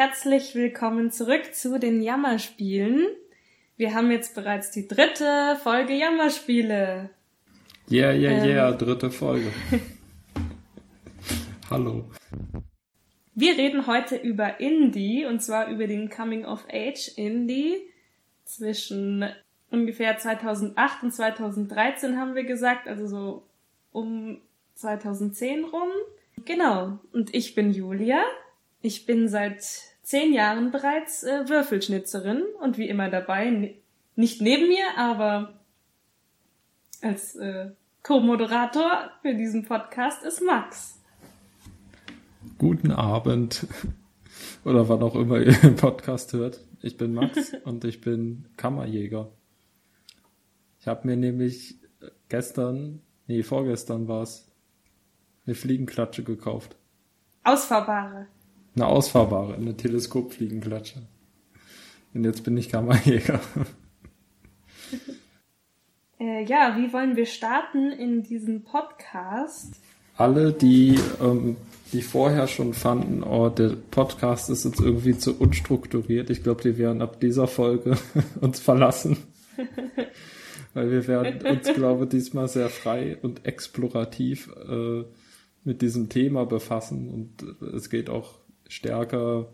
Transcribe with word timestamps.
Herzlich 0.00 0.54
willkommen 0.54 1.10
zurück 1.10 1.54
zu 1.54 1.78
den 1.78 2.00
Jammerspielen. 2.00 3.06
Wir 3.76 3.92
haben 3.92 4.10
jetzt 4.10 4.34
bereits 4.34 4.70
die 4.70 4.88
dritte 4.88 5.58
Folge 5.62 5.92
Jammerspiele. 5.92 7.10
Yeah, 7.90 8.12
yeah, 8.14 8.42
yeah, 8.42 8.70
ähm. 8.70 8.78
dritte 8.78 9.10
Folge. 9.10 9.52
Hallo. 11.70 12.06
Wir 13.34 13.58
reden 13.58 13.86
heute 13.86 14.16
über 14.16 14.58
Indie 14.58 15.26
und 15.26 15.42
zwar 15.42 15.68
über 15.68 15.86
den 15.86 16.08
Coming 16.08 16.46
of 16.46 16.64
Age 16.72 17.08
Indie 17.16 17.76
zwischen 18.46 19.26
ungefähr 19.70 20.16
2008 20.16 21.02
und 21.02 21.12
2013 21.12 22.18
haben 22.18 22.34
wir 22.34 22.44
gesagt, 22.44 22.88
also 22.88 23.06
so 23.06 23.42
um 23.92 24.40
2010 24.76 25.64
rum. 25.64 25.90
Genau. 26.46 27.00
Und 27.12 27.34
ich 27.34 27.54
bin 27.54 27.70
Julia. 27.70 28.22
Ich 28.80 29.04
bin 29.04 29.28
seit 29.28 29.89
zehn 30.10 30.32
Jahren 30.32 30.72
bereits 30.72 31.22
äh, 31.22 31.48
Würfelschnitzerin 31.48 32.42
und 32.60 32.78
wie 32.78 32.88
immer 32.88 33.08
dabei, 33.10 33.76
nicht 34.16 34.42
neben 34.42 34.66
mir, 34.66 34.84
aber 34.96 35.60
als 37.00 37.36
äh, 37.36 37.70
Co-Moderator 38.02 39.12
für 39.22 39.34
diesen 39.34 39.64
Podcast 39.64 40.24
ist 40.24 40.42
Max. 40.42 40.98
Guten 42.58 42.90
Abend 42.90 43.68
oder 44.64 44.88
wann 44.88 45.00
auch 45.04 45.14
immer 45.14 45.38
ihr 45.38 45.52
den 45.52 45.76
Podcast 45.76 46.32
hört. 46.32 46.58
Ich 46.82 46.96
bin 46.96 47.14
Max 47.14 47.52
und 47.64 47.84
ich 47.84 48.00
bin 48.00 48.48
Kammerjäger. 48.56 49.30
Ich 50.80 50.88
habe 50.88 51.06
mir 51.06 51.16
nämlich 51.16 51.78
gestern, 52.28 53.00
nee, 53.28 53.44
vorgestern 53.44 54.08
war 54.08 54.24
es, 54.24 54.50
eine 55.46 55.54
Fliegenklatsche 55.54 56.24
gekauft. 56.24 56.74
Ausfahrbare. 57.44 58.26
Eine 58.74 58.86
ausfahrbare, 58.86 59.54
eine 59.54 59.76
Teleskopfliegenklatsche. 59.76 61.02
Und 62.14 62.24
jetzt 62.24 62.44
bin 62.44 62.56
ich 62.56 62.68
Kammerjäger. 62.68 63.40
Äh, 66.20 66.44
ja, 66.44 66.76
wie 66.76 66.92
wollen 66.92 67.16
wir 67.16 67.24
starten 67.24 67.92
in 67.92 68.22
diesem 68.22 68.62
Podcast? 68.62 69.76
Alle, 70.16 70.52
die, 70.52 70.98
ähm, 71.22 71.56
die 71.94 72.02
vorher 72.02 72.46
schon 72.46 72.74
fanden, 72.74 73.22
oh, 73.22 73.48
der 73.48 73.70
Podcast 73.90 74.50
ist 74.50 74.66
jetzt 74.66 74.80
irgendwie 74.80 75.16
zu 75.16 75.40
unstrukturiert. 75.40 76.28
Ich 76.28 76.42
glaube, 76.42 76.60
die 76.62 76.76
werden 76.76 77.00
ab 77.00 77.20
dieser 77.20 77.46
Folge 77.46 77.96
uns 78.42 78.60
verlassen. 78.60 79.16
Weil 80.74 80.90
wir 80.90 81.08
werden 81.08 81.40
uns, 81.46 81.72
glaube 81.72 82.04
ich, 82.04 82.10
diesmal 82.10 82.48
sehr 82.48 82.68
frei 82.68 83.16
und 83.22 83.46
explorativ 83.46 84.50
äh, 84.68 85.04
mit 85.64 85.80
diesem 85.80 86.10
Thema 86.10 86.44
befassen. 86.44 87.08
Und 87.08 87.64
es 87.74 87.88
geht 87.88 88.10
auch 88.10 88.34
stärker 88.70 89.52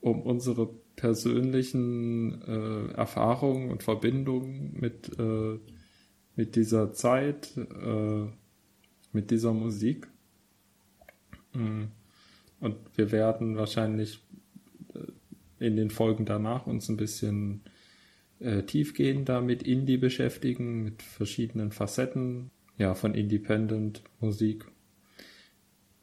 um 0.00 0.22
unsere 0.22 0.68
persönlichen 0.96 2.42
äh, 2.42 2.92
Erfahrungen 2.92 3.70
und 3.70 3.82
Verbindungen 3.82 4.74
mit, 4.78 5.18
äh, 5.18 5.58
mit 6.36 6.56
dieser 6.56 6.92
Zeit, 6.92 7.56
äh, 7.56 8.26
mit 9.12 9.30
dieser 9.30 9.52
Musik. 9.52 10.08
Mm. 11.54 11.84
Und 12.60 12.76
wir 12.94 13.10
werden 13.10 13.56
wahrscheinlich 13.56 14.22
äh, 14.94 15.66
in 15.66 15.76
den 15.76 15.90
Folgen 15.90 16.24
danach 16.24 16.66
uns 16.66 16.88
ein 16.88 16.96
bisschen 16.96 17.62
äh, 18.38 18.62
tiefgehender 18.62 19.40
mit 19.40 19.62
Indie 19.62 19.96
beschäftigen, 19.96 20.82
mit 20.82 21.02
verschiedenen 21.02 21.72
Facetten 21.72 22.50
ja, 22.78 22.94
von 22.94 23.14
Independent 23.14 24.02
Musik. 24.20 24.66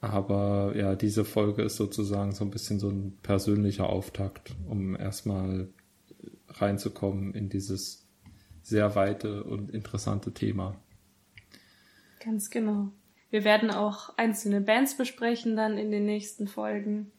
Aber 0.00 0.72
ja, 0.76 0.94
diese 0.94 1.24
Folge 1.24 1.62
ist 1.62 1.76
sozusagen 1.76 2.32
so 2.32 2.44
ein 2.44 2.50
bisschen 2.50 2.78
so 2.78 2.88
ein 2.88 3.18
persönlicher 3.22 3.88
Auftakt, 3.88 4.54
um 4.66 4.96
erstmal 4.96 5.68
reinzukommen 6.48 7.34
in 7.34 7.48
dieses 7.48 8.06
sehr 8.62 8.94
weite 8.94 9.44
und 9.44 9.70
interessante 9.70 10.32
Thema. 10.32 10.76
Ganz 12.24 12.50
genau. 12.50 12.92
Wir 13.30 13.44
werden 13.44 13.70
auch 13.70 14.16
einzelne 14.16 14.60
Bands 14.60 14.96
besprechen 14.96 15.56
dann 15.56 15.78
in 15.78 15.90
den 15.90 16.04
nächsten 16.04 16.48
Folgen. 16.48 17.12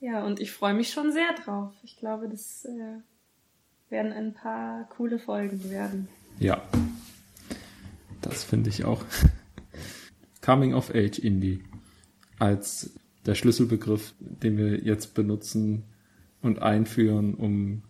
Ja, 0.00 0.24
und 0.24 0.40
ich 0.40 0.52
freue 0.52 0.74
mich 0.74 0.90
schon 0.90 1.12
sehr 1.12 1.32
drauf. 1.44 1.72
Ich 1.82 1.96
glaube, 1.96 2.28
das 2.28 2.64
äh, 2.66 3.00
werden 3.88 4.12
ein 4.12 4.34
paar 4.34 4.88
coole 4.90 5.18
Folgen 5.18 5.70
werden. 5.70 6.08
Ja, 6.38 6.60
das 8.20 8.44
finde 8.44 8.68
ich 8.68 8.84
auch. 8.84 9.04
Coming 10.46 10.74
of 10.74 10.94
Age 10.94 11.18
Indie 11.18 11.64
als 12.38 12.94
der 13.26 13.34
Schlüsselbegriff, 13.34 14.14
den 14.20 14.56
wir 14.56 14.78
jetzt 14.78 15.14
benutzen 15.14 15.82
und 16.40 16.62
einführen, 16.62 17.34
um 17.34 17.82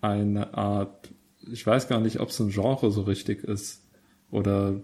eine 0.00 0.54
Art, 0.54 1.14
ich 1.52 1.64
weiß 1.64 1.86
gar 1.86 2.00
nicht, 2.00 2.18
ob 2.18 2.30
es 2.30 2.40
ein 2.40 2.50
Genre 2.50 2.90
so 2.90 3.02
richtig 3.02 3.44
ist 3.44 3.86
oder 4.32 4.80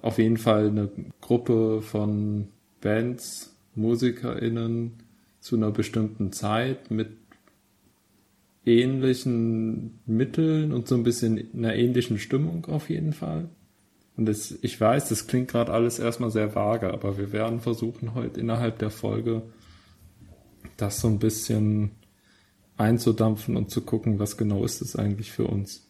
auf 0.00 0.16
jeden 0.16 0.38
Fall 0.38 0.68
eine 0.68 0.90
Gruppe 1.20 1.82
von 1.82 2.48
Bands, 2.80 3.54
MusikerInnen 3.74 4.94
zu 5.38 5.56
einer 5.56 5.70
bestimmten 5.70 6.32
Zeit 6.32 6.90
mit 6.90 7.10
ähnlichen 8.64 9.98
Mitteln 10.06 10.72
und 10.72 10.88
so 10.88 10.94
ein 10.94 11.02
bisschen 11.02 11.52
einer 11.52 11.74
ähnlichen 11.74 12.18
Stimmung 12.18 12.64
auf 12.64 12.88
jeden 12.88 13.12
Fall. 13.12 13.50
Und 14.18 14.26
das, 14.26 14.52
ich 14.62 14.80
weiß, 14.80 15.10
das 15.10 15.28
klingt 15.28 15.48
gerade 15.48 15.72
alles 15.72 16.00
erstmal 16.00 16.32
sehr 16.32 16.56
vage, 16.56 16.92
aber 16.92 17.16
wir 17.18 17.30
werden 17.30 17.60
versuchen, 17.60 18.14
heute 18.14 18.40
innerhalb 18.40 18.80
der 18.80 18.90
Folge 18.90 19.42
das 20.76 21.00
so 21.00 21.06
ein 21.06 21.20
bisschen 21.20 21.92
einzudampfen 22.76 23.56
und 23.56 23.70
zu 23.70 23.80
gucken, 23.82 24.18
was 24.18 24.36
genau 24.36 24.64
ist 24.64 24.82
es 24.82 24.96
eigentlich 24.96 25.30
für 25.30 25.46
uns. 25.46 25.86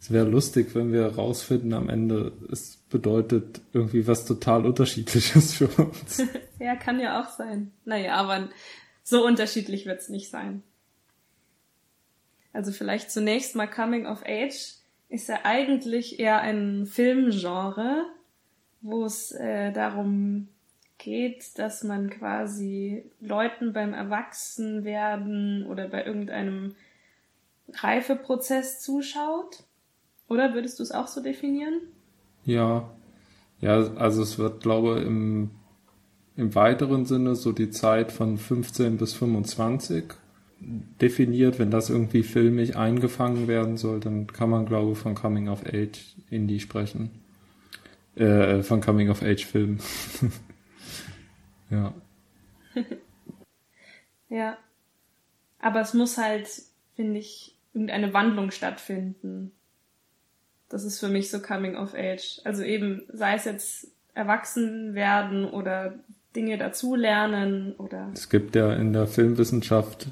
Es 0.00 0.10
wäre 0.10 0.26
lustig, 0.26 0.74
wenn 0.74 0.94
wir 0.94 1.02
herausfinden 1.02 1.74
am 1.74 1.90
Ende, 1.90 2.32
es 2.50 2.78
bedeutet 2.88 3.60
irgendwie 3.74 4.06
was 4.06 4.24
total 4.24 4.64
unterschiedliches 4.64 5.52
für 5.52 5.68
uns. 5.68 6.22
ja, 6.58 6.74
kann 6.74 7.00
ja 7.00 7.22
auch 7.22 7.28
sein. 7.28 7.70
Naja, 7.84 8.14
aber 8.14 8.48
so 9.02 9.26
unterschiedlich 9.26 9.84
wird 9.84 10.00
es 10.00 10.08
nicht 10.08 10.30
sein. 10.30 10.62
Also 12.54 12.72
vielleicht 12.72 13.10
zunächst 13.10 13.54
mal 13.56 13.66
Coming 13.66 14.06
of 14.06 14.22
Age 14.24 14.81
ist 15.12 15.28
ja 15.28 15.40
eigentlich 15.44 16.18
eher 16.18 16.40
ein 16.40 16.86
Filmgenre, 16.86 18.06
wo 18.80 19.04
es 19.04 19.30
äh, 19.32 19.70
darum 19.70 20.48
geht, 20.96 21.58
dass 21.58 21.84
man 21.84 22.08
quasi 22.08 23.04
Leuten 23.20 23.74
beim 23.74 23.92
Erwachsenwerden 23.92 25.66
oder 25.66 25.88
bei 25.88 26.06
irgendeinem 26.06 26.74
Reifeprozess 27.74 28.80
zuschaut. 28.80 29.64
Oder 30.28 30.54
würdest 30.54 30.78
du 30.78 30.82
es 30.82 30.92
auch 30.92 31.08
so 31.08 31.22
definieren? 31.22 31.82
Ja, 32.46 32.90
ja, 33.60 33.94
also 33.96 34.22
es 34.22 34.38
wird, 34.38 34.62
glaube 34.62 35.00
ich, 35.00 35.06
im, 35.06 35.50
im 36.36 36.54
weiteren 36.54 37.04
Sinne 37.04 37.34
so 37.34 37.52
die 37.52 37.70
Zeit 37.70 38.12
von 38.12 38.38
15 38.38 38.96
bis 38.96 39.12
25 39.12 40.14
definiert, 41.00 41.58
wenn 41.58 41.70
das 41.70 41.90
irgendwie 41.90 42.22
filmisch 42.22 42.76
eingefangen 42.76 43.48
werden 43.48 43.76
soll, 43.76 44.00
dann 44.00 44.26
kann 44.26 44.50
man, 44.50 44.66
glaube 44.66 44.92
ich, 44.92 44.98
von 44.98 45.14
Coming 45.14 45.48
of 45.48 45.64
Age 45.66 46.14
Indie 46.30 46.60
sprechen. 46.60 47.10
Äh, 48.14 48.62
von 48.62 48.80
Coming 48.80 49.10
of 49.10 49.22
Age 49.22 49.44
Film. 49.44 49.78
ja. 51.70 51.94
ja. 54.28 54.56
Aber 55.58 55.80
es 55.80 55.94
muss 55.94 56.18
halt, 56.18 56.48
finde 56.94 57.18
ich, 57.20 57.56
irgendeine 57.72 58.12
Wandlung 58.12 58.50
stattfinden. 58.50 59.52
Das 60.68 60.84
ist 60.84 61.00
für 61.00 61.08
mich 61.08 61.30
so 61.30 61.40
Coming 61.40 61.76
of 61.76 61.94
Age. 61.94 62.40
Also 62.44 62.62
eben, 62.62 63.02
sei 63.12 63.34
es 63.34 63.44
jetzt 63.44 63.88
erwachsen 64.14 64.94
werden 64.94 65.44
oder 65.46 65.94
Dinge 66.36 66.58
dazulernen 66.58 67.72
oder. 67.76 68.10
Es 68.14 68.28
gibt 68.28 68.54
ja 68.54 68.72
in 68.72 68.92
der 68.92 69.06
Filmwissenschaft 69.06 70.08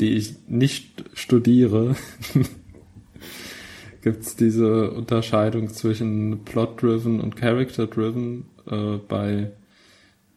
die 0.00 0.14
ich 0.16 0.34
nicht 0.48 1.04
studiere, 1.14 1.94
gibt 4.02 4.22
es 4.22 4.36
diese 4.36 4.90
Unterscheidung 4.90 5.68
zwischen 5.68 6.44
Plot-driven 6.44 7.20
und 7.20 7.36
Character-driven 7.36 8.46
äh, 8.66 8.96
bei, 8.96 9.52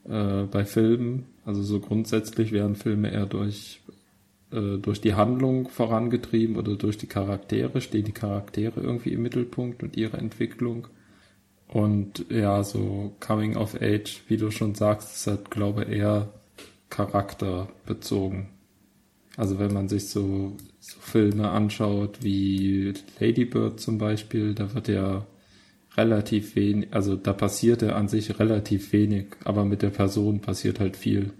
äh, 0.06 0.44
bei 0.44 0.65
Filmen. 0.65 1.25
Also 1.45 1.63
so 1.63 1.80
grundsätzlich 1.80 2.51
werden 2.51 2.75
Filme 2.75 3.12
eher 3.12 3.25
durch, 3.25 3.81
äh, 4.51 4.77
durch 4.77 5.00
die 5.00 5.13
Handlung 5.13 5.69
vorangetrieben 5.69 6.57
oder 6.57 6.75
durch 6.75 6.98
die 6.98 7.07
Charaktere, 7.07 7.80
stehen 7.80 8.06
die 8.06 8.12
Charaktere 8.12 8.81
irgendwie 8.81 9.13
im 9.13 9.21
Mittelpunkt 9.21 9.81
und 9.81 9.95
ihre 9.95 10.18
Entwicklung. 10.18 10.88
Und 11.69 12.25
ja, 12.30 12.63
so 12.63 13.13
Coming 13.19 13.56
of 13.56 13.75
Age, 13.81 14.24
wie 14.27 14.38
du 14.38 14.51
schon 14.51 14.75
sagst, 14.75 15.15
ist 15.15 15.27
halt, 15.27 15.50
glaube 15.50 15.86
ich, 15.86 15.89
eher 15.98 16.30
charakterbezogen. 16.89 18.50
Also 19.35 19.57
wenn 19.59 19.74
man 19.74 19.89
sich 19.89 20.07
so, 20.09 20.57
so 20.80 21.00
Filme 21.00 21.50
anschaut 21.50 22.19
wie 22.21 22.94
Lady 23.19 23.45
Bird 23.45 23.80
zum 23.80 23.97
Beispiel, 23.97 24.53
da 24.53 24.74
wird 24.74 24.88
ja 24.88 25.25
relativ 25.97 26.56
wenig, 26.56 26.88
also 26.91 27.15
da 27.15 27.33
passiert 27.33 27.81
ja 27.81 27.95
an 27.95 28.07
sich 28.07 28.39
relativ 28.39 28.94
wenig, 28.94 29.27
aber 29.44 29.65
mit 29.65 29.81
der 29.81 29.89
Person 29.89 30.39
passiert 30.39 30.80
halt 30.80 30.97
viel. 30.97 31.31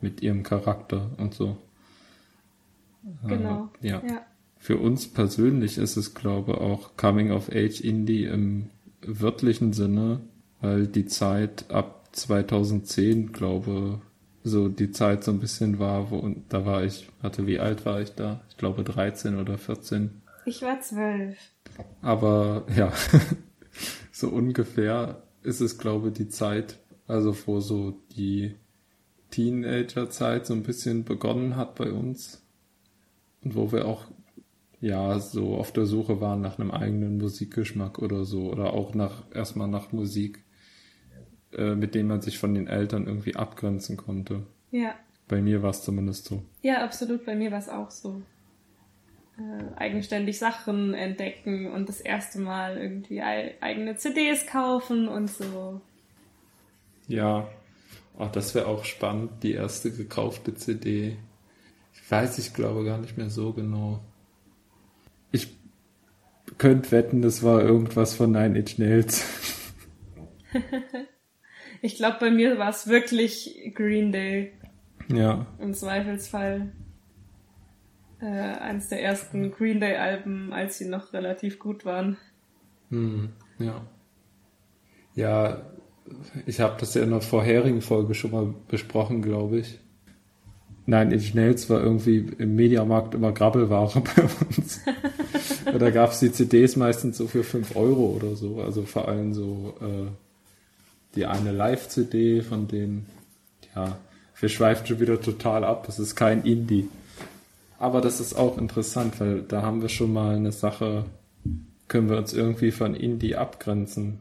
mit 0.00 0.22
ihrem 0.22 0.42
Charakter 0.42 1.10
und 1.18 1.34
so. 1.34 1.56
Genau. 3.26 3.70
Äh, 3.82 3.88
ja. 3.88 4.02
ja. 4.06 4.22
Für 4.58 4.78
uns 4.78 5.08
persönlich 5.08 5.78
ist 5.78 5.96
es, 5.96 6.14
glaube 6.14 6.52
ich, 6.52 6.58
auch 6.58 6.96
Coming 6.96 7.30
of 7.30 7.50
Age 7.50 7.80
Indie 7.80 8.24
im 8.24 8.66
wörtlichen 9.02 9.72
Sinne, 9.72 10.20
weil 10.60 10.86
die 10.86 11.06
Zeit 11.06 11.70
ab 11.70 12.08
2010, 12.12 13.32
glaube 13.32 14.00
so 14.42 14.68
die 14.68 14.90
Zeit 14.90 15.24
so 15.24 15.30
ein 15.32 15.40
bisschen 15.40 15.78
war, 15.78 16.10
wo 16.10 16.16
und 16.18 16.52
da 16.52 16.64
war 16.64 16.84
ich, 16.84 17.08
hatte 17.22 17.46
wie 17.46 17.58
alt 17.58 17.84
war 17.84 18.00
ich 18.00 18.14
da? 18.14 18.40
Ich 18.48 18.56
glaube 18.56 18.84
13 18.84 19.38
oder 19.38 19.58
14. 19.58 20.22
Ich 20.46 20.62
war 20.62 20.80
12. 20.80 21.36
Aber 22.02 22.64
ja, 22.76 22.92
so 24.12 24.28
ungefähr 24.28 25.22
ist 25.42 25.60
es, 25.60 25.78
glaube 25.78 26.08
ich, 26.08 26.14
die 26.14 26.28
Zeit, 26.28 26.78
also 27.06 27.36
wo 27.46 27.60
so 27.60 28.00
die 28.16 28.56
Teenagerzeit 29.30 30.46
so 30.46 30.54
ein 30.54 30.62
bisschen 30.62 31.04
begonnen 31.04 31.56
hat 31.56 31.76
bei 31.76 31.90
uns 31.92 32.42
und 33.42 33.54
wo 33.54 33.72
wir 33.72 33.86
auch 33.86 34.06
ja 34.80 35.18
so 35.18 35.56
auf 35.56 35.72
der 35.72 35.86
Suche 35.86 36.20
waren 36.20 36.40
nach 36.40 36.58
einem 36.58 36.70
eigenen 36.70 37.18
Musikgeschmack 37.18 37.98
oder 37.98 38.24
so 38.24 38.50
oder 38.50 38.72
auch 38.72 38.94
nach 38.94 39.24
erstmal 39.32 39.68
nach 39.68 39.92
Musik, 39.92 40.42
äh, 41.56 41.74
mit 41.74 41.94
dem 41.94 42.08
man 42.08 42.20
sich 42.20 42.38
von 42.38 42.54
den 42.54 42.66
Eltern 42.66 43.06
irgendwie 43.06 43.36
abgrenzen 43.36 43.96
konnte. 43.96 44.46
Ja. 44.70 44.94
Bei 45.28 45.40
mir 45.40 45.62
war 45.62 45.70
es 45.70 45.82
zumindest 45.82 46.26
so. 46.26 46.42
Ja, 46.62 46.82
absolut. 46.84 47.24
Bei 47.24 47.34
mir 47.34 47.50
war 47.50 47.58
es 47.58 47.68
auch 47.68 47.90
so. 47.90 48.22
Äh, 49.38 49.78
eigenständig 49.78 50.38
Sachen 50.38 50.94
entdecken 50.94 51.70
und 51.70 51.88
das 51.88 52.00
erste 52.00 52.40
Mal 52.40 52.76
irgendwie 52.76 53.22
eigene 53.22 53.96
CDs 53.96 54.46
kaufen 54.46 55.08
und 55.08 55.30
so. 55.30 55.80
Ja, 57.06 57.48
Ach, 58.20 58.30
das 58.30 58.54
wäre 58.54 58.66
auch 58.66 58.84
spannend, 58.84 59.30
die 59.42 59.54
erste 59.54 59.90
gekaufte 59.90 60.54
CD. 60.54 61.16
Ich 61.94 62.10
weiß, 62.10 62.38
ich 62.38 62.52
glaube 62.52 62.84
gar 62.84 62.98
nicht 62.98 63.16
mehr 63.16 63.30
so 63.30 63.54
genau. 63.54 64.00
Ich 65.32 65.56
könnte 66.58 66.90
wetten, 66.90 67.22
das 67.22 67.42
war 67.42 67.62
irgendwas 67.62 68.14
von 68.14 68.32
Nine 68.32 68.58
Inch 68.58 68.76
Nails. 68.76 69.24
ich 71.82 71.96
glaube, 71.96 72.16
bei 72.20 72.30
mir 72.30 72.58
war 72.58 72.70
es 72.70 72.86
wirklich 72.86 73.72
Green 73.74 74.12
Day. 74.12 74.52
Ja. 75.08 75.46
Im 75.58 75.74
Zweifelsfall. 75.74 76.72
Äh, 78.20 78.26
eines 78.26 78.88
der 78.88 79.02
ersten 79.02 79.50
Green 79.50 79.80
Day 79.80 79.96
Alben, 79.96 80.52
als 80.52 80.78
sie 80.78 80.86
noch 80.86 81.12
relativ 81.12 81.58
gut 81.58 81.84
waren. 81.84 82.18
Hm, 82.90 83.30
ja. 83.58 83.80
Ja, 85.14 85.62
ich 86.46 86.60
habe 86.60 86.76
das 86.78 86.94
ja 86.94 87.02
in 87.02 87.10
der 87.10 87.20
vorherigen 87.20 87.80
Folge 87.80 88.14
schon 88.14 88.30
mal 88.30 88.54
besprochen, 88.68 89.22
glaube 89.22 89.58
ich. 89.60 89.80
Nein, 90.86 91.12
in 91.12 91.20
Schnells 91.20 91.70
war 91.70 91.80
irgendwie 91.80 92.18
im 92.38 92.56
Mediamarkt 92.56 93.14
immer 93.14 93.32
Grabbelware 93.32 94.02
bei 94.16 94.22
uns. 94.22 94.80
da 95.78 95.90
gab 95.90 96.10
es 96.10 96.20
die 96.20 96.32
CDs 96.32 96.76
meistens 96.76 97.16
so 97.16 97.26
für 97.26 97.44
5 97.44 97.76
Euro 97.76 98.06
oder 98.16 98.34
so. 98.34 98.60
Also 98.60 98.82
vor 98.82 99.08
allem 99.08 99.32
so 99.32 99.74
äh, 99.80 100.10
die 101.14 101.26
eine 101.26 101.52
Live-CD 101.52 102.42
von 102.42 102.68
denen, 102.68 103.06
ja, 103.74 103.98
wir 104.38 104.48
schweifen 104.48 104.86
schon 104.86 105.00
wieder 105.00 105.20
total 105.20 105.64
ab. 105.64 105.84
Das 105.86 105.98
ist 105.98 106.16
kein 106.16 106.44
Indie. 106.44 106.88
Aber 107.78 108.00
das 108.00 108.20
ist 108.20 108.34
auch 108.34 108.58
interessant, 108.58 109.20
weil 109.20 109.42
da 109.42 109.62
haben 109.62 109.82
wir 109.82 109.88
schon 109.88 110.12
mal 110.12 110.36
eine 110.36 110.52
Sache, 110.52 111.04
können 111.88 112.08
wir 112.08 112.18
uns 112.18 112.32
irgendwie 112.32 112.70
von 112.70 112.94
Indie 112.94 113.36
abgrenzen. 113.36 114.18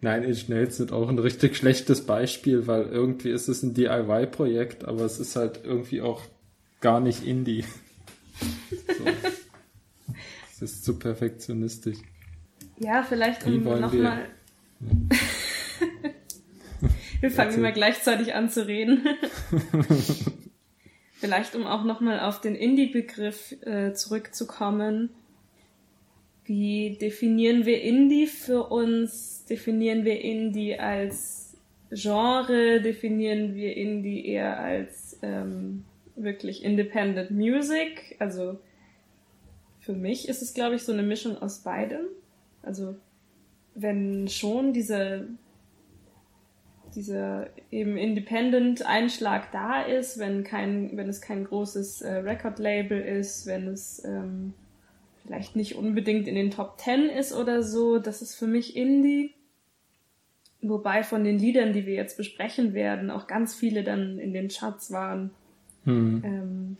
Nein, 0.00 0.22
Inch 0.22 0.48
Nails 0.48 0.76
sind 0.76 0.92
auch 0.92 1.08
ein 1.08 1.18
richtig 1.18 1.56
schlechtes 1.56 2.04
Beispiel, 2.04 2.66
weil 2.66 2.84
irgendwie 2.84 3.30
ist 3.30 3.48
es 3.48 3.62
ein 3.62 3.72
DIY-Projekt, 3.72 4.84
aber 4.84 5.02
es 5.02 5.18
ist 5.18 5.36
halt 5.36 5.60
irgendwie 5.64 6.02
auch 6.02 6.20
gar 6.80 7.00
nicht 7.00 7.24
Indie. 7.24 7.64
So. 8.98 9.04
Es 10.52 10.62
ist 10.62 10.84
zu 10.84 10.98
perfektionistisch. 10.98 11.98
Ja, 12.78 13.02
vielleicht 13.02 13.44
um 13.46 13.62
nochmal. 13.62 14.26
Wir, 17.24 17.30
fangen 17.30 17.54
immer 17.54 17.72
gleichzeitig 17.72 18.34
an 18.34 18.50
zu 18.50 18.66
reden. 18.66 19.06
vielleicht 21.14 21.54
um 21.54 21.66
auch 21.66 21.84
nochmal 21.84 22.20
auf 22.20 22.40
den 22.40 22.54
Indie-Begriff 22.54 23.52
äh, 23.62 23.94
zurückzukommen. 23.94 25.10
Wie 26.44 26.98
definieren 27.00 27.64
wir 27.64 27.80
Indie 27.80 28.26
für 28.26 28.64
uns? 28.64 29.34
definieren 29.46 30.04
wir 30.04 30.20
Indie 30.20 30.78
als 30.78 31.56
Genre, 31.90 32.80
definieren 32.80 33.54
wir 33.54 33.76
Indie 33.76 34.26
eher 34.26 34.58
als 34.58 35.18
ähm, 35.22 35.84
wirklich 36.16 36.64
Independent 36.64 37.30
Music. 37.30 38.16
Also 38.18 38.58
für 39.80 39.92
mich 39.92 40.28
ist 40.28 40.42
es, 40.42 40.54
glaube 40.54 40.74
ich, 40.76 40.82
so 40.82 40.92
eine 40.92 41.02
Mischung 41.02 41.40
aus 41.40 41.60
beidem. 41.60 42.06
Also 42.62 42.96
wenn 43.74 44.28
schon 44.28 44.72
diese 44.72 45.28
dieser 46.94 47.48
eben 47.70 47.96
Independent-Einschlag 47.96 49.50
da 49.52 49.82
ist, 49.82 50.18
wenn 50.18 50.44
kein, 50.44 50.96
wenn 50.96 51.08
es 51.08 51.20
kein 51.20 51.44
großes 51.44 52.02
äh, 52.02 52.12
Record-Label 52.16 53.00
ist, 53.00 53.46
wenn 53.46 53.68
es 53.68 54.02
ähm, 54.04 54.54
vielleicht 55.24 55.56
nicht 55.56 55.76
unbedingt 55.76 56.28
in 56.28 56.34
den 56.34 56.50
Top 56.50 56.78
Ten 56.78 57.08
ist 57.08 57.34
oder 57.34 57.62
so. 57.62 57.98
Das 57.98 58.22
ist 58.22 58.34
für 58.34 58.46
mich 58.46 58.76
Indie. 58.76 59.34
Wobei 60.62 61.02
von 61.02 61.24
den 61.24 61.38
Liedern, 61.38 61.72
die 61.72 61.84
wir 61.84 61.94
jetzt 61.94 62.16
besprechen 62.16 62.72
werden, 62.72 63.10
auch 63.10 63.26
ganz 63.26 63.54
viele 63.54 63.84
dann 63.84 64.18
in 64.18 64.32
den 64.32 64.48
Charts 64.48 64.90
waren. 64.90 65.30
Hm. 65.84 66.22
Ähm, 66.24 66.76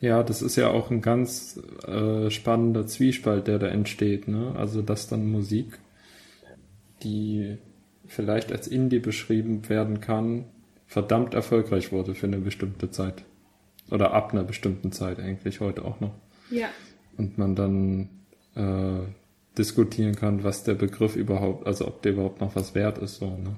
ja, 0.00 0.22
das 0.22 0.42
ist 0.42 0.56
ja 0.56 0.68
auch 0.68 0.90
ein 0.90 1.00
ganz 1.00 1.60
äh, 1.86 2.30
spannender 2.30 2.86
Zwiespalt, 2.86 3.46
der 3.46 3.58
da 3.58 3.68
entsteht. 3.68 4.28
Ne? 4.28 4.54
Also, 4.56 4.82
dass 4.82 5.08
dann 5.08 5.30
Musik, 5.30 5.78
die 7.02 7.58
vielleicht 8.12 8.52
als 8.52 8.68
Indie 8.68 8.98
beschrieben 8.98 9.68
werden 9.68 10.00
kann, 10.00 10.44
verdammt 10.86 11.34
erfolgreich 11.34 11.92
wurde 11.92 12.14
für 12.14 12.26
eine 12.26 12.38
bestimmte 12.38 12.90
Zeit. 12.90 13.24
Oder 13.90 14.12
ab 14.14 14.32
einer 14.32 14.44
bestimmten 14.44 14.92
Zeit 14.92 15.18
eigentlich 15.18 15.60
heute 15.60 15.84
auch 15.84 16.00
noch. 16.00 16.14
Ja 16.50 16.68
und 17.16 17.38
man 17.38 17.54
dann 17.54 18.08
äh, 18.54 19.06
diskutieren 19.56 20.14
kann, 20.14 20.44
was 20.44 20.64
der 20.64 20.74
Begriff 20.74 21.16
überhaupt, 21.16 21.66
also 21.66 21.86
ob 21.86 22.02
der 22.02 22.12
überhaupt 22.12 22.40
noch 22.40 22.56
was 22.56 22.74
wert 22.74 22.98
ist. 22.98 23.16
So, 23.16 23.26
ne? 23.26 23.56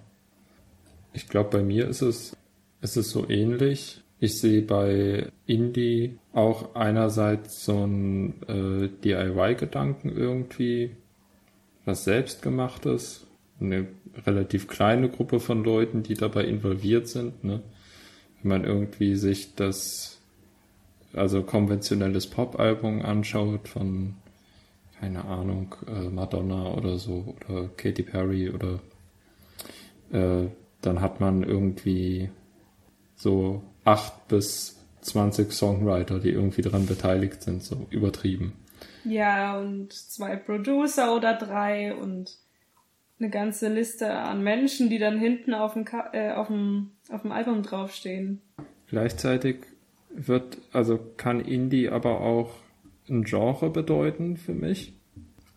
Ich 1.13 1.29
glaube, 1.29 1.51
bei 1.51 1.63
mir 1.63 1.89
ist 1.89 2.03
es, 2.03 2.37
ist 2.81 2.97
es 2.97 3.11
so 3.11 3.29
ähnlich. 3.29 4.03
Ich 4.19 4.41
sehe 4.41 4.63
bei 4.63 5.29
Indie 5.47 6.19
auch 6.33 6.75
einerseits 6.75 7.65
so 7.65 7.83
einen 7.83 8.43
äh, 8.49 8.89
DIY-Gedanken 9.03 10.11
irgendwie, 10.11 10.97
was 11.85 12.05
selbstgemachtes, 12.05 13.27
eine 13.61 13.87
relativ 14.27 14.69
kleine 14.69 15.09
Gruppe 15.09 15.41
von 15.41 15.65
Leuten, 15.65 16.03
die 16.03 16.15
dabei 16.15 16.45
involviert 16.45 17.09
sind. 17.09 17.45
Ne? 17.45 17.63
Wenn 18.43 18.49
man 18.49 18.65
irgendwie 18.65 19.17
sich 19.17 19.55
das 19.55 20.21
also 21.13 21.43
konventionelles 21.43 22.27
Pop-Album 22.27 23.03
anschaut 23.03 23.69
von, 23.69 24.15
keine 24.99 25.25
Ahnung, 25.25 25.75
äh, 25.87 26.09
Madonna 26.09 26.73
oder 26.75 26.99
so 26.99 27.37
oder 27.37 27.69
Katy 27.77 28.03
Perry 28.03 28.51
oder 28.51 28.81
äh, 30.11 30.49
dann 30.81 31.01
hat 31.01 31.21
man 31.21 31.45
irgendwie 31.45 32.31
so 33.17 33.63
acht 33.85 34.29
bis 34.29 34.77
zwanzig 35.01 35.53
Songwriter, 35.53 36.19
die 36.19 36.31
irgendwie 36.31 36.63
daran 36.63 36.87
beteiligt 36.87 37.43
sind, 37.43 37.63
so 37.63 37.87
übertrieben. 37.91 38.55
Ja, 39.05 39.59
und 39.59 39.93
zwei 39.93 40.35
Producer 40.37 41.15
oder 41.15 41.35
drei 41.35 41.95
und 41.95 42.37
eine 43.19 43.31
ganze 43.31 43.69
Liste 43.69 44.13
an 44.13 44.43
Menschen, 44.43 44.91
die 44.91 44.99
dann 44.99 45.19
hinten 45.19 45.55
auf 45.55 45.75
dem, 45.75 45.85
äh, 46.13 46.33
auf 46.33 46.49
dem, 46.49 46.91
auf 47.11 47.23
dem 47.23 47.33
Album 47.33 47.63
draufstehen. 47.63 48.41
Gleichzeitig 48.89 49.59
wird, 50.11 50.59
also 50.73 50.99
kann 51.17 51.41
Indie 51.41 51.89
aber 51.89 52.21
auch 52.21 52.53
ein 53.09 53.25
Genre 53.25 53.71
bedeuten 53.71 54.37
für 54.37 54.55
mich. 54.55 54.95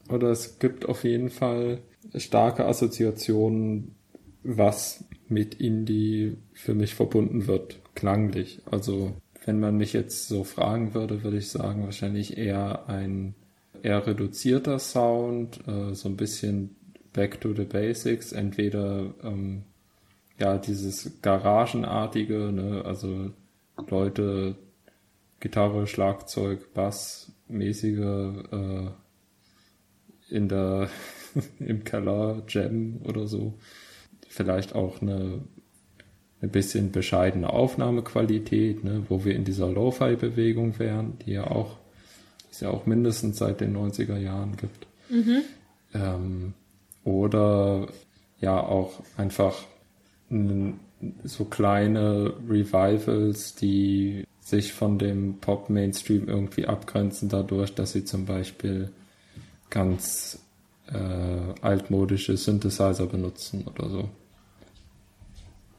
Oder 0.09 0.29
es 0.29 0.59
gibt 0.59 0.87
auf 0.87 1.03
jeden 1.03 1.29
Fall 1.29 1.79
starke 2.15 2.65
Assoziationen, 2.65 3.95
was 4.43 5.03
mit 5.27 5.55
Indie 5.55 6.37
für 6.53 6.73
mich 6.73 6.95
verbunden 6.95 7.47
wird, 7.47 7.79
klanglich. 7.95 8.61
Also 8.71 9.13
wenn 9.45 9.59
man 9.59 9.77
mich 9.77 9.93
jetzt 9.93 10.27
so 10.27 10.43
fragen 10.43 10.93
würde, 10.93 11.23
würde 11.23 11.37
ich 11.37 11.49
sagen, 11.49 11.83
wahrscheinlich 11.83 12.37
eher 12.37 12.87
ein 12.87 13.35
eher 13.83 14.05
reduzierter 14.05 14.79
Sound, 14.79 15.59
äh, 15.67 15.93
so 15.93 16.09
ein 16.09 16.17
bisschen 16.17 16.76
back 17.13 17.41
to 17.41 17.53
the 17.53 17.63
basics, 17.63 18.31
entweder 18.31 19.13
ähm, 19.23 19.63
ja 20.39 20.57
dieses 20.57 21.21
Garagenartige, 21.21 22.51
ne, 22.51 22.83
also 22.85 23.31
Leute 23.89 24.55
Gitarre, 25.39 25.87
Schlagzeug, 25.87 26.73
Bass, 26.73 27.31
mäßige 27.47 27.99
äh, 28.51 28.87
in 30.29 30.49
der 30.49 30.89
im 31.59 31.83
Keller 31.83 32.43
Jam 32.47 33.01
oder 33.03 33.27
so. 33.27 33.53
Vielleicht 34.27 34.75
auch 34.75 35.01
eine 35.01 35.41
ein 36.41 36.49
bisschen 36.49 36.91
bescheidene 36.91 37.51
Aufnahmequalität, 37.51 38.83
ne, 38.83 39.03
wo 39.09 39.25
wir 39.25 39.35
in 39.35 39.43
dieser 39.43 39.67
Lo-Fi-Bewegung 39.69 40.77
wären, 40.77 41.17
die 41.25 41.31
ja 41.31 41.45
auch, 41.45 41.77
ist 42.51 42.61
ja 42.61 42.69
auch 42.69 42.85
mindestens 42.85 43.37
seit 43.37 43.61
den 43.61 43.75
90er 43.75 44.17
Jahren 44.17 44.55
gibt. 44.55 44.85
Mhm. 45.09 45.41
Ähm, 45.93 46.53
oder 47.07 47.87
ja 48.41 48.59
auch 48.59 49.01
einfach 49.15 49.55
so 51.23 51.45
kleine 51.45 52.33
Revivals, 52.49 53.55
die 53.55 54.25
sich 54.41 54.73
von 54.73 54.99
dem 54.99 55.39
Pop-Mainstream 55.39 56.27
irgendwie 56.27 56.65
abgrenzen 56.65 57.29
dadurch, 57.29 57.73
dass 57.73 57.93
sie 57.93 58.03
zum 58.03 58.25
Beispiel 58.25 58.91
ganz 59.69 60.39
äh, 60.87 61.61
altmodische 61.61 62.35
Synthesizer 62.35 63.05
benutzen 63.05 63.65
oder 63.65 63.89
so. 63.89 64.09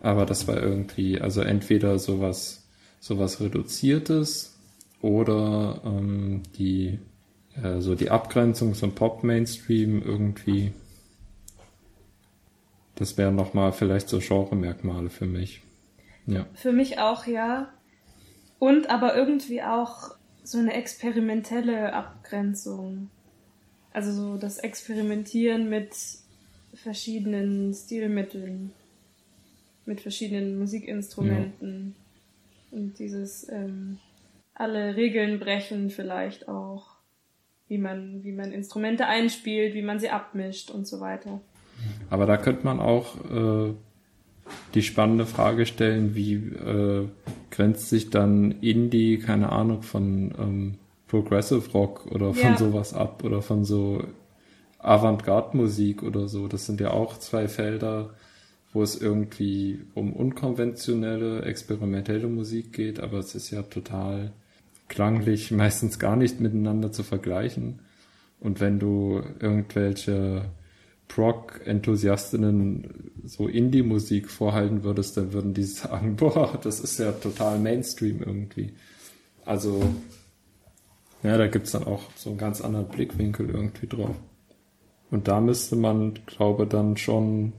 Aber 0.01 0.25
das 0.25 0.49
war 0.49 0.57
irgendwie, 0.57 1.21
also 1.21 1.43
entweder 1.43 1.99
sowas, 1.99 2.67
sowas 3.01 3.41
Reduziertes 3.41 4.57
oder 5.03 5.83
ähm, 5.85 6.43
die 6.57 6.99
äh, 7.63 7.81
so 7.81 7.95
die 7.95 8.11
Abgrenzung 8.11 8.75
zum 8.75 8.93
Pop-Mainstream 8.93 10.03
irgendwie. 10.03 10.73
Das 12.99 13.17
wären 13.17 13.37
nochmal 13.37 13.73
vielleicht 13.73 14.09
so 14.09 14.19
Genre-Merkmale 14.19 15.09
für 15.09 15.27
mich. 15.27 15.63
Ja. 16.27 16.47
Für 16.55 16.73
mich 16.73 16.99
auch, 16.99 17.27
ja. 17.27 17.73
Und 18.59 18.91
aber 18.91 19.15
irgendwie 19.15 19.63
auch 19.63 20.17
so 20.43 20.59
eine 20.59 20.73
experimentelle 20.73 21.93
Abgrenzung. 21.93 23.09
Also 23.93 24.11
so 24.13 24.37
das 24.37 24.59
Experimentieren 24.59 25.69
mit 25.69 25.95
verschiedenen 26.75 27.73
Stilmitteln, 27.73 28.73
mit 29.87 30.01
verschiedenen 30.01 30.59
Musikinstrumenten 30.59 31.95
ja. 32.71 32.79
und 32.79 32.99
dieses 32.99 33.49
ähm, 33.49 33.99
alle 34.55 34.97
Regeln 34.97 35.39
brechen 35.39 35.91
vielleicht 35.91 36.49
auch, 36.49 36.97
wie 37.69 37.79
man 37.79 38.25
wie 38.25 38.33
man 38.33 38.51
Instrumente 38.51 39.07
einspielt, 39.07 39.75
wie 39.75 39.83
man 39.83 40.01
sie 40.01 40.11
abmischt 40.11 40.71
und 40.71 40.87
so 40.87 40.99
weiter. 40.99 41.41
Aber 42.11 42.27
da 42.27 42.37
könnte 42.37 42.65
man 42.65 42.81
auch 42.81 43.17
äh, 43.31 43.75
die 44.75 44.83
spannende 44.83 45.27
Frage 45.27 45.67
stellen, 45.67 46.15
wie 46.15 46.35
äh, 46.35 47.09
grenzt 47.51 47.89
sich 47.89 48.11
dann 48.11 48.53
Indie, 48.61 49.19
keine 49.19 49.51
Ahnung, 49.53 49.83
von 49.83 50.35
ähm, 50.39 50.75
Progressive 51.07 51.71
Rock 51.73 52.07
oder 52.07 52.35
von 52.35 52.51
ja. 52.51 52.57
sowas 52.57 52.95
ab 52.95 53.25
oder 53.25 53.43
von 53.43 53.65
so 53.65 54.05
Avantgarde-Musik 54.79 56.03
oder 56.03 56.29
so. 56.29 56.49
Das 56.49 56.67
sind 56.67 56.81
ja 56.81 56.91
auch 56.91 57.19
zwei 57.19 57.49
Felder, 57.49 58.11
wo 58.73 58.83
es 58.83 59.01
irgendwie 59.01 59.81
um 59.95 60.13
unkonventionelle, 60.13 61.43
experimentelle 61.43 62.29
Musik 62.29 62.73
geht, 62.73 63.01
aber 63.01 63.19
es 63.19 63.35
ist 63.35 63.51
ja 63.51 63.63
total 63.63 64.33
klanglich 64.89 65.51
meistens 65.53 65.99
gar 65.99 66.17
nicht 66.17 66.41
miteinander 66.41 66.93
zu 66.93 67.03
vergleichen. 67.03 67.81
Und 68.41 68.61
wenn 68.61 68.79
du 68.79 69.23
irgendwelche 69.41 70.45
Prog-Enthusiastinnen 71.09 73.11
so 73.25 73.49
Indie-Musik 73.49 74.31
vorhalten 74.31 74.85
würdest, 74.85 75.17
dann 75.17 75.33
würden 75.33 75.55
die 75.55 75.63
sagen, 75.65 76.17
boah, 76.17 76.59
das 76.63 76.81
ist 76.81 76.99
ja 76.99 77.13
total 77.13 77.59
Mainstream 77.59 78.23
irgendwie. 78.23 78.73
Also, 79.45 79.83
ja, 81.23 81.37
da 81.37 81.49
gibt's 81.49 81.73
dann 81.73 81.85
auch 81.85 82.03
so 82.17 82.31
einen 82.31 82.39
ganz 82.39 82.61
anderen 82.61 82.89
Blickwinkel 82.89 83.51
irgendwie 83.51 83.87
drauf. 83.87 84.17
Und 85.11 85.27
da 85.27 85.41
müsste 85.41 85.75
man, 85.75 86.15
glaube 86.27 86.67
dann 86.67 86.97
schon 86.97 87.55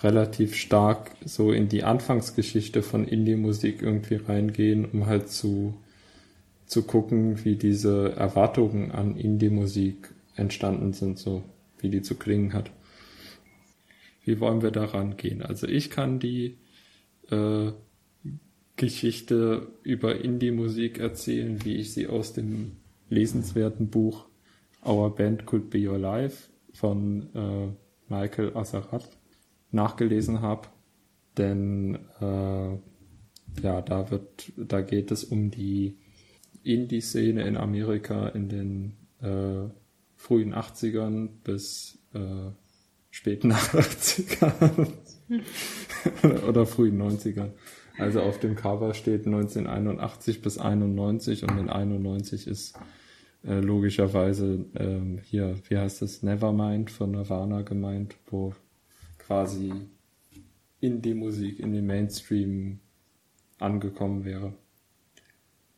relativ 0.00 0.54
stark 0.54 1.10
so 1.24 1.52
in 1.52 1.68
die 1.68 1.84
Anfangsgeschichte 1.84 2.82
von 2.82 3.06
Indie-Musik 3.06 3.82
irgendwie 3.82 4.16
reingehen, 4.16 4.84
um 4.84 5.06
halt 5.06 5.28
zu, 5.28 5.74
zu 6.66 6.82
gucken, 6.82 7.44
wie 7.44 7.56
diese 7.56 8.12
Erwartungen 8.12 8.92
an 8.92 9.16
Indie-Musik 9.16 10.12
entstanden 10.36 10.92
sind, 10.92 11.18
so 11.18 11.42
wie 11.82 11.90
die 11.90 12.02
zu 12.02 12.14
klingen 12.14 12.52
hat. 12.52 12.70
Wie 14.24 14.40
wollen 14.40 14.62
wir 14.62 14.70
da 14.70 14.84
rangehen? 14.84 15.42
Also 15.42 15.66
ich 15.66 15.90
kann 15.90 16.20
die 16.20 16.58
äh, 17.30 17.72
Geschichte 18.76 19.68
über 19.82 20.20
Indie-Musik 20.24 20.98
erzählen, 20.98 21.64
wie 21.64 21.76
ich 21.76 21.92
sie 21.92 22.06
aus 22.06 22.32
dem 22.32 22.76
lesenswerten 23.08 23.88
Buch 23.88 24.26
Our 24.84 25.14
Band 25.14 25.46
Could 25.46 25.70
Be 25.70 25.88
Your 25.88 25.98
Life 25.98 26.48
von 26.72 27.28
äh, 27.34 27.68
Michael 28.08 28.56
Azarat 28.56 29.08
nachgelesen 29.70 30.40
habe. 30.40 30.68
Denn 31.36 31.98
äh, 32.20 32.76
ja, 33.62 33.82
da 33.82 34.10
wird, 34.10 34.52
da 34.56 34.80
geht 34.80 35.10
es 35.10 35.24
um 35.24 35.50
die 35.50 35.98
Indie-Szene 36.62 37.42
in 37.42 37.56
Amerika 37.56 38.28
in 38.28 38.48
den 38.48 38.96
äh, 39.20 39.68
frühen 40.22 40.54
80ern 40.54 41.28
bis 41.42 41.98
äh, 42.14 42.52
späten 43.10 43.52
80ern 43.52 44.86
oder 46.48 46.64
frühen 46.64 47.02
90ern. 47.02 47.50
Also 47.98 48.20
auf 48.20 48.38
dem 48.38 48.54
Cover 48.54 48.94
steht 48.94 49.26
1981 49.26 50.40
bis 50.40 50.58
91 50.58 51.42
und 51.42 51.58
in 51.58 51.68
91 51.68 52.46
ist 52.46 52.78
äh, 53.44 53.58
logischerweise 53.58 54.64
ähm, 54.76 55.18
hier, 55.24 55.56
wie 55.68 55.76
heißt 55.76 56.02
das, 56.02 56.22
Nevermind 56.22 56.92
von 56.92 57.10
Nirvana 57.10 57.62
gemeint, 57.62 58.14
wo 58.26 58.54
quasi 59.18 59.72
Indie-Musik 60.80 61.58
in 61.58 61.72
den 61.72 61.86
Mainstream 61.86 62.78
angekommen 63.58 64.24
wäre. 64.24 64.54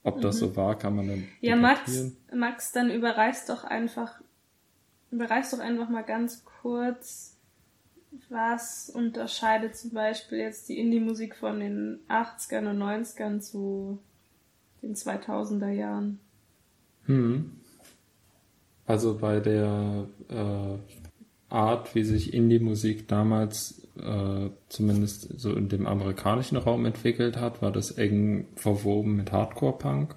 Ob 0.02 0.20
das 0.20 0.36
mhm. 0.36 0.40
so 0.40 0.56
war, 0.56 0.76
kann 0.76 0.96
man 0.96 1.08
dann. 1.08 1.24
Ja, 1.40 1.56
Max, 1.56 2.12
Max, 2.32 2.72
dann 2.72 2.90
überreißt 2.90 3.48
doch 3.48 3.64
einfach 3.64 4.20
Bereichst 5.10 5.52
doch 5.52 5.60
einfach 5.60 5.88
mal 5.88 6.02
ganz 6.02 6.44
kurz, 6.44 7.36
was 8.28 8.90
unterscheidet 8.90 9.76
zum 9.76 9.92
Beispiel 9.92 10.38
jetzt 10.38 10.68
die 10.68 10.78
Indie-Musik 10.78 11.36
von 11.36 11.60
den 11.60 12.00
80ern 12.08 12.70
und 12.70 12.78
90ern 12.78 13.40
zu 13.40 13.98
den 14.82 14.94
2000er 14.94 15.70
Jahren? 15.70 16.20
Hm. 17.06 17.52
Also 18.86 19.18
bei 19.18 19.40
der 19.40 20.08
äh, 20.28 20.78
Art, 21.48 21.94
wie 21.94 22.04
sich 22.04 22.34
Indie-Musik 22.34 23.08
damals 23.08 23.86
äh, 23.98 24.50
zumindest 24.68 25.38
so 25.38 25.54
in 25.54 25.68
dem 25.68 25.86
amerikanischen 25.86 26.56
Raum 26.56 26.84
entwickelt 26.84 27.38
hat, 27.38 27.62
war 27.62 27.72
das 27.72 27.92
eng 27.92 28.48
verwoben 28.56 29.16
mit 29.16 29.32
Hardcore-Punk. 29.32 30.16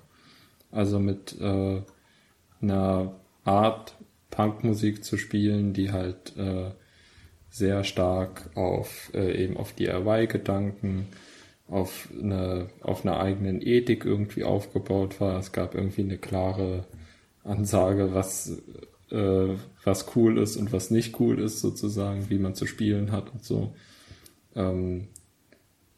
Also 0.72 1.00
mit 1.00 1.40
äh, 1.40 1.82
einer 2.62 3.16
Art 3.46 3.97
Punkmusik 4.30 5.04
zu 5.04 5.18
spielen, 5.18 5.74
die 5.74 5.92
halt 5.92 6.36
äh, 6.38 6.72
sehr 7.50 7.84
stark 7.84 8.50
auf 8.56 9.12
äh, 9.14 9.44
eben 9.44 9.58
auf 9.58 9.74
DIY-Gedanken, 9.74 11.08
auf 11.68 12.10
eine 12.18 12.70
auf 12.82 13.06
einer 13.06 13.20
eigenen 13.20 13.62
Ethik 13.62 14.06
irgendwie 14.06 14.44
aufgebaut 14.44 15.20
war. 15.20 15.40
Es 15.40 15.52
gab 15.52 15.76
irgendwie 15.76 16.04
eine 16.04 16.18
klare 16.18 16.86
Ansage, 17.44 18.14
was 18.14 18.62
äh, 19.12 19.56
was 19.84 20.16
cool 20.16 20.38
ist 20.38 20.58
und 20.58 20.72
was 20.72 20.92
nicht 20.92 21.20
cool 21.20 21.40
ist 21.40 21.62
sozusagen, 21.62 22.30
wie 22.30 22.40
man 22.40 22.56
zu 22.56 22.66
spielen 22.66 23.12
hat 23.12 23.32
und 23.34 23.44
so. 23.44 23.74
Ähm, 24.56 25.08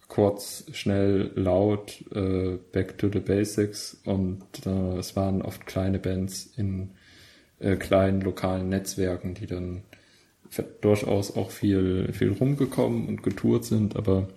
kurz, 0.07 0.65
schnell, 0.73 1.31
laut, 1.35 2.03
äh, 2.13 2.57
back 2.71 2.97
to 2.97 3.09
the 3.11 3.19
basics 3.19 4.01
und 4.05 4.43
äh, 4.65 4.97
es 4.97 5.15
waren 5.15 5.41
oft 5.41 5.65
kleine 5.65 5.99
Bands 5.99 6.51
in 6.57 6.91
äh, 7.59 7.75
kleinen 7.75 8.21
lokalen 8.21 8.69
Netzwerken, 8.69 9.33
die 9.33 9.47
dann 9.47 9.83
durchaus 10.81 11.35
auch 11.35 11.51
viel, 11.51 12.11
viel 12.11 12.31
rumgekommen 12.31 13.07
und 13.07 13.21
getourt 13.21 13.65
sind, 13.65 13.95
aber 13.95 14.27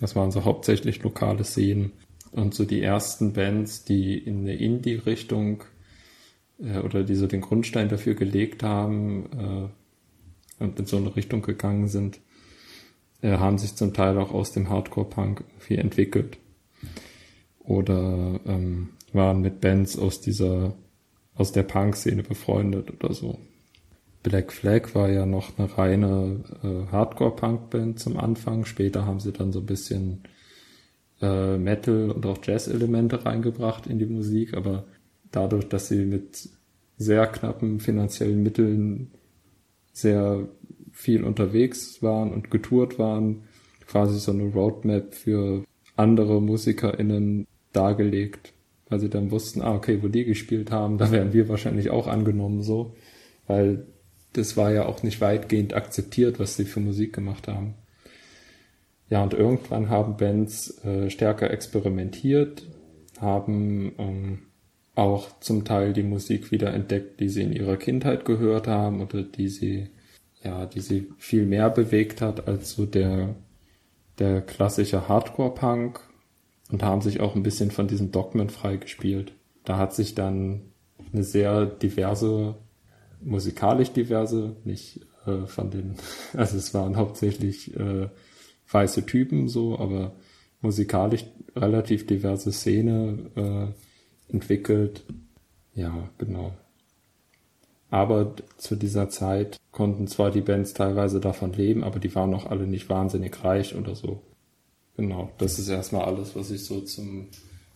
das 0.00 0.16
waren 0.16 0.30
so 0.30 0.44
hauptsächlich 0.44 1.02
lokale 1.02 1.44
Szenen. 1.44 1.92
Und 2.32 2.54
so 2.54 2.64
die 2.64 2.82
ersten 2.82 3.32
Bands, 3.32 3.84
die 3.84 4.16
in 4.16 4.40
eine 4.40 4.54
Indie-Richtung 4.54 5.64
äh, 6.60 6.78
oder 6.78 7.02
die 7.02 7.16
so 7.16 7.26
den 7.26 7.40
Grundstein 7.40 7.88
dafür 7.88 8.14
gelegt 8.14 8.62
haben 8.62 9.70
äh, 10.58 10.62
und 10.62 10.78
in 10.78 10.86
so 10.86 10.96
eine 10.96 11.14
Richtung 11.16 11.42
gegangen 11.42 11.88
sind, 11.88 12.20
äh, 13.20 13.38
haben 13.38 13.58
sich 13.58 13.74
zum 13.74 13.94
Teil 13.94 14.16
auch 14.18 14.32
aus 14.32 14.52
dem 14.52 14.68
Hardcore-Punk 14.68 15.44
irgendwie 15.48 15.76
entwickelt. 15.76 16.38
Oder 17.58 18.40
ähm, 18.46 18.90
waren 19.12 19.40
mit 19.40 19.60
Bands 19.60 19.98
aus 19.98 20.20
dieser 20.20 20.74
aus 21.40 21.52
der 21.52 21.62
Punk-Szene 21.62 22.22
befreundet 22.22 22.92
oder 22.92 23.14
so. 23.14 23.38
Black 24.22 24.52
Flag 24.52 24.94
war 24.94 25.08
ja 25.08 25.24
noch 25.24 25.58
eine 25.58 25.78
reine 25.78 26.44
äh, 26.62 26.92
Hardcore-Punk-Band 26.92 27.98
zum 27.98 28.18
Anfang. 28.18 28.66
Später 28.66 29.06
haben 29.06 29.20
sie 29.20 29.32
dann 29.32 29.50
so 29.50 29.60
ein 29.60 29.66
bisschen 29.66 30.22
äh, 31.22 31.56
Metal 31.56 32.10
und 32.10 32.26
auch 32.26 32.38
Jazz-Elemente 32.42 33.24
reingebracht 33.24 33.86
in 33.86 33.98
die 33.98 34.06
Musik, 34.06 34.54
aber 34.54 34.84
dadurch, 35.32 35.68
dass 35.68 35.88
sie 35.88 36.04
mit 36.04 36.50
sehr 36.98 37.26
knappen 37.26 37.80
finanziellen 37.80 38.42
Mitteln 38.42 39.10
sehr 39.94 40.46
viel 40.92 41.24
unterwegs 41.24 42.02
waren 42.02 42.32
und 42.32 42.50
getourt 42.50 42.98
waren, 42.98 43.44
quasi 43.86 44.18
so 44.18 44.32
eine 44.32 44.52
Roadmap 44.52 45.14
für 45.14 45.64
andere 45.96 46.42
MusikerInnen 46.42 47.46
dargelegt, 47.72 48.52
weil 48.90 49.00
sie 49.00 49.08
dann 49.08 49.30
wussten, 49.30 49.62
ah, 49.62 49.74
okay, 49.74 50.02
wo 50.02 50.08
die 50.08 50.24
gespielt 50.24 50.70
haben, 50.70 50.98
da 50.98 51.10
werden 51.10 51.32
wir 51.32 51.48
wahrscheinlich 51.48 51.90
auch 51.90 52.06
angenommen 52.06 52.62
so, 52.62 52.94
weil 53.46 53.86
das 54.34 54.56
war 54.56 54.72
ja 54.72 54.86
auch 54.86 55.02
nicht 55.02 55.20
weitgehend 55.20 55.74
akzeptiert, 55.74 56.38
was 56.38 56.56
sie 56.56 56.64
für 56.64 56.80
Musik 56.80 57.12
gemacht 57.14 57.48
haben. 57.48 57.74
Ja, 59.08 59.22
und 59.22 59.34
irgendwann 59.34 59.88
haben 59.88 60.16
Bands 60.16 60.84
äh, 60.84 61.10
stärker 61.10 61.50
experimentiert, 61.50 62.68
haben 63.20 63.92
ähm, 63.98 64.38
auch 64.94 65.40
zum 65.40 65.64
Teil 65.64 65.92
die 65.92 66.04
Musik 66.04 66.52
wieder 66.52 66.72
entdeckt, 66.72 67.18
die 67.20 67.28
sie 67.28 67.42
in 67.42 67.52
ihrer 67.52 67.76
Kindheit 67.76 68.24
gehört 68.24 68.68
haben 68.68 69.00
oder 69.00 69.22
die 69.22 69.48
sie, 69.48 69.88
ja, 70.44 70.66
die 70.66 70.80
sie 70.80 71.08
viel 71.18 71.46
mehr 71.46 71.70
bewegt 71.70 72.20
hat 72.20 72.46
als 72.46 72.72
so 72.72 72.86
der, 72.86 73.34
der 74.18 74.42
klassische 74.42 75.08
Hardcore-Punk 75.08 76.00
und 76.70 76.82
haben 76.82 77.00
sich 77.00 77.20
auch 77.20 77.34
ein 77.34 77.42
bisschen 77.42 77.70
von 77.70 77.88
diesen 77.88 78.12
Dogmen 78.12 78.50
freigespielt. 78.50 79.32
Da 79.64 79.76
hat 79.76 79.94
sich 79.94 80.14
dann 80.14 80.62
eine 81.12 81.24
sehr 81.24 81.66
diverse, 81.66 82.56
musikalisch 83.20 83.92
diverse, 83.92 84.56
nicht 84.64 85.00
äh, 85.26 85.46
von 85.46 85.70
den, 85.70 85.94
also 86.34 86.56
es 86.56 86.72
waren 86.74 86.96
hauptsächlich 86.96 87.76
äh, 87.76 88.08
weiße 88.70 89.06
Typen 89.06 89.48
so, 89.48 89.78
aber 89.78 90.12
musikalisch 90.60 91.24
relativ 91.56 92.06
diverse 92.06 92.52
Szene 92.52 93.74
äh, 94.28 94.32
entwickelt. 94.32 95.04
Ja, 95.74 96.08
genau. 96.18 96.52
Aber 97.90 98.36
zu 98.56 98.76
dieser 98.76 99.08
Zeit 99.08 99.58
konnten 99.72 100.06
zwar 100.06 100.30
die 100.30 100.42
Bands 100.42 100.74
teilweise 100.74 101.18
davon 101.18 101.52
leben, 101.52 101.82
aber 101.82 101.98
die 101.98 102.14
waren 102.14 102.34
auch 102.34 102.46
alle 102.46 102.66
nicht 102.66 102.88
wahnsinnig 102.88 103.42
reich 103.42 103.74
oder 103.74 103.96
so. 103.96 104.22
Genau, 105.00 105.30
das 105.38 105.58
ist 105.58 105.70
erstmal 105.70 106.04
alles, 106.04 106.36
was 106.36 106.50
ich 106.50 106.62
so 106.62 106.82
zum 106.82 107.28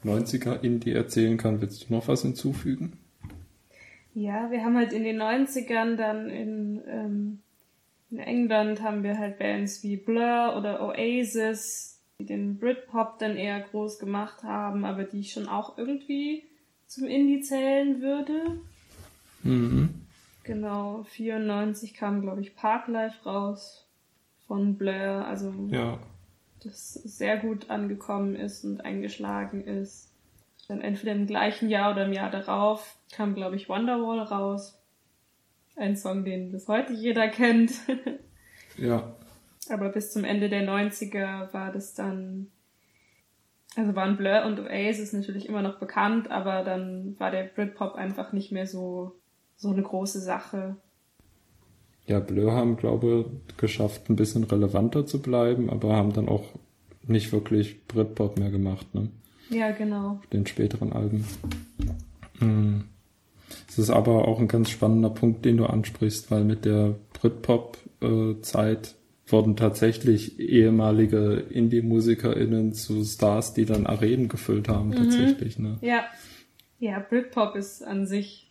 90er 0.05 0.61
Indie 0.61 0.93
erzählen 0.93 1.39
kann. 1.39 1.63
Willst 1.63 1.89
du 1.89 1.95
noch 1.95 2.07
was 2.07 2.21
hinzufügen? 2.21 2.99
Ja, 4.13 4.51
wir 4.51 4.63
haben 4.63 4.77
halt 4.77 4.93
in 4.93 5.05
den 5.05 5.23
90ern 5.23 5.97
dann 5.97 6.29
in, 6.29 6.83
ähm, 6.87 7.39
in 8.11 8.19
England 8.19 8.83
haben 8.83 9.03
wir 9.05 9.19
halt 9.19 9.39
Bands 9.39 9.83
wie 9.83 9.97
Blur 9.97 10.55
oder 10.59 10.87
Oasis, 10.87 11.99
die 12.19 12.27
den 12.27 12.59
Britpop 12.59 13.19
dann 13.19 13.39
eher 13.39 13.61
groß 13.61 13.99
gemacht 13.99 14.43
haben, 14.43 14.85
aber 14.85 15.05
die 15.05 15.21
ich 15.21 15.33
schon 15.33 15.49
auch 15.49 15.79
irgendwie 15.79 16.43
zum 16.87 17.07
Indie 17.07 17.41
zählen 17.41 18.03
würde. 18.03 18.61
Mhm. 19.43 19.95
Genau, 20.43 21.05
94 21.05 21.95
kam, 21.95 22.21
glaube 22.21 22.43
ich, 22.43 22.55
Parklife 22.55 23.25
raus 23.25 23.87
von 24.47 24.77
Blur, 24.77 25.25
also 25.27 25.55
ja 25.71 25.99
das 26.65 26.95
sehr 26.95 27.37
gut 27.37 27.71
angekommen 27.71 28.35
ist 28.37 28.65
und 28.65 28.85
eingeschlagen 28.85 29.65
ist. 29.65 30.11
Dann 30.69 30.81
entweder 30.81 31.13
im 31.13 31.27
gleichen 31.27 31.69
Jahr 31.69 31.93
oder 31.93 32.07
im 32.07 32.13
Jahr 32.13 32.31
darauf 32.31 32.97
kam, 33.13 33.35
glaube 33.35 33.57
ich, 33.57 33.69
Wonderwall 33.69 34.21
raus. 34.21 34.79
Ein 35.77 35.97
Song, 35.97 36.25
den 36.25 36.53
bis 36.53 36.69
heute 36.69 36.93
jeder 36.93 37.29
kennt. 37.29 37.73
ja. 38.77 39.15
Aber 39.69 39.89
bis 39.91 40.13
zum 40.13 40.25
Ende 40.25 40.49
der 40.49 40.67
90er 40.67 41.53
war 41.53 41.73
das 41.73 41.95
dann, 41.95 42.51
also 43.77 43.95
waren 43.95 44.17
Blur 44.17 44.45
und 44.45 44.61
Oasis 44.61 45.13
natürlich 45.13 45.49
immer 45.49 45.63
noch 45.63 45.79
bekannt, 45.79 46.31
aber 46.31 46.63
dann 46.63 47.19
war 47.19 47.31
der 47.31 47.45
Britpop 47.45 47.95
einfach 47.95 48.33
nicht 48.33 48.53
mehr 48.53 48.67
so, 48.67 49.17
so 49.57 49.71
eine 49.71 49.83
große 49.83 50.21
Sache. 50.21 50.77
Ja, 52.07 52.21
Blur 52.21 52.53
haben, 52.53 52.77
glaube 52.77 53.27
ich, 53.49 53.57
geschafft, 53.57 54.11
ein 54.11 54.17
bisschen 54.17 54.45
relevanter 54.45 55.07
zu 55.07 55.23
bleiben, 55.23 55.71
aber 55.71 55.97
haben 55.97 56.13
dann 56.13 56.29
auch 56.29 56.45
nicht 57.07 57.33
wirklich 57.33 57.87
Britpop 57.87 58.39
mehr 58.39 58.51
gemacht, 58.51 58.95
ne? 58.95 59.09
Ja, 59.51 59.71
genau. 59.71 60.21
Den 60.33 60.47
späteren 60.47 60.93
Alben. 60.93 61.25
Hm. 62.39 62.85
Es 63.69 63.79
ist 63.79 63.91
aber 63.91 64.27
auch 64.29 64.41
ein 64.41 64.49
ganz 64.49 64.71
spannender 64.71 65.11
Punkt, 65.11 65.45
den 65.45 65.57
du 65.57 65.67
ansprichst, 65.67 66.31
weil 66.31 66.45
mit 66.45 66.65
der 66.65 66.95
Britpop-Zeit 67.13 68.95
wurden 69.27 69.57
tatsächlich 69.57 70.39
ehemalige 70.39 71.45
Indie-MusikerInnen 71.51 72.73
zu 72.73 73.05
Stars, 73.05 73.55
die 73.55 73.65
dann 73.65 73.87
Arenen 73.87 74.29
gefüllt 74.29 74.69
haben, 74.69 74.89
mhm. 74.91 74.97
tatsächlich, 74.97 75.59
ne? 75.59 75.79
Ja. 75.81 76.05
Ja, 76.79 76.99
Britpop 76.99 77.57
ist 77.57 77.83
an 77.83 78.07
sich 78.07 78.44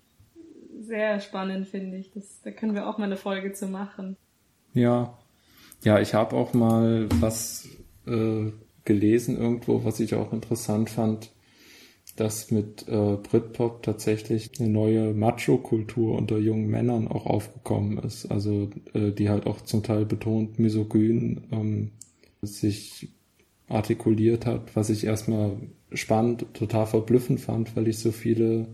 sehr 0.83 1.19
spannend, 1.19 1.67
finde 1.67 1.97
ich. 1.97 2.11
Das, 2.11 2.41
da 2.41 2.51
können 2.51 2.75
wir 2.75 2.87
auch 2.87 2.97
mal 2.97 3.05
eine 3.05 3.17
Folge 3.17 3.53
zu 3.53 3.67
machen. 3.67 4.17
Ja. 4.73 5.17
Ja, 5.83 5.99
ich 5.99 6.13
habe 6.13 6.35
auch 6.35 6.53
mal 6.53 7.07
was 7.19 7.67
äh, 8.07 8.51
gelesen 8.85 9.37
irgendwo, 9.37 9.83
was 9.83 9.99
ich 9.99 10.15
auch 10.15 10.31
interessant 10.31 10.89
fand, 10.89 11.31
dass 12.15 12.51
mit 12.51 12.87
äh, 12.87 13.17
Britpop 13.17 13.81
tatsächlich 13.81 14.51
eine 14.59 14.69
neue 14.69 15.13
Macho-Kultur 15.13 16.17
unter 16.17 16.37
jungen 16.37 16.67
Männern 16.67 17.07
auch 17.07 17.25
aufgekommen 17.25 17.97
ist. 17.97 18.27
Also 18.31 18.69
äh, 18.93 19.11
die 19.11 19.29
halt 19.29 19.47
auch 19.47 19.61
zum 19.61 19.83
Teil 19.83 20.05
betont 20.05 20.59
misogyn 20.59 21.47
ähm, 21.51 21.91
sich 22.41 23.09
artikuliert 23.67 24.45
hat, 24.45 24.75
was 24.75 24.89
ich 24.89 25.05
erstmal 25.05 25.57
spannend, 25.93 26.45
total 26.53 26.85
verblüffend 26.85 27.39
fand, 27.39 27.75
weil 27.75 27.87
ich 27.87 27.99
so 27.99 28.11
viele 28.11 28.67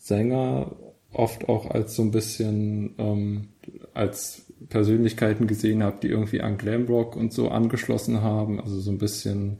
Britpop-Sänger 0.00 0.76
oft 1.12 1.48
auch 1.48 1.70
als 1.70 1.96
so 1.96 2.02
ein 2.02 2.10
bisschen 2.10 2.94
ähm, 2.98 3.48
als 3.94 4.46
Persönlichkeiten 4.68 5.46
gesehen 5.46 5.82
habe, 5.82 5.98
die 6.02 6.08
irgendwie 6.08 6.40
an 6.40 6.58
Glamrock 6.58 7.16
und 7.16 7.32
so 7.32 7.48
angeschlossen 7.48 8.22
haben, 8.22 8.60
also 8.60 8.78
so 8.78 8.90
ein 8.90 8.98
bisschen 8.98 9.58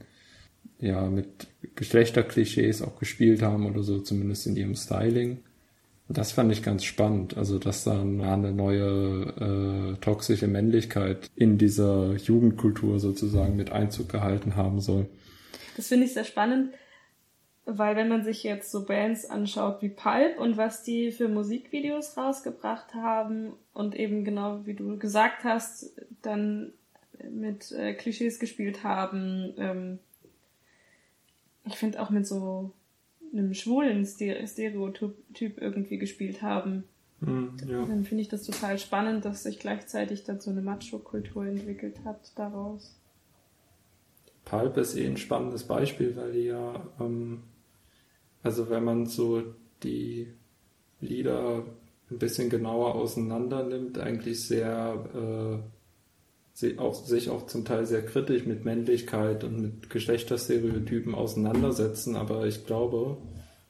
ja 0.79 1.09
mit 1.09 1.49
Geschlechterklischees 1.75 2.83
auch 2.83 2.99
gespielt 2.99 3.43
haben 3.43 3.67
oder 3.67 3.83
so, 3.83 3.99
zumindest 3.99 4.47
in 4.47 4.57
ihrem 4.57 4.77
Styling. 4.77 5.39
Und 6.09 6.19
das 6.19 6.33
fand 6.33 6.51
ich 6.53 6.63
ganz 6.63 6.85
spannend, 6.85 7.37
also 7.37 7.59
dass 7.59 7.85
dann 7.85 8.21
eine 8.21 8.53
neue 8.53 9.95
äh, 9.95 10.01
toxische 10.01 10.49
Männlichkeit 10.49 11.31
in 11.37 11.59
dieser 11.59 12.15
Jugendkultur 12.17 12.99
sozusagen 12.99 13.57
mit 13.57 13.71
Einzug 13.71 14.09
gehalten 14.09 14.57
haben 14.57 14.81
soll. 14.81 15.07
Das 15.77 15.89
finde 15.89 16.07
ich 16.07 16.15
sehr 16.15 16.25
spannend, 16.25 16.73
weil 17.67 17.97
wenn 17.97 18.09
man 18.09 18.25
sich 18.25 18.43
jetzt 18.43 18.71
so 18.71 18.85
Bands 18.85 19.27
anschaut 19.27 19.83
wie 19.83 19.91
Pulp 19.91 20.39
und 20.39 20.57
was 20.57 20.83
die 20.83 21.13
für 21.13 21.29
Musikvideos 21.29 22.17
rausgebracht 22.17 22.95
haben 22.95 23.53
und 23.75 23.95
eben 23.95 24.25
genau 24.25 24.67
wie 24.67 24.75
du 24.75 24.99
gesagt 24.99 25.45
hast, 25.45 25.95
dann 26.23 26.73
mit 27.31 27.73
äh, 27.73 27.95
Klischees 27.95 28.39
gespielt 28.39 28.83
haben, 28.83 29.55
ähm, 29.59 29.99
ich 31.65 31.77
finde 31.77 32.01
auch 32.01 32.11
mit 32.11 32.27
so 32.27 32.73
einem 33.33 33.55
schwulen 33.55 34.05
Stereotyp 34.07 35.15
irgendwie 35.61 35.99
gespielt 35.99 36.43
haben. 36.43 36.85
Mm, 37.21 37.49
ja. 37.69 37.85
Dann 37.85 38.05
finde 38.05 38.23
ich 38.23 38.29
das 38.29 38.45
total 38.45 38.79
spannend, 38.79 39.25
dass 39.25 39.43
sich 39.43 39.59
gleichzeitig 39.59 40.25
dann 40.25 40.41
so 40.41 40.51
eine 40.51 40.63
Macho-Kultur 40.63 41.47
entwickelt 41.47 41.97
hat 42.05 42.33
daraus. 42.37 42.97
Pulp 44.45 44.77
ist 44.79 44.97
eh 44.97 45.07
ein 45.07 45.19
spannendes 45.19 45.65
Beispiel, 45.65 46.17
weil 46.17 46.33
die 46.33 46.45
ja 46.47 46.85
ähm, 46.99 47.43
also 48.43 48.71
wenn 48.71 48.85
man 48.85 49.07
so 49.07 49.43
die 49.83 50.29
Lieder 51.01 51.65
ein 52.11 52.19
bisschen 52.19 52.51
genauer 52.51 52.95
auseinander 52.95 53.65
nimmt, 53.65 53.99
eigentlich 53.99 54.47
sehr 54.47 55.05
äh, 55.15 56.77
auch, 56.77 56.95
sich 56.95 57.31
auch 57.31 57.47
zum 57.47 57.65
Teil 57.65 57.87
sehr 57.87 58.05
kritisch 58.05 58.45
mit 58.45 58.65
Männlichkeit 58.65 59.45
und 59.45 59.61
mit 59.61 59.91
Geschlechterstereotypen 59.91 61.15
auseinandersetzen, 61.15 62.17
aber 62.17 62.47
ich 62.47 62.67
glaube, 62.67 63.17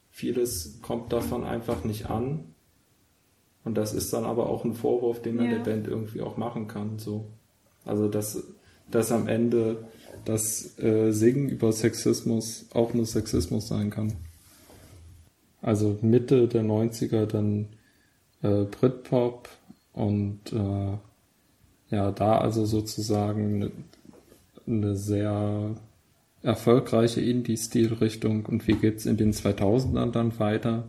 vieles 0.09 0.81
kommt 0.81 1.13
davon 1.13 1.45
einfach 1.45 1.85
nicht 1.85 2.09
an. 2.09 2.53
Und 3.63 3.77
das 3.77 3.93
ist 3.93 4.11
dann 4.11 4.25
aber 4.25 4.49
auch 4.49 4.65
ein 4.65 4.73
Vorwurf, 4.73 5.21
den 5.21 5.35
man 5.35 5.45
ja. 5.45 5.51
der 5.57 5.63
Band 5.63 5.87
irgendwie 5.87 6.21
auch 6.21 6.35
machen 6.35 6.67
kann. 6.67 6.97
So. 6.99 7.27
Also 7.85 8.09
dass, 8.09 8.43
dass 8.89 9.11
am 9.11 9.27
Ende 9.27 9.85
das 10.25 10.77
äh, 10.79 11.11
Singen 11.11 11.47
über 11.47 11.71
Sexismus 11.71 12.65
auch 12.73 12.93
nur 12.93 13.05
Sexismus 13.05 13.67
sein 13.67 13.89
kann 13.89 14.15
also 15.61 15.97
Mitte 16.01 16.47
der 16.47 16.63
90er 16.63 17.25
dann 17.25 17.67
äh, 18.41 18.63
Britpop 18.63 19.49
und 19.93 20.39
äh, 20.51 21.95
ja, 21.95 22.11
da 22.11 22.37
also 22.37 22.65
sozusagen 22.65 23.55
eine, 23.55 23.71
eine 24.65 24.95
sehr 24.95 25.75
erfolgreiche 26.41 27.21
Indie-Stilrichtung 27.21 28.45
und 28.45 28.67
wie 28.67 28.73
geht's 28.73 29.05
in 29.05 29.17
den 29.17 29.33
2000ern 29.33 30.11
dann 30.11 30.39
weiter? 30.39 30.87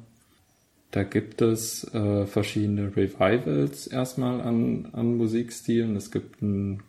Da 0.90 1.02
gibt 1.04 1.42
es 1.42 1.84
äh, 1.94 2.26
verschiedene 2.26 2.94
Revivals 2.96 3.86
erstmal 3.86 4.40
an, 4.42 4.90
an 4.92 5.16
Musikstilen. 5.16 5.96
Es 5.96 6.10
gibt 6.10 6.42
ein 6.42 6.82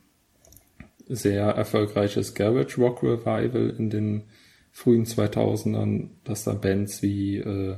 sehr 1.08 1.46
erfolgreiches 1.46 2.34
Garage 2.34 2.82
Rock 2.82 3.02
Revival 3.04 3.74
in 3.78 3.90
den 3.90 4.24
frühen 4.74 5.06
2000ern, 5.06 6.10
dass 6.24 6.44
da 6.44 6.54
Bands 6.54 7.04
wie 7.04 7.38
äh, 7.38 7.78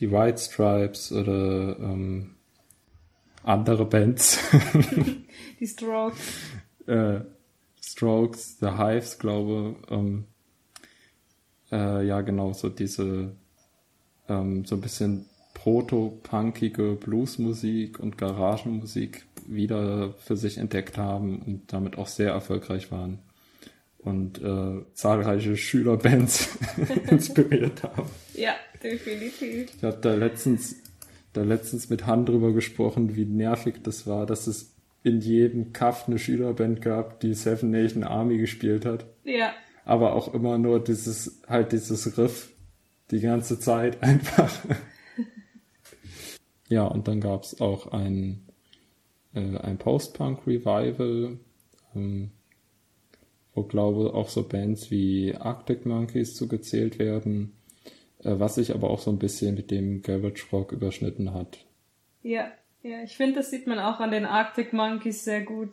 die 0.00 0.10
White 0.10 0.38
Stripes 0.38 1.12
oder 1.12 1.78
ähm, 1.78 2.36
andere 3.44 3.84
Bands. 3.84 4.40
die 5.60 5.66
Strokes. 5.66 6.18
Äh, 6.86 7.22
Strokes, 7.82 8.60
The 8.60 8.78
Hives, 8.78 9.18
glaube 9.18 9.74
ähm, 9.90 10.26
äh, 11.72 12.06
ja 12.06 12.20
genau, 12.20 12.52
so 12.52 12.68
diese 12.68 13.34
ähm, 14.28 14.64
so 14.64 14.76
ein 14.76 14.80
bisschen 14.80 15.26
proto-punkige 15.54 16.92
Bluesmusik 16.92 17.98
und 17.98 18.18
Garagenmusik 18.18 19.26
wieder 19.48 20.12
für 20.12 20.36
sich 20.36 20.58
entdeckt 20.58 20.96
haben 20.96 21.42
und 21.42 21.72
damit 21.72 21.98
auch 21.98 22.06
sehr 22.06 22.30
erfolgreich 22.30 22.92
waren 22.92 23.18
und 24.06 24.40
äh, 24.40 24.84
zahlreiche 24.94 25.56
Schülerbands 25.56 26.56
inspiriert 27.10 27.82
haben. 27.82 28.08
Ja, 28.34 28.54
definitiv. 28.80 29.74
Ich 29.76 29.82
habe 29.82 29.98
da 30.00 30.14
letztens, 30.14 30.76
da 31.32 31.42
letztens 31.42 31.90
mit 31.90 32.06
Han 32.06 32.24
drüber 32.24 32.52
gesprochen, 32.52 33.16
wie 33.16 33.24
nervig 33.24 33.82
das 33.82 34.06
war, 34.06 34.24
dass 34.24 34.46
es 34.46 34.76
in 35.02 35.20
jedem 35.20 35.72
Kaff 35.72 36.06
eine 36.06 36.20
Schülerband 36.20 36.82
gab, 36.82 37.18
die 37.18 37.34
Seven 37.34 37.70
Nation 37.70 38.04
Army 38.04 38.38
gespielt 38.38 38.86
hat. 38.86 39.06
Ja. 39.24 39.52
Aber 39.84 40.14
auch 40.14 40.32
immer 40.32 40.56
nur 40.56 40.82
dieses, 40.82 41.42
halt 41.48 41.72
dieses 41.72 42.16
Riff 42.16 42.52
die 43.10 43.20
ganze 43.20 43.58
Zeit 43.58 44.02
einfach. 44.04 44.52
ja, 46.68 46.84
und 46.84 47.08
dann 47.08 47.20
gab's 47.20 47.60
auch 47.60 47.88
ein, 47.88 48.46
äh, 49.34 49.58
ein 49.58 49.78
Post-Punk-Revival, 49.78 51.38
ähm, 51.96 52.30
wo 53.56 53.62
glaube 53.62 54.14
auch 54.14 54.28
so 54.28 54.44
Bands 54.46 54.90
wie 54.90 55.34
Arctic 55.34 55.86
Monkeys 55.86 56.36
zugezählt 56.36 56.98
werden, 56.98 57.56
äh, 58.22 58.34
was 58.38 58.56
sich 58.56 58.74
aber 58.74 58.90
auch 58.90 59.00
so 59.00 59.10
ein 59.10 59.18
bisschen 59.18 59.54
mit 59.54 59.70
dem 59.70 60.02
Garage 60.02 60.44
Rock 60.52 60.72
überschnitten 60.72 61.32
hat. 61.32 61.58
Ja, 62.22 62.52
ja, 62.82 63.02
ich 63.02 63.16
finde, 63.16 63.36
das 63.36 63.50
sieht 63.50 63.66
man 63.66 63.80
auch 63.80 63.98
an 63.98 64.12
den 64.12 64.26
Arctic 64.26 64.72
Monkeys 64.72 65.24
sehr 65.24 65.42
gut. 65.42 65.70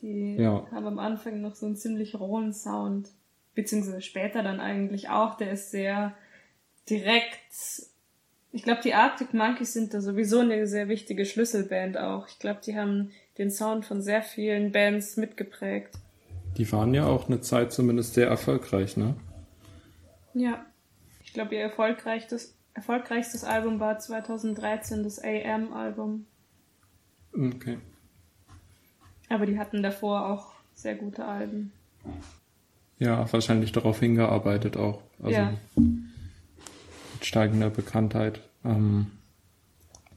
Die 0.00 0.36
ja. 0.36 0.66
haben 0.70 0.86
am 0.86 0.98
Anfang 0.98 1.40
noch 1.40 1.54
so 1.54 1.66
einen 1.66 1.76
ziemlich 1.76 2.18
rohen 2.18 2.52
Sound. 2.52 3.08
Beziehungsweise 3.54 4.00
später 4.00 4.42
dann 4.42 4.60
eigentlich 4.60 5.08
auch. 5.08 5.36
Der 5.36 5.52
ist 5.52 5.70
sehr 5.70 6.14
direkt. 6.88 7.38
Ich 8.52 8.62
glaube, 8.62 8.80
die 8.82 8.94
Arctic 8.94 9.34
Monkeys 9.34 9.72
sind 9.72 9.94
da 9.94 10.00
sowieso 10.00 10.40
eine 10.40 10.66
sehr 10.66 10.88
wichtige 10.88 11.24
Schlüsselband 11.24 11.98
auch. 11.98 12.28
Ich 12.28 12.38
glaube, 12.38 12.60
die 12.64 12.76
haben 12.76 13.10
den 13.38 13.50
Sound 13.50 13.84
von 13.84 14.02
sehr 14.02 14.22
vielen 14.22 14.72
Bands 14.72 15.16
mitgeprägt. 15.16 15.94
Die 16.56 16.70
waren 16.72 16.94
ja 16.94 17.06
auch 17.06 17.28
eine 17.28 17.40
Zeit 17.40 17.72
zumindest 17.72 18.14
sehr 18.14 18.28
erfolgreich, 18.28 18.96
ne? 18.96 19.14
Ja. 20.34 20.64
Ich 21.24 21.32
glaube, 21.32 21.54
ihr 21.54 21.62
erfolgreichstes, 21.62 22.54
erfolgreichstes 22.74 23.44
Album 23.44 23.80
war 23.80 23.98
2013 23.98 25.02
das 25.02 25.18
AM-Album. 25.18 26.26
Okay. 27.32 27.78
Aber 29.30 29.46
die 29.46 29.58
hatten 29.58 29.82
davor 29.82 30.28
auch 30.28 30.52
sehr 30.74 30.94
gute 30.94 31.24
Alben. 31.24 31.72
Ja, 32.98 33.32
wahrscheinlich 33.32 33.72
darauf 33.72 33.98
hingearbeitet 34.00 34.76
auch. 34.76 35.00
Also 35.22 35.36
ja. 35.36 35.54
mit 35.76 37.24
steigender 37.24 37.70
Bekanntheit. 37.70 38.40
Ähm, 38.64 39.06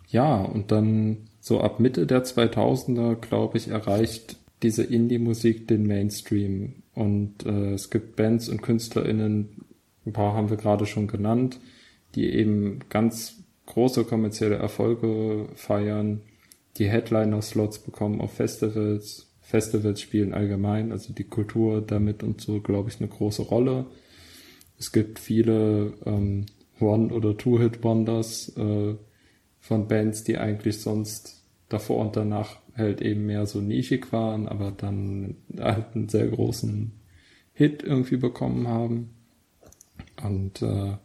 ja, 0.07 0.35
und 0.35 0.71
dann 0.71 1.29
so 1.39 1.61
ab 1.61 1.79
Mitte 1.79 2.05
der 2.05 2.25
2000er, 2.25 3.15
glaube 3.15 3.57
ich, 3.57 3.69
erreicht 3.69 4.37
diese 4.65 4.83
Indie-Musik 4.83 5.67
den 5.67 5.85
Mainstream. 5.85 6.81
Und 6.95 7.45
äh, 7.45 7.73
es 7.73 7.91
gibt 7.91 8.15
Bands 8.15 8.49
und 8.49 8.63
KünstlerInnen, 8.63 9.63
ein 10.07 10.13
paar 10.13 10.33
haben 10.33 10.49
wir 10.49 10.57
gerade 10.57 10.87
schon 10.87 11.07
genannt, 11.07 11.59
die 12.15 12.31
eben 12.31 12.79
ganz 12.89 13.43
große 13.67 14.05
kommerzielle 14.05 14.55
Erfolge 14.55 15.49
feiern 15.53 16.21
die 16.77 16.89
Headliner-Slots 16.89 17.79
bekommen 17.79 18.21
auf 18.21 18.33
Festivals. 18.33 19.27
Festivals 19.39 20.01
spielen 20.01 20.33
allgemein, 20.33 20.91
also 20.91 21.13
die 21.13 21.23
Kultur 21.25 21.81
damit 21.81 22.23
und 22.23 22.41
so, 22.41 22.59
glaube 22.59 22.89
ich, 22.89 22.99
eine 22.99 23.07
große 23.07 23.43
Rolle. 23.43 23.85
Es 24.79 24.91
gibt 24.91 25.19
viele 25.19 25.93
ähm, 26.05 26.47
One- 26.79 27.13
oder 27.13 27.37
Two-Hit-Wonders 27.37 28.57
äh, 28.57 28.95
von 29.59 29.87
Bands, 29.87 30.23
die 30.23 30.37
eigentlich 30.37 30.81
sonst 30.81 31.44
davor 31.69 32.05
und 32.05 32.15
danach 32.15 32.59
halt 32.75 33.01
eben 33.01 33.25
mehr 33.25 33.45
so 33.45 33.61
nischig 33.61 34.11
waren, 34.11 34.47
aber 34.47 34.71
dann 34.71 35.35
halt 35.57 35.95
einen 35.95 36.09
sehr 36.09 36.27
großen 36.27 36.91
Hit 37.53 37.83
irgendwie 37.83 38.17
bekommen 38.17 38.67
haben. 38.67 39.11
Und 40.23 40.61
äh, 40.61 40.97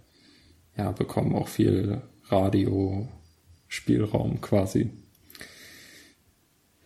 ja, 0.76 0.92
bekommen 0.92 1.34
auch 1.34 1.48
viel 1.48 2.02
Radio-Spielraum 2.24 4.40
quasi. 4.40 4.90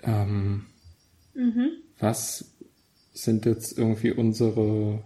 Ähm, 0.02 0.64
mhm. 1.34 1.70
Was 1.98 2.54
sind 3.12 3.44
jetzt 3.46 3.78
irgendwie 3.78 4.12
unsere 4.12 5.04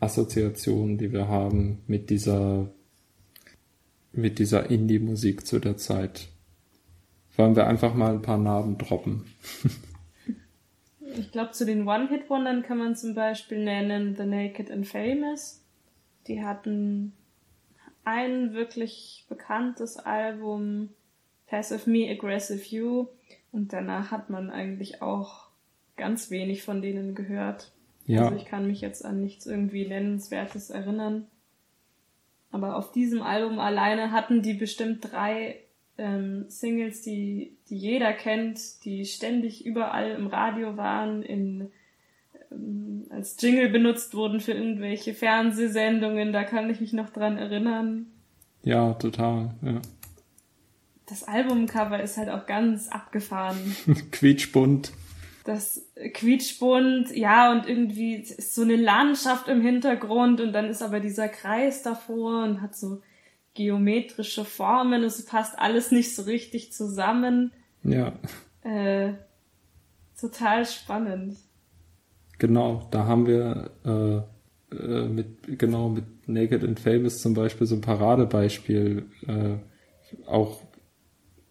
Assoziationen, 0.00 0.98
die 0.98 1.12
wir 1.12 1.28
haben 1.28 1.78
mit 1.86 2.10
dieser 2.10 2.72
mit 4.12 4.38
dieser 4.38 4.70
Indie-Musik 4.70 5.46
zu 5.46 5.58
der 5.58 5.76
Zeit? 5.76 6.28
Wollen 7.36 7.56
wir 7.56 7.66
einfach 7.66 7.94
mal 7.94 8.12
ein 8.12 8.22
paar 8.22 8.38
Namen 8.38 8.78
droppen? 8.78 9.24
ich 11.18 11.30
glaube, 11.32 11.52
zu 11.52 11.66
den 11.66 11.86
One-Hit-Wondern 11.86 12.62
kann 12.62 12.78
man 12.78 12.96
zum 12.96 13.14
Beispiel 13.14 13.62
nennen 13.62 14.16
The 14.16 14.24
Naked 14.24 14.70
and 14.70 14.86
Famous. 14.86 15.62
Die 16.26 16.42
hatten 16.42 17.12
ein 18.04 18.54
wirklich 18.54 19.26
bekanntes 19.28 19.98
Album, 19.98 20.90
Passive 21.46 21.88
Me, 21.88 22.08
Aggressive 22.10 22.64
You. 22.74 23.08
Und 23.52 23.72
danach 23.72 24.10
hat 24.10 24.30
man 24.30 24.50
eigentlich 24.50 25.02
auch 25.02 25.48
ganz 25.96 26.30
wenig 26.30 26.62
von 26.62 26.82
denen 26.82 27.14
gehört. 27.14 27.72
Ja. 28.06 28.24
Also 28.24 28.36
ich 28.36 28.44
kann 28.44 28.66
mich 28.66 28.80
jetzt 28.80 29.04
an 29.04 29.20
nichts 29.20 29.46
irgendwie 29.46 29.86
Nennenswertes 29.86 30.70
erinnern. 30.70 31.26
Aber 32.50 32.76
auf 32.76 32.92
diesem 32.92 33.22
Album 33.22 33.58
alleine 33.58 34.12
hatten 34.12 34.40
die 34.42 34.54
bestimmt 34.54 35.12
drei 35.12 35.56
ähm, 35.98 36.44
Singles, 36.48 37.02
die, 37.02 37.56
die 37.68 37.76
jeder 37.76 38.12
kennt, 38.12 38.84
die 38.84 39.04
ständig 39.04 39.64
überall 39.64 40.10
im 40.10 40.26
Radio 40.26 40.76
waren, 40.76 41.22
in, 41.22 41.70
ähm, 42.50 43.06
als 43.10 43.36
Jingle 43.40 43.68
benutzt 43.68 44.14
wurden 44.14 44.40
für 44.40 44.52
irgendwelche 44.52 45.14
Fernsehsendungen. 45.14 46.32
Da 46.32 46.44
kann 46.44 46.70
ich 46.70 46.80
mich 46.80 46.92
noch 46.92 47.10
dran 47.10 47.38
erinnern. 47.38 48.06
Ja, 48.62 48.94
total. 48.94 49.54
Ja 49.62 49.80
das 51.06 51.22
Albumcover 51.22 52.02
ist 52.02 52.16
halt 52.16 52.28
auch 52.28 52.46
ganz 52.46 52.88
abgefahren. 52.88 53.76
quietschbunt. 54.10 54.92
Das 55.44 55.86
quietschbunt, 56.12 57.16
ja, 57.16 57.52
und 57.52 57.68
irgendwie 57.68 58.16
ist 58.16 58.54
so 58.54 58.62
eine 58.62 58.74
Landschaft 58.74 59.46
im 59.46 59.60
Hintergrund 59.60 60.40
und 60.40 60.52
dann 60.52 60.66
ist 60.66 60.82
aber 60.82 60.98
dieser 60.98 61.28
Kreis 61.28 61.82
davor 61.82 62.42
und 62.42 62.60
hat 62.60 62.74
so 62.74 63.00
geometrische 63.56 64.44
Formen. 64.44 65.02
Es 65.02 65.24
passt 65.24 65.58
alles 65.58 65.90
nicht 65.90 66.14
so 66.14 66.22
richtig 66.22 66.72
zusammen. 66.72 67.52
Ja. 67.82 68.12
Äh, 68.62 69.14
total 70.20 70.64
spannend. 70.66 71.36
Genau, 72.38 72.86
da 72.90 73.06
haben 73.06 73.26
wir 73.26 73.70
äh, 73.84 74.76
äh, 74.76 75.08
mit 75.08 75.58
genau 75.58 75.88
mit 75.88 76.28
Naked 76.28 76.62
and 76.64 76.78
Famous 76.78 77.22
zum 77.22 77.34
Beispiel 77.34 77.66
so 77.66 77.76
ein 77.76 77.80
Paradebeispiel 77.80 79.06
äh, 79.26 80.26
auch 80.26 80.60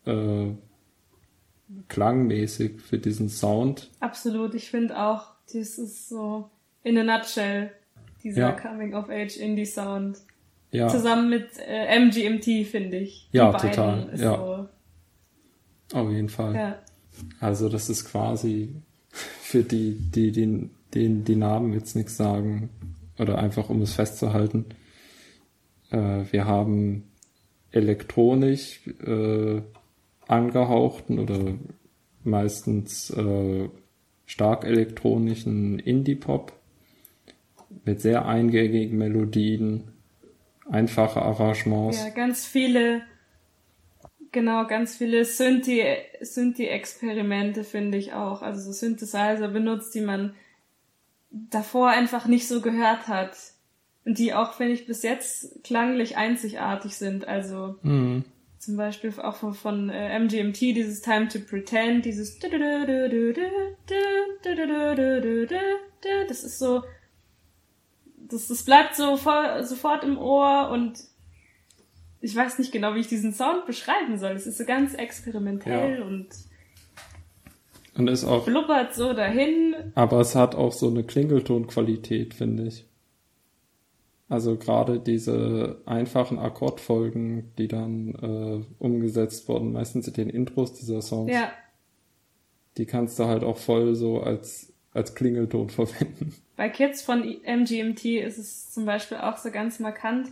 äh, 0.05 0.51
klangmäßig 1.87 2.81
für 2.81 2.99
diesen 2.99 3.29
Sound. 3.29 3.89
Absolut, 3.99 4.53
ich 4.53 4.69
finde 4.69 4.99
auch, 4.99 5.27
das 5.51 5.77
ist 5.77 6.09
so 6.09 6.49
in 6.83 6.97
a 6.97 7.03
nutshell 7.03 7.71
dieser 8.23 8.41
ja. 8.41 8.51
Coming 8.51 8.93
of 8.93 9.09
Age 9.09 9.37
Indie 9.37 9.65
Sound. 9.65 10.17
Ja. 10.75 10.87
Zusammen 10.89 11.29
mit 11.29 11.47
äh, 11.67 11.99
MGMT, 11.99 12.67
finde 12.67 12.97
ich. 12.97 13.29
Ja, 13.31 13.53
total. 13.53 14.09
Ja. 14.15 14.69
So. 15.91 15.97
Auf 15.97 16.11
jeden 16.11 16.29
Fall. 16.29 16.55
Ja. 16.55 16.79
Also 17.39 17.69
das 17.69 17.89
ist 17.89 18.05
quasi 18.05 18.75
für 19.09 19.63
die, 19.63 19.97
die, 19.99 20.31
die, 20.31 20.69
die, 20.93 21.09
die 21.23 21.35
Namen 21.35 21.73
jetzt 21.73 21.95
nichts 21.95 22.17
sagen 22.17 22.69
oder 23.17 23.37
einfach 23.37 23.69
um 23.69 23.81
es 23.81 23.93
festzuhalten. 23.93 24.65
Äh, 25.91 26.23
wir 26.31 26.45
haben 26.45 27.03
elektronisch 27.71 28.81
äh, 29.05 29.61
angehauchten 30.27 31.19
oder 31.19 31.39
meistens 32.23 33.09
äh, 33.11 33.69
stark 34.25 34.65
elektronischen 34.65 35.79
Indie-Pop 35.79 36.53
mit 37.85 38.01
sehr 38.01 38.25
eingängigen 38.25 38.97
Melodien, 38.97 39.83
einfache 40.69 41.21
Arrangements. 41.21 42.03
Ja, 42.03 42.09
ganz 42.09 42.45
viele, 42.45 43.03
genau, 44.31 44.67
ganz 44.67 44.95
viele 44.95 45.25
Synthi-Experimente 45.25 47.63
finde 47.63 47.97
ich 47.97 48.13
auch. 48.13 48.41
Also 48.41 48.61
so 48.61 48.71
Synthesizer 48.71 49.47
benutzt, 49.47 49.93
die 49.95 50.01
man 50.01 50.33
davor 51.31 51.89
einfach 51.89 52.27
nicht 52.27 52.47
so 52.47 52.61
gehört 52.61 53.07
hat. 53.07 53.35
Und 54.05 54.19
die 54.19 54.33
auch, 54.33 54.53
finde 54.53 54.73
ich, 54.73 54.85
bis 54.85 55.03
jetzt 55.03 55.63
klanglich 55.63 56.17
einzigartig 56.17 56.95
sind. 56.95 57.27
Also 57.27 57.75
mhm 57.81 58.25
zum 58.65 58.77
Beispiel 58.77 59.13
auch 59.21 59.35
von, 59.35 59.53
von 59.53 59.89
äh, 59.89 60.19
MGMT, 60.19 60.59
dieses 60.59 61.01
Time 61.01 61.27
to 61.27 61.39
Pretend, 61.39 62.03
dieses 62.03 62.39
das 66.27 66.43
ist 66.43 66.57
so, 66.57 66.81
das, 68.29 68.47
das 68.47 68.63
bleibt 68.63 68.95
so 68.95 69.17
voll, 69.17 69.63
sofort 69.63 70.03
im 70.03 70.17
Ohr 70.17 70.69
und 70.71 70.99
ich 72.21 72.35
weiß 72.35 72.57
nicht 72.59 72.71
genau, 72.71 72.95
wie 72.95 73.01
ich 73.01 73.07
diesen 73.07 73.33
Sound 73.33 73.65
beschreiben 73.65 74.17
soll. 74.17 74.31
Es 74.31 74.47
ist 74.47 74.57
so 74.57 74.65
ganz 74.65 74.93
experimentell 74.95 75.99
ja. 75.99 76.05
und 76.05 76.27
und 77.97 78.09
ist 78.09 78.25
auch 78.25 78.43
blubbert 78.43 78.93
so 78.93 79.13
dahin. 79.13 79.73
Aber 79.95 80.19
es 80.19 80.35
hat 80.35 80.53
auch 80.53 80.73
so 80.73 80.89
eine 80.89 81.03
Klingeltonqualität, 81.03 82.33
finde 82.33 82.67
ich. 82.67 82.85
Also 84.27 84.57
gerade 84.57 84.99
diese 84.99 85.81
einfachen 85.85 86.37
Akkordfolgen, 86.37 87.53
die 87.57 87.69
dann 87.69 88.15
äh, 88.15 88.83
umgesetzt 88.83 89.47
wurden, 89.47 89.71
meistens 89.71 90.07
in 90.07 90.13
den 90.13 90.29
Intros 90.29 90.73
dieser 90.73 91.01
Songs. 91.01 91.31
Ja. 91.31 91.51
Die 92.77 92.85
kannst 92.85 93.17
du 93.17 93.25
halt 93.25 93.43
auch 93.45 93.57
voll 93.57 93.95
so 93.95 94.19
als 94.19 94.73
als 94.91 95.13
Klingelton 95.13 95.69
verwenden. 95.69 96.33
Bei 96.55 96.69
Kids 96.69 97.01
von 97.01 97.21
MGMT 97.23 98.05
ist 98.05 98.37
es 98.37 98.71
zum 98.71 98.85
Beispiel 98.85 99.17
auch 99.17 99.37
so 99.37 99.51
ganz 99.51 99.79
markant. 99.79 100.29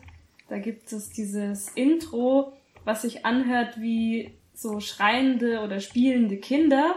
Da 0.48 0.58
gibt 0.58 0.92
es 0.92 1.10
dieses 1.10 1.70
Intro, 1.70 2.54
was 2.86 3.02
sich 3.02 3.26
anhört 3.26 3.82
wie 3.82 4.32
so 4.54 4.80
schreiende 4.80 5.62
oder 5.62 5.80
spielende 5.80 6.38
Kinder. 6.38 6.96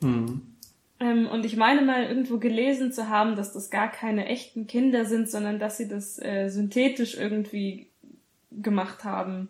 Mhm. 0.00 0.42
Ähm, 0.98 1.26
und 1.26 1.44
ich 1.44 1.56
meine 1.56 1.82
mal 1.82 2.04
irgendwo 2.04 2.38
gelesen 2.38 2.92
zu 2.92 3.08
haben, 3.08 3.36
dass 3.36 3.52
das 3.52 3.70
gar 3.70 3.90
keine 3.90 4.26
echten 4.26 4.66
Kinder 4.66 5.04
sind, 5.04 5.28
sondern 5.28 5.58
dass 5.58 5.76
sie 5.76 5.88
das 5.88 6.20
äh, 6.20 6.48
synthetisch 6.48 7.16
irgendwie 7.16 7.88
gemacht 8.50 9.04
haben. 9.04 9.48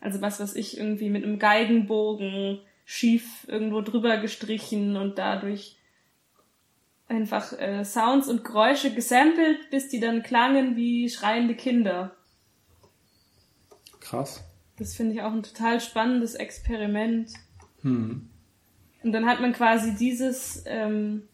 Also 0.00 0.20
was, 0.20 0.40
was 0.40 0.54
ich 0.54 0.76
irgendwie 0.76 1.08
mit 1.08 1.24
einem 1.24 1.38
Geigenbogen 1.38 2.60
schief 2.84 3.46
irgendwo 3.48 3.80
drüber 3.80 4.18
gestrichen 4.18 4.96
und 4.96 5.18
dadurch 5.18 5.76
einfach 7.08 7.52
äh, 7.58 7.84
Sounds 7.84 8.28
und 8.28 8.44
Geräusche 8.44 8.94
gesampelt, 8.94 9.70
bis 9.70 9.88
die 9.88 10.00
dann 10.00 10.22
klangen 10.22 10.76
wie 10.76 11.08
schreiende 11.08 11.54
Kinder. 11.54 12.16
Krass. 14.00 14.44
Das 14.78 14.94
finde 14.94 15.14
ich 15.14 15.22
auch 15.22 15.32
ein 15.32 15.42
total 15.42 15.80
spannendes 15.80 16.34
Experiment. 16.34 17.32
Hm. 17.82 18.28
Und 19.02 19.12
dann 19.12 19.26
hat 19.26 19.40
man 19.40 19.52
quasi 19.52 19.94
dieses, 19.94 20.64
ähm, 20.66 21.28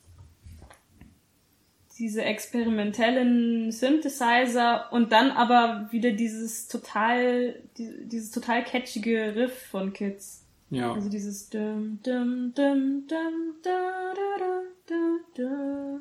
diese 1.98 2.24
experimentellen 2.24 3.70
Synthesizer 3.70 4.92
und 4.92 5.12
dann 5.12 5.30
aber 5.30 5.88
wieder 5.90 6.12
dieses 6.12 6.66
total, 6.66 7.62
dieses 7.76 8.30
total 8.30 8.64
catchige 8.64 9.36
Riff 9.36 9.66
von 9.66 9.92
Kids. 9.92 10.44
Ja. 10.70 10.92
Also 10.92 11.08
dieses 11.08 11.50
dum, 11.50 11.98
dum, 12.04 12.52
dum, 12.54 13.04
dum, 13.08 13.54
da, 13.62 14.14
da, 14.14 14.62
da, 14.86 15.18
da, 15.34 16.00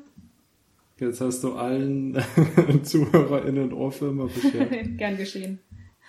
Jetzt 0.98 1.20
hast 1.20 1.42
du 1.42 1.54
allen 1.54 2.16
ZuhörerInnen 2.84 3.72
Ohrfilme 3.72 4.26
beschert. 4.26 4.70
Gern 4.96 5.16
geschehen. 5.16 5.58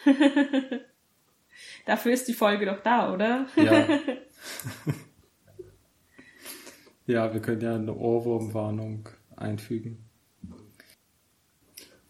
Dafür 1.86 2.12
ist 2.12 2.28
die 2.28 2.34
Folge 2.34 2.68
doch 2.68 2.82
da, 2.84 3.12
oder? 3.14 3.48
Ja. 3.56 3.88
ja, 7.08 7.34
wir 7.34 7.42
können 7.42 7.62
ja 7.62 7.76
eine 7.76 7.96
Ohrwurmwarnung 7.96 9.10
einfügen. 9.36 10.06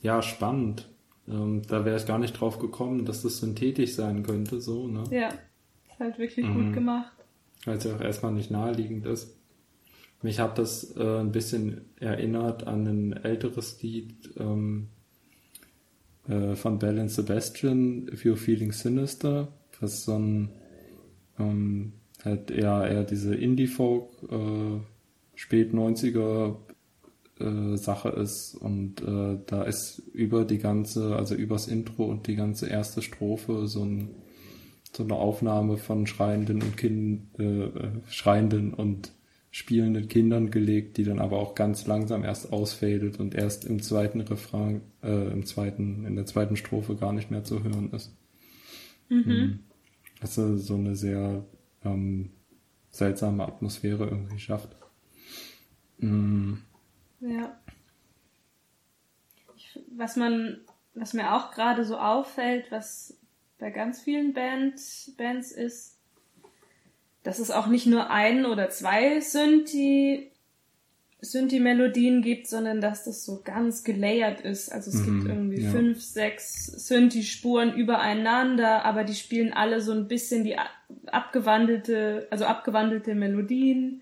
Ja, 0.01 0.21
spannend. 0.21 0.89
Ähm, 1.29 1.61
da 1.67 1.85
wäre 1.85 1.95
ich 1.97 2.05
gar 2.07 2.19
nicht 2.19 2.33
drauf 2.33 2.59
gekommen, 2.59 3.05
dass 3.05 3.21
das 3.21 3.37
synthetisch 3.37 3.93
sein 3.93 4.23
könnte, 4.23 4.59
so, 4.59 4.87
ne? 4.87 5.03
Ja, 5.11 5.29
halt 6.01 6.19
wirklich 6.19 6.45
mhm. 6.45 6.53
gut 6.55 6.73
gemacht. 6.73 7.13
Weil 7.65 7.77
es 7.77 7.83
ja 7.83 7.95
auch 7.95 8.01
erstmal 8.01 8.33
nicht 8.33 8.51
naheliegend 8.51 9.05
ist. 9.05 9.37
Mich 10.21 10.39
hat 10.39 10.57
das 10.57 10.95
äh, 10.97 11.19
ein 11.19 11.31
bisschen 11.31 11.81
erinnert 11.99 12.67
an 12.67 12.85
ein 12.85 13.13
älteres 13.13 13.81
Lied, 13.81 14.31
ähm, 14.37 14.89
äh, 16.27 16.55
von 16.55 16.77
Bell 16.77 16.99
and 16.99 17.09
Sebastian, 17.09 18.07
If 18.11 18.23
You're 18.23 18.35
Feeling 18.35 18.71
Sinister, 18.71 19.47
was 19.79 20.03
so 20.03 20.15
ein 20.17 20.49
ähm, 21.39 21.93
halt 22.23 22.51
eher, 22.51 22.87
eher 22.87 23.03
diese 23.03 23.35
Indie-Folk, 23.35 24.09
äh, 24.29 24.79
spät 25.35 25.73
90er 25.73 26.55
äh, 27.39 27.77
Sache 27.77 28.09
ist 28.09 28.55
und 28.55 29.01
äh, 29.01 29.39
da 29.47 29.63
ist 29.63 30.03
über 30.13 30.45
die 30.45 30.59
ganze, 30.59 31.15
also 31.15 31.33
übers 31.33 31.67
Intro 31.67 32.05
und 32.05 32.27
die 32.27 32.35
ganze 32.35 32.67
erste 32.67 33.01
Strophe 33.01 33.67
so 33.67 33.83
ein 33.83 34.09
so 34.93 35.03
eine 35.03 35.15
Aufnahme 35.15 35.77
von 35.77 36.07
schreienden 36.07 36.61
und 36.61 36.77
kind, 36.77 37.39
äh, 37.39 37.65
äh 37.65 37.91
schreienden 38.09 38.73
und 38.73 39.13
spielenden 39.51 40.07
Kindern 40.07 40.49
gelegt, 40.49 40.97
die 40.97 41.03
dann 41.03 41.19
aber 41.19 41.37
auch 41.39 41.55
ganz 41.55 41.85
langsam 41.85 42.23
erst 42.23 42.53
ausfadet 42.53 43.19
und 43.19 43.35
erst 43.35 43.65
im 43.65 43.81
zweiten 43.81 44.21
Refrain, 44.21 44.81
äh, 45.03 45.31
im 45.31 45.45
zweiten, 45.45 46.05
in 46.05 46.15
der 46.15 46.25
zweiten 46.25 46.55
Strophe 46.55 46.95
gar 46.95 47.11
nicht 47.11 47.31
mehr 47.31 47.43
zu 47.43 47.63
hören 47.63 47.91
ist. 47.91 48.15
Mhm. 49.09 49.25
Hm. 49.25 49.59
Also 50.21 50.57
so 50.57 50.75
eine 50.75 50.95
sehr 50.95 51.43
ähm, 51.83 52.31
seltsame 52.91 53.45
Atmosphäre 53.45 54.05
irgendwie 54.05 54.39
schafft. 54.39 54.75
Mhm. 55.97 56.61
Ja. 57.19 57.59
Was 59.95 60.15
man, 60.15 60.61
was 60.93 61.13
mir 61.13 61.35
auch 61.35 61.51
gerade 61.51 61.83
so 61.83 61.97
auffällt, 61.97 62.71
was 62.71 63.17
bei 63.61 63.69
ganz 63.69 64.01
vielen 64.01 64.33
Band, 64.33 64.81
Bands 65.17 65.51
ist, 65.51 65.99
dass 67.23 67.37
es 67.37 67.51
auch 67.51 67.67
nicht 67.67 67.85
nur 67.85 68.09
ein 68.09 68.47
oder 68.47 68.71
zwei 68.71 69.21
Synthi, 69.21 70.31
Synthi-Melodien 71.21 72.23
gibt, 72.23 72.47
sondern 72.47 72.81
dass 72.81 73.03
das 73.03 73.23
so 73.23 73.41
ganz 73.43 73.83
gelayert 73.83 74.41
ist. 74.41 74.71
Also 74.71 74.89
es 74.89 75.05
mhm, 75.05 75.19
gibt 75.19 75.29
irgendwie 75.29 75.61
ja. 75.61 75.69
fünf, 75.69 76.01
sechs 76.01 76.65
Synthi-Spuren 76.65 77.75
übereinander, 77.75 78.83
aber 78.83 79.03
die 79.03 79.13
spielen 79.13 79.53
alle 79.53 79.79
so 79.79 79.91
ein 79.91 80.07
bisschen 80.07 80.43
die 80.43 80.57
abgewandelte, 81.05 82.27
also 82.31 82.45
abgewandelte 82.45 83.13
Melodien. 83.13 84.01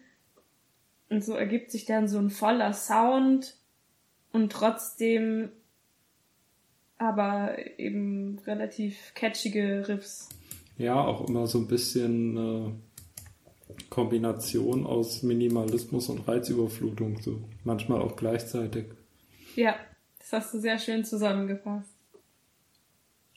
Und 1.09 1.21
so 1.21 1.33
ergibt 1.33 1.71
sich 1.71 1.83
dann 1.83 2.07
so 2.07 2.17
ein 2.17 2.29
voller 2.29 2.71
Sound 2.71 3.57
und 4.31 4.53
trotzdem 4.53 5.51
aber 6.99 7.57
eben 7.79 8.37
relativ 8.45 9.13
catchige 9.15 9.87
Riffs. 9.87 10.29
Ja, 10.77 11.03
auch 11.03 11.27
immer 11.27 11.47
so 11.47 11.57
ein 11.59 11.67
bisschen 11.67 12.37
äh, 12.37 12.71
Kombination 13.89 14.85
aus 14.85 15.23
Minimalismus 15.23 16.09
und 16.09 16.27
Reizüberflutung, 16.27 17.19
so 17.21 17.41
manchmal 17.63 18.01
auch 18.01 18.15
gleichzeitig. 18.15 18.85
Ja, 19.55 19.75
das 20.19 20.33
hast 20.33 20.53
du 20.53 20.59
sehr 20.59 20.77
schön 20.77 21.03
zusammengefasst. 21.03 21.89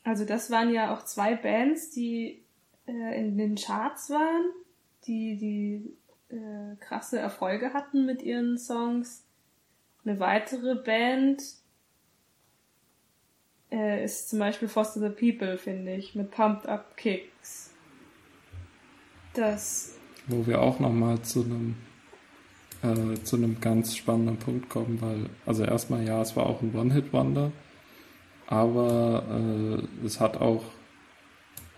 Also 0.05 0.25
das 0.25 0.51
waren 0.51 0.72
ja 0.75 0.94
auch 0.94 1.05
zwei 1.05 1.37
Bands, 1.37 1.90
die 1.90 2.42
äh, 2.87 3.20
in 3.20 3.38
den 3.38 3.55
Charts 3.55 4.11
waren, 4.11 4.44
die 5.07 5.37
die 5.37 6.35
äh, 6.35 6.77
krasse 6.81 7.18
Erfolge 7.18 7.72
hatten 7.72 8.07
mit 8.07 8.22
ihren 8.22 8.59
Songs. 8.59 9.25
Eine 10.05 10.18
weitere 10.18 10.75
Band 10.75 11.42
äh, 13.73 14.05
ist 14.05 14.31
zum 14.31 14.39
Beispiel 14.39 14.69
Foster 14.69 15.01
the 15.01 15.09
People, 15.09 15.59
finde 15.59 15.95
ich, 15.95 16.15
mit 16.15 16.31
Pumped 16.31 16.67
Up 16.67 16.97
Kicks. 16.97 17.71
Das 19.35 19.97
wo 20.27 20.47
wir 20.47 20.61
auch 20.61 20.79
nochmal 20.79 21.21
zu 21.23 21.45
einem 21.45 21.77
äh, 22.83 23.23
zu 23.23 23.37
einem 23.37 23.61
ganz 23.61 23.97
spannenden 23.97 24.37
Punkt 24.39 24.69
kommen, 24.69 25.01
weil, 25.01 25.27
also 25.47 25.65
erstmal 25.65 26.05
ja, 26.07 26.21
es 26.21 26.37
war 26.37 26.47
auch 26.47 26.63
ein 26.63 26.75
One-Hit-Wonder, 26.75 27.53
aber 28.47 29.25
äh, 29.31 30.05
es 30.07 30.21
hat 30.21 30.41
auch 30.41 30.65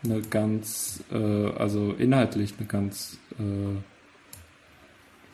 eine 0.03 0.23
ganz, 0.23 1.05
äh, 1.13 1.51
also 1.53 1.93
inhaltlich 1.93 2.55
eine 2.59 2.67
ganz 2.67 3.19
äh, 3.39 3.77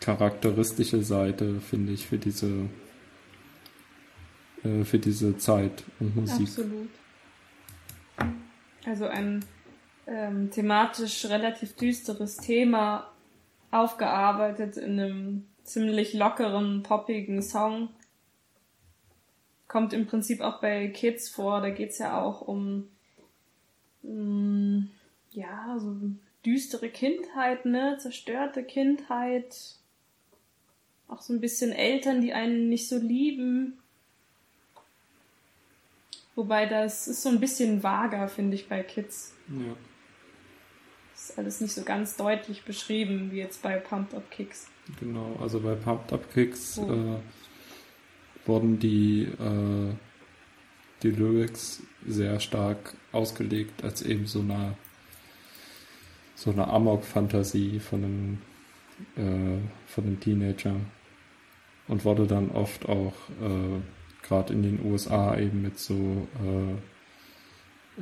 charakteristische 0.03 1.03
Seite, 1.03 1.61
finde 1.61 1.93
ich, 1.93 2.07
für 2.07 2.17
diese 2.17 2.51
äh, 4.63 4.83
für 4.83 4.99
diese 4.99 5.37
Zeit 5.37 5.83
und 5.99 6.15
Musik. 6.15 6.47
Absolut. 6.47 6.89
Also 8.85 9.05
ein 9.05 9.45
ähm, 10.07 10.49
thematisch 10.51 11.25
relativ 11.25 11.75
düsteres 11.75 12.37
Thema 12.37 13.11
aufgearbeitet 13.69 14.77
in 14.77 14.99
einem 14.99 15.45
ziemlich 15.63 16.13
lockeren, 16.13 16.83
poppigen 16.83 17.41
Song. 17.41 17.89
Kommt 19.67 19.93
im 19.93 20.05
Prinzip 20.05 20.41
auch 20.41 20.59
bei 20.59 20.87
Kids 20.89 21.29
vor, 21.29 21.61
da 21.61 21.69
geht's 21.69 21.99
ja 21.99 22.21
auch 22.21 22.41
um, 22.41 22.89
um 24.03 24.79
mm, 24.79 24.89
ja, 25.31 25.77
so 25.79 25.95
düstere 26.45 26.89
Kindheit, 26.89 27.65
ne, 27.65 27.97
zerstörte 27.99 28.63
Kindheit. 28.63 29.77
Auch 31.07 31.21
so 31.21 31.33
ein 31.33 31.41
bisschen 31.41 31.71
Eltern, 31.71 32.21
die 32.21 32.33
einen 32.33 32.67
nicht 32.67 32.89
so 32.89 32.97
lieben. 32.97 33.80
Wobei 36.35 36.65
das 36.65 37.07
ist 37.07 37.23
so 37.23 37.29
ein 37.29 37.39
bisschen 37.39 37.83
vager, 37.83 38.27
finde 38.27 38.55
ich, 38.55 38.69
bei 38.69 38.83
Kids. 38.83 39.33
Ja. 39.49 39.75
ist 41.13 41.37
alles 41.37 41.59
nicht 41.59 41.73
so 41.73 41.83
ganz 41.83 42.15
deutlich 42.15 42.63
beschrieben, 42.63 43.31
wie 43.31 43.37
jetzt 43.37 43.61
bei 43.61 43.77
Pumped 43.77 44.13
Up 44.13 44.31
Kicks. 44.31 44.67
Genau, 44.99 45.35
also 45.41 45.59
bei 45.59 45.75
Pumped 45.75 46.13
Up 46.13 46.33
Kicks 46.33 46.79
oh. 46.79 46.91
äh, 46.91 47.19
wurden 48.47 48.79
die, 48.79 49.23
äh, 49.23 49.93
die 51.03 51.11
Lyrics 51.11 51.83
sehr 52.07 52.39
stark 52.39 52.95
ausgelegt 53.11 53.83
als 53.83 54.01
eben 54.01 54.25
so 54.25 54.39
eine, 54.39 54.75
so 56.35 56.51
eine 56.51 56.67
Amok-Fantasie 56.67 57.79
von 57.79 58.03
einem, 58.03 58.41
äh, 59.17 59.59
von 59.87 60.05
einem 60.05 60.19
Teenager 60.19 60.75
und 61.87 62.05
wurde 62.05 62.25
dann 62.25 62.51
oft 62.51 62.87
auch 62.87 63.13
äh, 63.41 63.81
gerade 64.31 64.53
in 64.53 64.63
den 64.63 64.79
USA 64.85 65.37
eben 65.37 65.61
mit 65.61 65.77
so 65.77 66.25
äh, 66.41 66.71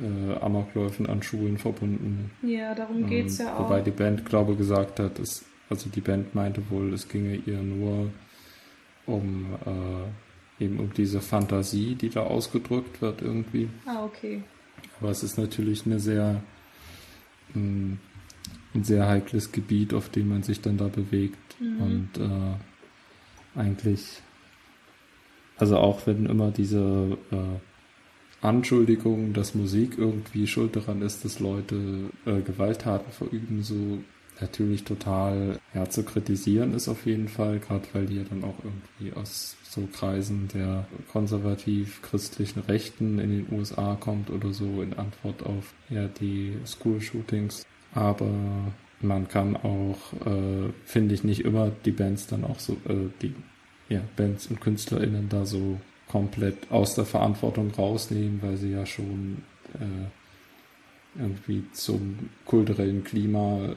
äh, 0.00 0.38
Amokläufen 0.40 1.06
an 1.08 1.24
Schulen 1.24 1.58
verbunden. 1.58 2.30
Ja, 2.42 2.72
darum 2.72 3.04
geht 3.08 3.26
es 3.26 3.38
ja 3.38 3.56
auch. 3.56 3.64
Wobei 3.64 3.80
die 3.80 3.90
Band, 3.90 4.24
glaube 4.24 4.54
gesagt 4.54 5.00
hat, 5.00 5.18
es, 5.18 5.44
also 5.68 5.90
die 5.90 6.00
Band 6.00 6.36
meinte 6.36 6.62
wohl, 6.70 6.92
es 6.94 7.08
ginge 7.08 7.34
ihr 7.34 7.60
nur 7.60 8.12
um 9.06 9.46
äh, 9.66 10.64
eben 10.64 10.78
um 10.78 10.92
diese 10.94 11.20
Fantasie, 11.20 11.96
die 11.96 12.10
da 12.10 12.22
ausgedrückt 12.22 13.02
wird 13.02 13.22
irgendwie. 13.22 13.68
Ah, 13.84 14.04
okay. 14.04 14.44
Aber 15.00 15.10
es 15.10 15.24
ist 15.24 15.36
natürlich 15.36 15.84
eine 15.84 15.98
sehr 15.98 16.42
ein, 17.56 17.98
ein 18.72 18.84
sehr 18.84 19.08
heikles 19.08 19.50
Gebiet, 19.50 19.94
auf 19.94 20.10
dem 20.10 20.28
man 20.28 20.44
sich 20.44 20.60
dann 20.60 20.76
da 20.76 20.86
bewegt. 20.86 21.60
Mhm. 21.60 21.80
Und 21.80 22.10
äh, 22.18 23.58
eigentlich 23.58 24.22
also 25.60 25.76
auch 25.76 26.06
wenn 26.06 26.26
immer 26.26 26.50
diese 26.50 27.18
äh, 27.30 28.46
Anschuldigung, 28.46 29.34
dass 29.34 29.54
Musik 29.54 29.98
irgendwie 29.98 30.46
schuld 30.46 30.74
daran 30.74 31.02
ist, 31.02 31.24
dass 31.24 31.40
Leute 31.40 32.10
äh, 32.24 32.40
Gewalttaten 32.40 33.12
verüben, 33.12 33.62
so 33.62 33.98
natürlich 34.40 34.84
total 34.84 35.58
ja, 35.74 35.88
zu 35.90 36.02
kritisieren 36.02 36.72
ist 36.72 36.88
auf 36.88 37.04
jeden 37.04 37.28
Fall, 37.28 37.58
gerade 37.58 37.86
weil 37.92 38.06
die 38.06 38.16
ja 38.16 38.24
dann 38.24 38.42
auch 38.42 38.54
irgendwie 38.64 39.14
aus 39.14 39.56
so 39.62 39.86
Kreisen 39.92 40.48
der 40.54 40.86
konservativ-christlichen 41.12 42.60
Rechten 42.60 43.18
in 43.18 43.30
den 43.30 43.58
USA 43.58 43.96
kommt 44.00 44.30
oder 44.30 44.54
so 44.54 44.80
in 44.80 44.94
Antwort 44.94 45.44
auf 45.44 45.74
ja 45.90 46.08
die 46.08 46.56
School-Shootings. 46.64 47.66
Aber 47.94 48.30
man 49.02 49.28
kann 49.28 49.56
auch, 49.56 50.12
äh, 50.24 50.70
finde 50.84 51.14
ich, 51.14 51.22
nicht 51.22 51.44
immer 51.44 51.70
die 51.84 51.92
Bands 51.92 52.26
dann 52.26 52.44
auch 52.44 52.58
so, 52.58 52.72
äh, 52.88 53.10
die 53.20 53.34
ja, 53.90 54.00
Bands 54.16 54.46
und 54.46 54.60
KünstlerInnen 54.60 55.28
da 55.28 55.44
so 55.44 55.78
komplett 56.08 56.70
aus 56.70 56.94
der 56.94 57.04
Verantwortung 57.04 57.70
rausnehmen, 57.70 58.40
weil 58.42 58.56
sie 58.56 58.72
ja 58.72 58.86
schon 58.86 59.42
äh, 59.74 61.18
irgendwie 61.20 61.64
zum 61.72 62.30
kulturellen 62.46 63.04
Klima 63.04 63.74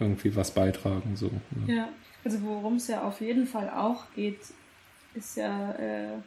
irgendwie 0.00 0.34
was 0.34 0.50
beitragen. 0.50 1.14
So, 1.14 1.30
ne? 1.50 1.74
Ja, 1.74 1.88
also 2.24 2.42
worum 2.42 2.76
es 2.76 2.88
ja 2.88 3.02
auf 3.02 3.20
jeden 3.20 3.46
Fall 3.46 3.70
auch 3.70 4.04
geht, 4.14 4.40
ist 5.14 5.36
ja 5.36 5.72
äh, 5.72 6.18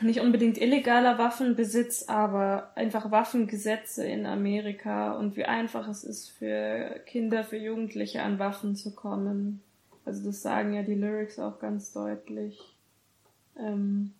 nicht 0.00 0.20
unbedingt 0.20 0.58
illegaler 0.58 1.18
Waffenbesitz, 1.18 2.04
aber 2.08 2.70
einfach 2.74 3.10
Waffengesetze 3.10 4.06
in 4.06 4.24
Amerika 4.24 5.12
und 5.12 5.36
wie 5.36 5.44
einfach 5.44 5.86
es 5.88 6.04
ist 6.04 6.30
für 6.30 7.00
Kinder, 7.06 7.44
für 7.44 7.58
Jugendliche 7.58 8.22
an 8.22 8.38
Waffen 8.38 8.74
zu 8.74 8.94
kommen. 8.94 9.62
Also 10.04 10.24
das 10.24 10.42
sagen 10.42 10.74
ja 10.74 10.82
die 10.82 10.94
Lyrics 10.94 11.38
auch 11.38 11.58
ganz 11.58 11.92
deutlich, 11.92 12.58
ähm, 13.58 14.12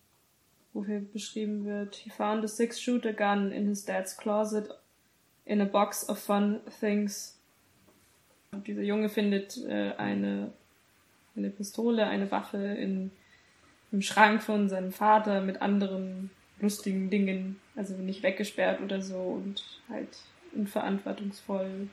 wofür 0.72 1.00
beschrieben 1.00 1.64
wird. 1.64 1.96
He 1.96 2.10
found 2.10 2.44
a 2.44 2.48
six-shooter 2.48 3.12
gun 3.12 3.50
in 3.50 3.66
his 3.66 3.84
dad's 3.84 4.16
closet 4.16 4.70
in 5.44 5.60
a 5.60 5.64
box 5.64 6.08
of 6.08 6.18
fun 6.18 6.60
things. 6.78 7.38
Und 8.52 8.66
dieser 8.66 8.82
Junge 8.82 9.08
findet 9.08 9.56
äh, 9.64 9.92
eine, 9.96 10.52
eine 11.36 11.50
Pistole, 11.50 12.06
eine 12.06 12.30
Waffe 12.30 12.58
in, 12.58 13.10
im 13.90 14.02
Schrank 14.02 14.42
von 14.42 14.68
seinem 14.68 14.92
Vater 14.92 15.40
mit 15.40 15.62
anderen 15.62 16.30
lustigen 16.60 17.10
Dingen, 17.10 17.58
also 17.74 17.94
nicht 17.94 18.22
weggesperrt 18.22 18.80
oder 18.80 19.00
so 19.00 19.16
und 19.16 19.64
halt 19.88 20.18
unverantwortungsvoll 20.52 21.88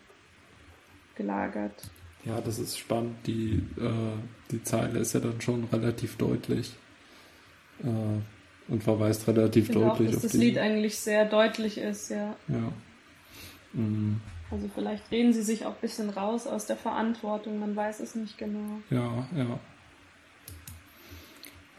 gelagert. 1.16 1.90
Ja, 2.28 2.42
das 2.42 2.60
ist 2.60 2.78
spannend. 2.78 3.16
Die, 3.26 3.64
äh, 3.80 4.18
die 4.52 4.64
Zeile 4.64 5.00
ist 5.00 5.14
ja 5.14 5.20
dann 5.20 5.40
schon 5.42 5.66
relativ 5.66 6.18
deutlich 6.18 6.74
äh, 7.84 8.72
und 8.72 8.84
verweist 8.84 9.28
relativ 9.28 9.70
ich 9.70 9.76
deutlich 9.76 10.10
auch, 10.10 10.14
dass 10.14 10.16
auf 10.18 10.22
das 10.24 10.34
Lied 10.34 10.58
eigentlich 10.58 11.00
sehr 11.00 11.26
deutlich 11.26 11.78
ist, 11.78 12.10
ja. 12.10 12.36
Ja. 12.48 12.72
Mhm. 13.74 14.20
Also 14.50 14.70
vielleicht 14.74 15.12
reden 15.12 15.34
sie 15.34 15.42
sich 15.42 15.66
auch 15.66 15.74
ein 15.74 15.82
bisschen 15.82 16.10
raus 16.10 16.48
aus 16.48 16.66
der 16.66 16.78
Verantwortung, 16.78 17.60
man 17.60 17.76
weiß 17.76 18.00
es 18.00 18.16
nicht 18.16 18.38
genau. 18.38 18.80
Ja, 18.90 19.28
ja. 19.36 19.60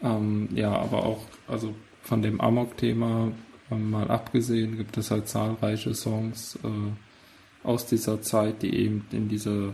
Ähm, 0.01 0.49
ja, 0.53 0.71
aber 0.71 1.05
auch, 1.05 1.25
also 1.47 1.73
von 2.03 2.21
dem 2.21 2.39
Amok-Thema 2.39 3.31
mal 3.69 4.09
abgesehen, 4.09 4.77
gibt 4.77 4.97
es 4.97 5.11
halt 5.11 5.27
zahlreiche 5.27 5.93
Songs 5.93 6.57
äh, 6.63 7.67
aus 7.67 7.85
dieser 7.85 8.21
Zeit, 8.21 8.61
die 8.61 8.73
eben 8.73 9.05
in 9.11 9.29
diese 9.29 9.73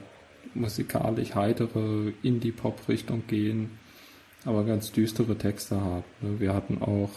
musikalisch 0.56 1.36
heitere 1.36 2.14
Indie-Pop-Richtung 2.24 3.28
gehen, 3.28 3.72
aber 4.46 4.64
ganz 4.64 4.92
düstere 4.92 5.38
Texte 5.38 5.80
haben. 5.80 6.04
Ne? 6.22 6.40
Wir 6.40 6.54
hatten 6.54 6.82
auch 6.82 7.12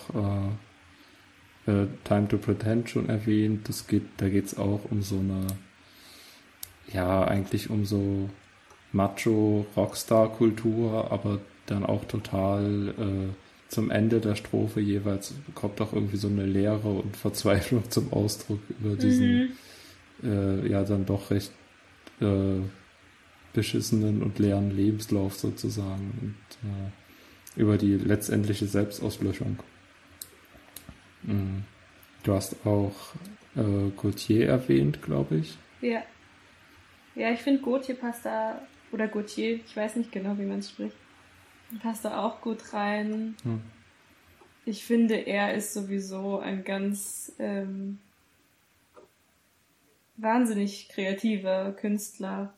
äh, 1.66 1.70
äh, 1.70 1.87
Time 2.05 2.29
to 2.29 2.38
Pretend 2.38 2.90
schon 2.90 3.09
erwähnt. 3.09 3.68
Das 3.68 3.87
geht, 3.87 4.03
da 4.16 4.29
geht 4.29 4.46
es 4.46 4.59
auch 4.59 4.81
um 4.90 5.03
so 5.03 5.18
eine, 5.18 5.46
ja, 6.92 7.24
eigentlich 7.24 7.70
um 7.70 7.85
so 7.85 8.29
Macho-Rockstar-Kultur, 8.92 11.12
aber 11.12 11.38
dann 11.66 11.85
auch 11.85 12.05
total 12.07 12.94
äh, 12.98 13.29
zum 13.68 13.90
Ende 13.90 14.20
der 14.20 14.35
Strophe 14.35 14.81
jeweils 14.81 15.35
kommt 15.55 15.81
auch 15.83 15.92
irgendwie 15.92 16.16
so 16.16 16.29
eine 16.29 16.46
Leere 16.46 16.88
und 16.88 17.16
Verzweiflung 17.16 17.90
zum 17.90 18.12
Ausdruck 18.12 18.61
über 18.81 18.96
diesen, 18.96 19.51
mhm. 20.22 20.24
äh, 20.24 20.66
ja, 20.68 20.83
dann 20.85 21.05
doch 21.05 21.31
recht 21.31 21.53
äh, 22.20 22.61
beschissenen 23.59 24.23
und 24.23 24.38
leeren 24.38 24.71
Lebenslauf 24.71 25.35
sozusagen 25.35 26.12
und 26.23 26.71
äh, 26.71 27.61
über 27.61 27.77
die 27.77 27.97
letztendliche 27.97 28.66
Selbstauslöschung. 28.66 29.59
Mhm. 31.25 31.64
Du 32.23 32.35
hast 32.35 32.64
auch 32.64 32.94
äh, 33.57 33.90
Gautier 33.97 34.47
erwähnt, 34.47 35.03
glaube 35.03 35.38
ich. 35.38 35.59
Ja. 35.81 36.05
Ja, 37.16 37.33
ich 37.33 37.40
finde 37.40 37.61
Gautier 37.62 37.97
passt 37.97 38.25
da, 38.25 38.62
oder 38.92 39.09
Gautier, 39.09 39.57
ich 39.57 39.77
weiß 39.77 39.97
nicht 39.97 40.12
genau, 40.12 40.38
wie 40.38 40.44
man 40.44 40.61
es 40.61 40.71
spricht, 40.71 40.94
passt 41.83 42.05
da 42.05 42.25
auch 42.25 42.40
gut 42.40 42.73
rein. 42.73 43.35
Hm. 43.42 43.61
Ich 44.66 44.85
finde, 44.85 45.16
er 45.16 45.55
ist 45.55 45.75
sowieso 45.75 46.38
ein 46.38 46.62
ganz 46.62 47.33
ähm, 47.40 47.99
wahnsinnig 50.16 50.88
kreativer 50.90 51.73
Künstler. 51.73 52.55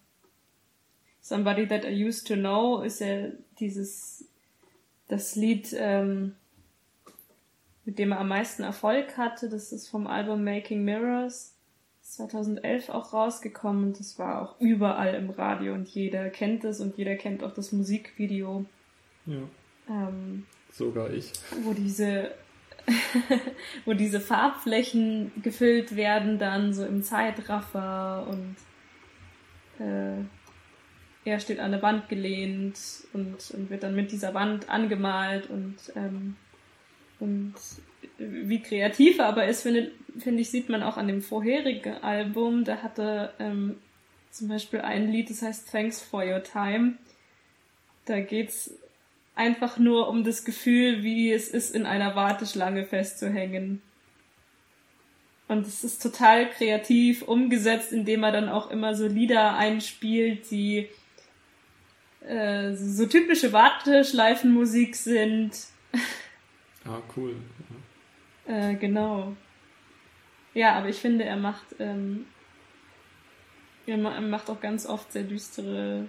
Somebody 1.21 1.67
That 1.67 1.85
I 1.85 2.05
Used 2.05 2.27
to 2.29 2.35
Know 2.35 2.83
ist 2.83 3.01
ja 3.01 3.29
dieses, 3.59 4.25
das 5.09 5.37
Lied, 5.37 5.75
ähm, 5.77 6.35
mit 7.85 7.99
dem 7.99 8.13
er 8.13 8.21
am 8.21 8.29
meisten 8.29 8.63
Erfolg 8.63 9.17
hatte. 9.17 9.49
Das 9.49 9.73
ist 9.73 9.89
vom 9.89 10.07
Album 10.07 10.45
Making 10.45 10.85
Mirrors. 10.85 11.55
2011 12.11 12.89
auch 12.89 13.13
rausgekommen 13.13 13.85
und 13.85 14.01
das 14.01 14.18
war 14.18 14.43
auch 14.43 14.61
überall 14.61 15.14
im 15.14 15.31
Radio 15.31 15.75
und 15.75 15.89
jeder 15.89 16.29
kennt 16.29 16.64
es 16.64 16.81
und 16.81 16.97
jeder 16.97 17.14
kennt 17.16 17.45
auch 17.45 17.55
das 17.55 17.73
Musikvideo. 17.73 18.64
Ja. 19.27 19.43
Ähm, 19.89 20.47
Sogar 20.73 21.11
ich. 21.11 21.33
Wo 21.62 21.73
diese, 21.73 22.33
wo 23.85 23.93
diese 23.93 24.21
Farbflächen 24.21 25.31
gefüllt 25.43 25.95
werden 25.95 26.39
dann 26.39 26.75
so 26.75 26.85
im 26.85 27.03
Zeitraffer 27.03 28.27
und 28.29 28.57
äh, 29.85 30.25
er 31.25 31.41
steht 31.41 31.61
an 31.61 31.73
der 31.73 31.83
Wand 31.83 32.09
gelehnt 32.09 32.79
und, 33.12 33.51
und 33.51 33.71
wird 33.71 33.83
dann 33.83 33.95
mit 33.95 34.11
dieser 34.12 34.35
Wand 34.35 34.68
angemalt 34.68 35.51
und, 35.51 35.77
ähm, 35.95 36.37
und 37.18 37.55
wie 38.18 38.61
kreativ 38.61 39.18
er 39.18 39.27
aber 39.27 39.47
ist, 39.47 39.62
finde 39.62 39.93
find 40.18 40.41
ich, 40.41 40.51
sieht 40.51 40.68
man 40.68 40.83
auch 40.83 40.97
an 40.97 41.09
dem 41.09 41.23
vorherigen 41.23 42.03
Album. 42.03 42.64
Da 42.64 42.79
hatte 42.79 43.33
ähm, 43.39 43.77
zum 44.31 44.49
Beispiel 44.49 44.81
ein 44.81 45.11
Lied, 45.11 45.31
das 45.31 45.43
heißt 45.43 45.71
Thanks 45.71 46.03
for 46.03 46.25
Your 46.25 46.43
Time. 46.43 46.95
Da 48.07 48.21
geht's 48.21 48.75
einfach 49.35 49.79
nur 49.79 50.09
um 50.09 50.25
das 50.25 50.45
Gefühl, 50.45 51.03
wie 51.03 51.33
es 51.33 51.49
ist, 51.49 51.75
in 51.75 51.87
einer 51.87 52.14
Warteschlange 52.16 52.85
festzuhängen. 52.85 53.83
Und 55.49 55.66
es 55.66 55.83
ist 55.83 56.03
total 56.03 56.49
kreativ 56.49 57.23
umgesetzt, 57.23 57.93
indem 57.93 58.23
er 58.23 58.33
dann 58.33 58.49
auch 58.49 58.71
immer 58.71 58.95
so 58.95 59.07
Lieder 59.07 59.57
einspielt, 59.57 60.51
die 60.51 60.89
äh, 62.21 62.75
so 62.75 63.07
typische 63.07 63.53
Warteschleifenmusik 63.53 64.97
sind. 64.97 65.66
Ah, 66.85 67.01
cool. 67.16 67.37
Ja. 68.47 68.71
äh, 68.71 68.75
genau. 68.75 69.37
Ja, 70.55 70.75
aber 70.75 70.89
ich 70.89 70.97
finde, 70.97 71.25
er 71.25 71.37
macht 71.37 71.77
ähm, 71.79 72.27
Er 73.87 73.97
macht 73.97 74.51
auch 74.51 74.61
ganz 74.61 74.87
oft 74.87 75.12
sehr 75.12 75.23
düstere 75.25 76.09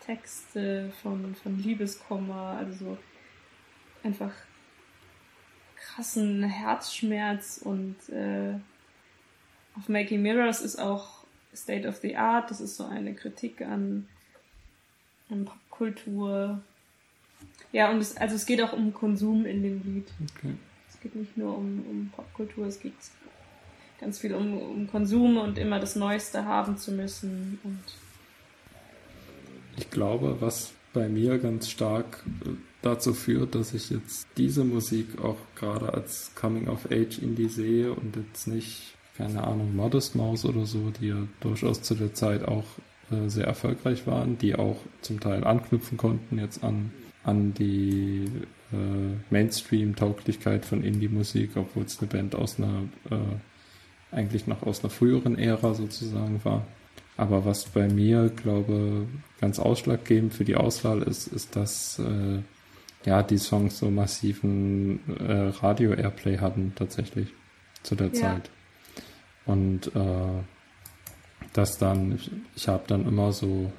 Texte 0.00 0.92
von, 1.02 1.34
von 1.34 1.58
Liebeskummer, 1.58 2.56
also 2.58 2.84
so 2.84 2.98
einfach 4.02 4.32
krassen 5.76 6.42
Herzschmerz 6.44 7.60
und 7.62 7.96
äh, 8.10 8.54
auf 9.76 9.88
Making 9.88 10.22
Mirrors 10.22 10.60
ist 10.60 10.78
auch 10.78 11.24
State 11.54 11.88
of 11.88 11.96
the 11.96 12.16
Art, 12.16 12.50
das 12.50 12.60
ist 12.60 12.76
so 12.76 12.84
eine 12.84 13.14
Kritik 13.14 13.62
an, 13.62 14.08
an 15.30 15.44
Popkultur. 15.44 16.60
Ja, 17.72 17.90
und 17.90 17.98
es, 17.98 18.16
also 18.16 18.34
es 18.34 18.46
geht 18.46 18.62
auch 18.62 18.72
um 18.72 18.92
Konsum 18.92 19.46
in 19.46 19.62
dem 19.62 19.82
Lied. 19.84 20.08
Okay. 20.36 20.54
Es 20.88 21.00
geht 21.00 21.14
nicht 21.14 21.36
nur 21.36 21.56
um, 21.56 21.84
um 21.88 22.10
Popkultur, 22.14 22.66
es 22.66 22.80
geht 22.80 22.94
ganz 24.00 24.18
viel 24.18 24.34
um, 24.34 24.58
um 24.58 24.86
Konsum 24.90 25.36
und 25.36 25.58
immer 25.58 25.78
das 25.78 25.96
Neueste 25.96 26.44
haben 26.44 26.76
zu 26.76 26.92
müssen. 26.92 27.58
Und 27.62 27.84
ich 29.76 29.90
glaube, 29.90 30.36
was 30.40 30.72
bei 30.92 31.08
mir 31.08 31.38
ganz 31.38 31.68
stark 31.68 32.24
äh, 32.44 32.50
dazu 32.82 33.14
führt, 33.14 33.54
dass 33.54 33.74
ich 33.74 33.90
jetzt 33.90 34.26
diese 34.36 34.64
Musik 34.64 35.20
auch 35.22 35.38
gerade 35.54 35.92
als 35.92 36.32
Coming 36.34 36.68
of 36.68 36.86
Age 36.90 37.18
Indie 37.18 37.48
sehe 37.48 37.92
und 37.92 38.16
jetzt 38.16 38.48
nicht, 38.48 38.94
keine 39.16 39.44
Ahnung, 39.44 39.76
Modest 39.76 40.16
Mouse 40.16 40.44
oder 40.44 40.66
so, 40.66 40.90
die 40.90 41.08
ja 41.08 41.26
durchaus 41.40 41.82
zu 41.82 41.94
der 41.94 42.14
Zeit 42.14 42.42
auch 42.42 42.64
äh, 43.10 43.28
sehr 43.28 43.46
erfolgreich 43.46 44.06
waren, 44.06 44.38
die 44.38 44.54
auch 44.54 44.76
zum 45.00 45.20
Teil 45.20 45.44
anknüpfen 45.44 45.96
konnten 45.96 46.38
jetzt 46.38 46.62
an, 46.64 46.90
an 47.24 47.54
die 47.54 48.30
äh, 48.72 49.16
Mainstream-Tauglichkeit 49.30 50.64
von 50.64 50.82
Indie-Musik, 50.82 51.56
obwohl 51.56 51.84
es 51.84 51.98
eine 51.98 52.08
Band 52.08 52.34
aus 52.34 52.58
einer, 52.58 52.84
äh, 53.10 54.14
eigentlich 54.14 54.46
noch 54.46 54.62
aus 54.62 54.80
einer 54.80 54.90
früheren 54.90 55.38
Ära 55.38 55.74
sozusagen 55.74 56.40
war. 56.44 56.66
Aber 57.16 57.44
was 57.44 57.64
bei 57.66 57.88
mir, 57.88 58.30
glaube 58.34 59.06
ganz 59.40 59.58
ausschlaggebend 59.58 60.32
für 60.32 60.44
die 60.44 60.56
Auswahl 60.56 61.02
ist, 61.02 61.26
ist, 61.26 61.54
dass 61.54 61.98
äh, 61.98 62.38
ja 63.04 63.22
die 63.22 63.38
Songs 63.38 63.78
so 63.78 63.90
massiven 63.90 65.00
äh, 65.18 65.48
Radio-Airplay 65.48 66.38
hatten 66.38 66.72
tatsächlich 66.76 67.28
zu 67.82 67.94
der 67.94 68.08
ja. 68.08 68.12
Zeit. 68.14 68.50
Und 69.44 69.94
äh, 69.94 70.42
dass 71.52 71.78
dann, 71.78 72.14
ich, 72.14 72.30
ich 72.56 72.68
habe 72.68 72.84
dann 72.86 73.06
immer 73.06 73.32
so 73.32 73.72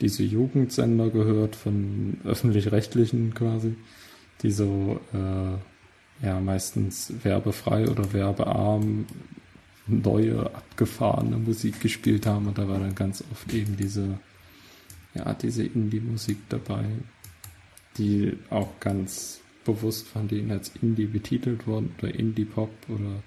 diese 0.00 0.22
Jugendsender 0.22 1.10
gehört 1.10 1.56
von 1.56 2.18
öffentlich-rechtlichen 2.24 3.34
quasi, 3.34 3.74
die 4.42 4.50
so 4.50 5.00
äh, 5.12 6.24
ja 6.26 6.40
meistens 6.40 7.12
werbefrei 7.22 7.88
oder 7.88 8.12
werbearm 8.12 9.06
neue, 9.86 10.46
abgefahrene 10.54 11.36
Musik 11.36 11.80
gespielt 11.80 12.26
haben. 12.26 12.46
Und 12.46 12.58
da 12.58 12.68
war 12.68 12.78
dann 12.78 12.94
ganz 12.94 13.22
oft 13.32 13.52
eben 13.52 13.76
diese, 13.76 14.18
ja, 15.14 15.32
diese 15.34 15.64
Indie-Musik 15.64 16.38
dabei, 16.48 16.84
die 17.98 18.36
auch 18.50 18.80
ganz 18.80 19.40
bewusst 19.64 20.06
von 20.08 20.28
denen 20.28 20.50
als 20.50 20.72
Indie 20.82 21.06
betitelt 21.06 21.66
worden 21.66 21.94
oder 21.98 22.14
Indie-Pop 22.14 22.70
oder 22.88 23.22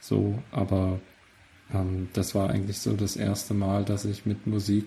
so, 0.00 0.42
aber 0.50 1.00
ähm, 1.72 2.08
das 2.12 2.34
war 2.34 2.50
eigentlich 2.50 2.78
so 2.78 2.94
das 2.94 3.16
erste 3.16 3.54
Mal, 3.54 3.84
dass 3.84 4.04
ich 4.04 4.26
mit 4.26 4.46
Musik 4.46 4.86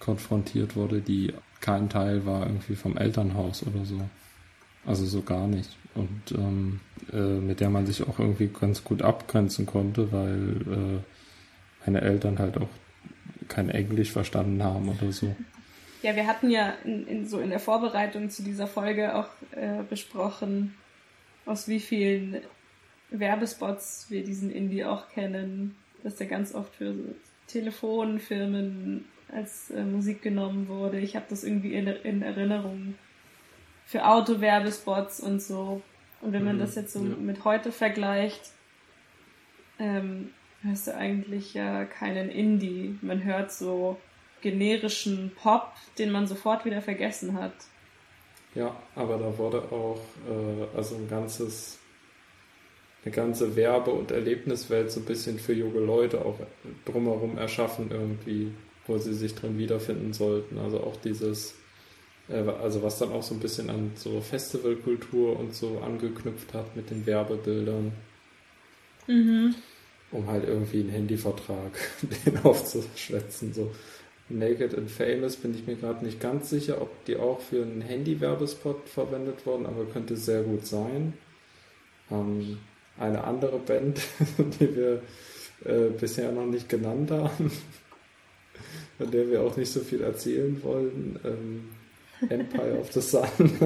konfrontiert 0.00 0.76
wurde, 0.76 1.00
die 1.00 1.32
kein 1.60 1.88
Teil 1.88 2.26
war 2.26 2.46
irgendwie 2.46 2.76
vom 2.76 2.96
Elternhaus 2.96 3.62
oder 3.66 3.84
so. 3.84 4.00
Also 4.86 5.06
so 5.06 5.22
gar 5.22 5.46
nicht. 5.46 5.76
Und 5.94 6.32
ähm, 6.32 6.80
äh, 7.12 7.16
mit 7.16 7.60
der 7.60 7.70
man 7.70 7.86
sich 7.86 8.02
auch 8.02 8.18
irgendwie 8.18 8.48
ganz 8.48 8.84
gut 8.84 9.00
abgrenzen 9.00 9.64
konnte, 9.64 10.12
weil 10.12 10.56
äh, 10.60 11.00
meine 11.86 12.02
Eltern 12.02 12.38
halt 12.38 12.58
auch 12.58 12.68
kein 13.48 13.70
Englisch 13.70 14.12
verstanden 14.12 14.62
haben 14.62 14.88
oder 14.88 15.10
so. 15.12 15.34
Ja, 16.02 16.14
wir 16.16 16.26
hatten 16.26 16.50
ja 16.50 16.74
in, 16.84 17.06
in 17.06 17.26
so 17.26 17.38
in 17.40 17.48
der 17.48 17.60
Vorbereitung 17.60 18.28
zu 18.28 18.42
dieser 18.42 18.66
Folge 18.66 19.14
auch 19.14 19.28
äh, 19.52 19.82
besprochen, 19.88 20.74
aus 21.46 21.66
wie 21.66 21.80
vielen 21.80 22.42
Werbespots 23.10 24.06
wir 24.10 24.22
diesen 24.22 24.50
Indie 24.50 24.84
auch 24.84 25.08
kennen, 25.08 25.76
dass 26.04 26.14
der 26.16 26.28
ganz 26.28 26.54
oft 26.54 26.76
für 26.76 26.94
Telefonfirmen 27.48 29.06
als 29.32 29.70
äh, 29.70 29.82
Musik 29.82 30.22
genommen 30.22 30.68
wurde. 30.68 31.00
Ich 31.00 31.16
habe 31.16 31.26
das 31.28 31.42
irgendwie 31.42 31.74
in, 31.74 31.88
in 31.88 32.22
Erinnerung 32.22 32.94
für 33.84 34.06
Autowerbespots 34.06 35.20
und 35.20 35.42
so. 35.42 35.82
Und 36.20 36.32
wenn 36.32 36.44
man 36.44 36.56
mhm, 36.56 36.60
das 36.60 36.76
jetzt 36.76 36.92
so 36.92 37.00
ja. 37.00 37.16
mit 37.16 37.44
heute 37.44 37.72
vergleicht, 37.72 38.52
ähm, 39.78 40.30
hörst 40.62 40.86
du 40.86 40.94
eigentlich 40.94 41.54
ja 41.54 41.84
keinen 41.84 42.30
Indie. 42.30 42.98
Man 43.02 43.24
hört 43.24 43.52
so 43.52 43.98
generischen 44.40 45.32
Pop, 45.34 45.72
den 45.98 46.12
man 46.12 46.26
sofort 46.26 46.64
wieder 46.64 46.80
vergessen 46.80 47.38
hat. 47.38 47.54
Ja, 48.54 48.76
aber 48.94 49.18
da 49.18 49.36
wurde 49.36 49.62
auch 49.72 50.00
äh, 50.28 50.76
also 50.76 50.94
ein 50.94 51.08
ganzes, 51.08 51.78
eine 53.04 53.14
ganze 53.14 53.56
Werbe- 53.56 53.92
und 53.92 54.10
Erlebniswelt 54.10 54.90
so 54.90 55.00
ein 55.00 55.06
bisschen 55.06 55.38
für 55.38 55.52
junge 55.52 55.80
Leute 55.80 56.24
auch 56.24 56.38
drumherum 56.86 57.36
erschaffen 57.36 57.90
irgendwie, 57.90 58.52
wo 58.86 58.98
sie 58.98 59.14
sich 59.14 59.34
drin 59.34 59.58
wiederfinden 59.58 60.12
sollten. 60.12 60.58
Also 60.58 60.80
auch 60.80 60.96
dieses 60.96 61.54
äh, 62.28 62.42
also 62.62 62.82
was 62.82 62.98
dann 62.98 63.12
auch 63.12 63.22
so 63.22 63.34
ein 63.34 63.40
bisschen 63.40 63.70
an 63.70 63.92
so 63.94 64.20
Festivalkultur 64.20 65.38
und 65.38 65.54
so 65.54 65.80
angeknüpft 65.84 66.54
hat 66.54 66.74
mit 66.76 66.90
den 66.90 67.06
Werbebildern. 67.06 67.92
Mhm. 69.06 69.54
Um 70.10 70.26
halt 70.26 70.44
irgendwie 70.46 70.80
einen 70.80 70.90
Handyvertrag 70.90 71.72
den 72.26 72.38
aufzuschwätzen. 72.38 73.52
So 73.52 73.72
Naked 74.28 74.74
and 74.76 74.90
Famous 74.90 75.36
bin 75.36 75.54
ich 75.54 75.66
mir 75.66 75.76
gerade 75.76 76.04
nicht 76.04 76.20
ganz 76.20 76.48
sicher, 76.48 76.80
ob 76.80 77.04
die 77.04 77.16
auch 77.16 77.40
für 77.40 77.62
einen 77.62 77.82
Handy-Werbespot 77.82 78.88
verwendet 78.88 79.44
wurden, 79.44 79.66
aber 79.66 79.84
könnte 79.84 80.16
sehr 80.16 80.42
gut 80.42 80.66
sein. 80.66 81.12
Ähm, 82.10 82.58
eine 82.98 83.24
andere 83.24 83.58
Band, 83.58 84.00
die 84.60 84.76
wir 84.76 85.02
äh, 85.64 85.90
bisher 85.90 86.32
noch 86.32 86.46
nicht 86.46 86.68
genannt 86.68 87.10
haben, 87.10 87.50
von 88.98 89.10
der 89.10 89.28
wir 89.30 89.42
auch 89.42 89.56
nicht 89.56 89.72
so 89.72 89.80
viel 89.80 90.02
erzählen 90.02 90.62
wollen, 90.62 91.18
ähm, 91.24 91.68
Empire 92.28 92.78
of 92.78 92.92
the 92.92 93.00
Sun. 93.00 93.24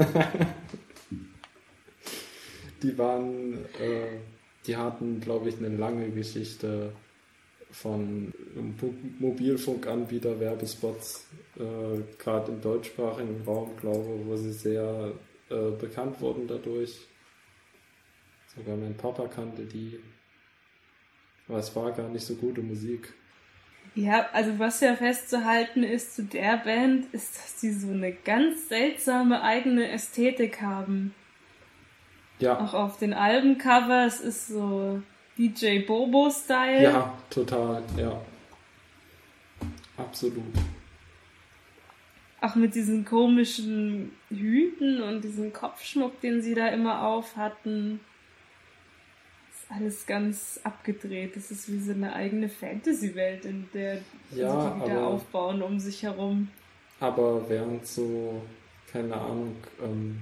die 2.83 2.97
waren, 2.97 3.65
äh, 3.81 4.19
die 4.67 4.77
hatten, 4.77 5.21
glaube 5.21 5.49
ich, 5.49 5.59
eine 5.59 5.77
lange 5.77 6.11
Geschichte 6.11 6.93
von 7.71 8.33
Mobilfunkanbieter 9.19 10.41
Werbespots, 10.41 11.27
äh, 11.57 12.01
gerade 12.19 12.53
im 12.53 12.61
deutschsprachigen 12.61 13.43
Raum, 13.47 13.77
glaube 13.81 14.21
ich, 14.21 14.27
wo 14.27 14.37
sie 14.37 14.53
sehr 14.53 15.13
äh, 15.51 15.71
bekannt 15.79 16.21
wurden 16.21 16.47
dadurch. 16.47 17.08
Sogar 18.59 18.77
mein 18.77 18.97
Papa 18.97 19.29
kannte 19.29 19.65
die. 19.65 20.01
Aber 21.49 21.59
es 21.59 21.75
war 21.77 21.93
gar 21.93 22.09
nicht 22.09 22.27
so 22.27 22.35
gute 22.35 22.61
Musik. 22.61 23.15
Ja, 23.95 24.29
also 24.33 24.59
was 24.59 24.81
ja 24.81 24.95
festzuhalten 24.97 25.83
ist 25.83 26.15
zu 26.15 26.25
der 26.25 26.59
Band, 26.59 27.07
ist, 27.13 27.37
dass 27.37 27.61
sie 27.61 27.73
so 27.73 27.91
eine 27.91 28.13
ganz 28.13 28.69
seltsame 28.69 29.43
eigene 29.43 29.91
Ästhetik 29.91 30.61
haben. 30.61 31.15
Ja. 32.39 32.61
Auch 32.61 32.75
auf 32.75 32.99
den 32.99 33.13
Albencovers 33.13 34.21
ist 34.21 34.49
so 34.49 35.03
DJ 35.37 35.81
Bobo-Style. 35.81 36.83
Ja, 36.83 37.19
total, 37.31 37.83
ja. 37.97 38.21
Absolut. 39.97 40.45
Auch 42.41 42.55
mit 42.55 42.75
diesen 42.75 43.05
komischen 43.05 44.13
Hüten 44.29 45.03
und 45.03 45.23
diesem 45.25 45.53
Kopfschmuck, 45.53 46.21
den 46.21 46.43
sie 46.43 46.55
da 46.55 46.69
immer 46.69 47.03
auf 47.03 47.37
hatten 47.37 47.99
alles 49.69 50.07
ganz 50.07 50.59
abgedreht. 50.65 51.37
Das 51.37 51.51
ist 51.51 51.71
wie 51.71 51.79
so 51.79 51.93
eine 51.93 52.15
eigene 52.15 52.49
Fantasy-Welt, 52.49 53.45
in 53.45 53.69
der 53.75 53.97
ja, 54.31 54.31
sie 54.31 54.41
wieder 54.85 54.99
aber, 54.99 55.09
aufbauen 55.09 55.61
um 55.63 55.79
sich 55.79 56.03
herum. 56.03 56.49
Aber 57.01 57.45
während 57.49 57.87
so, 57.87 58.41
keine 58.91 59.15
Ahnung, 59.15 59.57
ähm, 59.83 60.21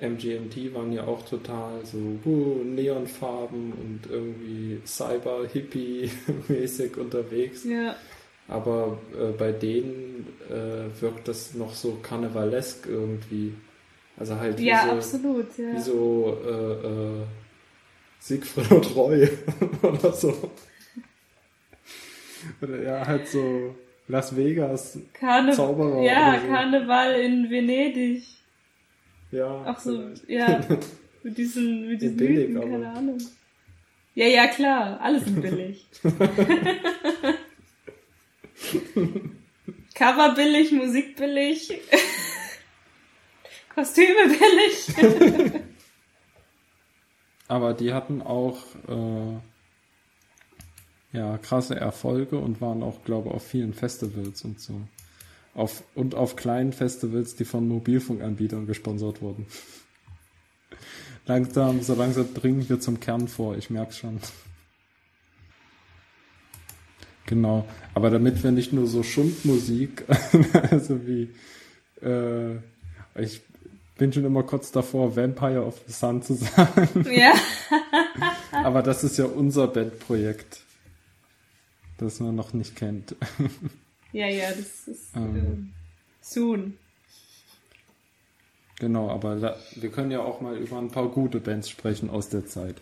MGMT 0.00 0.74
waren 0.74 0.92
ja 0.92 1.04
auch 1.04 1.24
total 1.24 1.84
so 1.84 2.18
uh, 2.24 2.64
Neonfarben 2.64 3.72
und 3.72 4.00
irgendwie 4.10 4.80
Cyber-Hippie-mäßig 4.84 6.96
unterwegs. 6.98 7.62
Ja. 7.64 7.94
Aber 8.48 8.98
äh, 9.16 9.30
bei 9.30 9.52
denen 9.52 10.26
äh, 10.50 10.86
wirkt 11.00 11.28
das 11.28 11.54
noch 11.54 11.72
so 11.72 11.98
karnevalesk 12.02 12.88
irgendwie. 12.88 13.54
Also 14.16 14.34
halt 14.36 14.58
wie 14.58 14.66
ja, 14.66 14.82
so, 14.84 14.90
absolut, 14.90 15.56
ja. 15.56 15.72
wie 15.72 15.80
so 15.80 16.36
äh, 16.44 16.50
äh 16.50 17.22
Siegfried 18.22 18.70
und 18.70 18.94
Roy 18.94 19.28
oder 19.82 20.12
so. 20.12 20.52
Oder 22.60 22.82
ja, 22.82 23.04
halt 23.04 23.26
so 23.28 23.74
Las 24.06 24.36
Vegas 24.36 24.98
Karne 25.12 25.52
Zauberer. 25.52 26.02
Ja, 26.02 26.40
so. 26.40 26.46
Karneval 26.46 27.14
in 27.20 27.50
Venedig. 27.50 28.22
Ja. 29.32 29.64
Ach 29.66 29.80
so, 29.80 30.08
ja. 30.28 30.60
mit 31.24 31.36
diesen, 31.36 31.88
mit 31.88 32.00
diesen 32.00 32.16
billig, 32.16 32.50
Mythen, 32.50 32.70
keine 32.70 32.88
aber. 32.88 32.98
Ahnung. 32.98 33.18
Ja, 34.14 34.26
ja, 34.26 34.46
klar, 34.46 35.00
alles 35.00 35.24
ist 35.24 35.40
billig. 35.40 35.84
Cover 39.94 40.34
billig, 40.34 40.70
Musik 40.70 41.16
billig, 41.16 41.80
Kostüme 43.74 44.28
billig. 44.28 44.94
Aber 47.48 47.74
die 47.74 47.92
hatten 47.92 48.22
auch 48.22 48.58
äh, 48.88 49.36
ja 51.12 51.38
krasse 51.38 51.76
Erfolge 51.76 52.38
und 52.38 52.60
waren 52.60 52.82
auch, 52.82 53.04
glaube 53.04 53.28
ich, 53.28 53.34
auf 53.34 53.46
vielen 53.46 53.74
Festivals 53.74 54.42
und 54.44 54.60
so. 54.60 54.80
Auf, 55.54 55.84
und 55.94 56.14
auf 56.14 56.36
kleinen 56.36 56.72
Festivals, 56.72 57.36
die 57.36 57.44
von 57.44 57.68
Mobilfunkanbietern 57.68 58.66
gesponsert 58.66 59.20
wurden. 59.20 59.46
langsam, 61.26 61.82
so 61.82 61.94
langsam 61.94 62.32
dringen 62.32 62.68
wir 62.68 62.80
zum 62.80 63.00
Kern 63.00 63.28
vor, 63.28 63.56
ich 63.56 63.68
merke 63.68 63.92
schon. 63.92 64.18
Genau, 67.26 67.66
aber 67.94 68.10
damit 68.10 68.42
wir 68.42 68.50
nicht 68.50 68.72
nur 68.72 68.86
so 68.86 69.02
Schundmusik, 69.02 70.04
also 70.70 71.06
wie, 71.06 71.30
äh, 72.02 72.56
ich 73.14 73.42
bin 73.96 74.12
schon 74.12 74.24
immer 74.24 74.42
kurz 74.42 74.72
davor, 74.72 75.16
Vampire 75.16 75.64
of 75.64 75.80
the 75.86 75.92
Sun 75.92 76.22
zu 76.22 76.34
sagen. 76.34 77.06
Ja. 77.10 77.34
aber 78.52 78.82
das 78.82 79.04
ist 79.04 79.18
ja 79.18 79.26
unser 79.26 79.68
Bandprojekt, 79.68 80.62
das 81.98 82.20
man 82.20 82.34
noch 82.34 82.52
nicht 82.52 82.76
kennt. 82.76 83.16
Ja, 84.14 84.26
ja, 84.26 84.50
das 84.50 84.88
ist 84.88 85.16
ähm, 85.16 85.72
äh, 85.72 85.74
soon. 86.20 86.76
Genau, 88.78 89.08
aber 89.08 89.36
da, 89.36 89.56
wir 89.76 89.90
können 89.90 90.10
ja 90.10 90.20
auch 90.20 90.42
mal 90.42 90.56
über 90.58 90.76
ein 90.76 90.90
paar 90.90 91.08
gute 91.08 91.40
Bands 91.40 91.70
sprechen 91.70 92.10
aus 92.10 92.28
der 92.28 92.44
Zeit. 92.44 92.76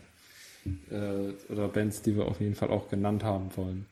Äh, 0.90 1.52
oder 1.52 1.68
Bands, 1.68 2.02
die 2.02 2.16
wir 2.16 2.26
auf 2.26 2.40
jeden 2.40 2.56
Fall 2.56 2.70
auch 2.70 2.88
genannt 2.88 3.22
haben 3.22 3.56
wollen. 3.56 3.86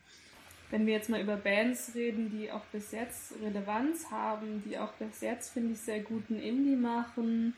Wenn 0.71 0.87
wir 0.87 0.95
jetzt 0.95 1.09
mal 1.09 1.21
über 1.21 1.37
Bands 1.37 1.93
reden, 1.95 2.31
die 2.31 2.51
auch 2.53 2.65
bis 2.73 2.93
jetzt 2.93 3.33
Relevanz 3.43 4.11
haben, 4.11 4.63
die 4.67 4.79
auch 4.79 4.93
bis 4.95 5.23
jetzt, 5.23 5.53
finde 5.53 5.73
ich, 5.73 5.81
sehr 5.81 6.01
guten 6.01 6.39
Indie 6.39 6.77
machen, 6.77 7.55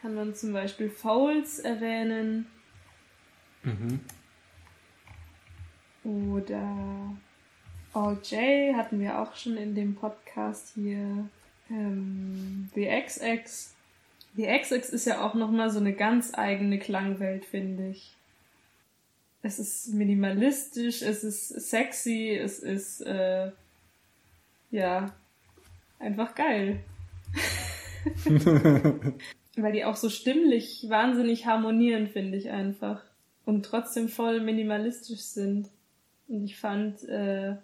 kann 0.00 0.14
man 0.14 0.34
zum 0.34 0.52
Beispiel 0.52 0.90
Fouls 0.90 1.60
erwähnen. 1.60 2.46
Mhm. 3.62 4.00
Oder 6.04 7.16
All 7.92 8.18
J 8.22 8.76
hatten 8.76 9.00
wir 9.00 9.20
auch 9.20 9.34
schon 9.36 9.56
in 9.56 9.74
dem 9.74 9.94
Podcast 9.94 10.74
hier. 10.74 11.28
Ähm, 11.70 12.70
The 12.74 12.86
XX. 12.86 13.74
The 14.34 14.46
XX 14.46 14.90
ist 14.90 15.06
ja 15.06 15.24
auch 15.24 15.34
nochmal 15.34 15.70
so 15.70 15.78
eine 15.78 15.94
ganz 15.94 16.34
eigene 16.34 16.78
Klangwelt, 16.78 17.44
finde 17.44 17.88
ich. 17.88 18.15
Es 19.46 19.60
ist 19.60 19.94
minimalistisch, 19.94 21.02
es 21.02 21.22
ist 21.22 21.50
sexy, 21.70 22.36
es 22.36 22.58
ist, 22.58 23.00
äh, 23.02 23.52
ja, 24.72 25.14
einfach 26.00 26.34
geil. 26.34 26.80
Weil 29.56 29.72
die 29.72 29.84
auch 29.84 29.94
so 29.94 30.10
stimmlich 30.10 30.86
wahnsinnig 30.88 31.46
harmonieren, 31.46 32.08
finde 32.08 32.36
ich 32.36 32.50
einfach. 32.50 33.04
Und 33.44 33.64
trotzdem 33.64 34.08
voll 34.08 34.40
minimalistisch 34.40 35.20
sind. 35.20 35.68
Und 36.26 36.44
ich 36.44 36.58
fand, 36.58 37.04
äh, 37.08 37.54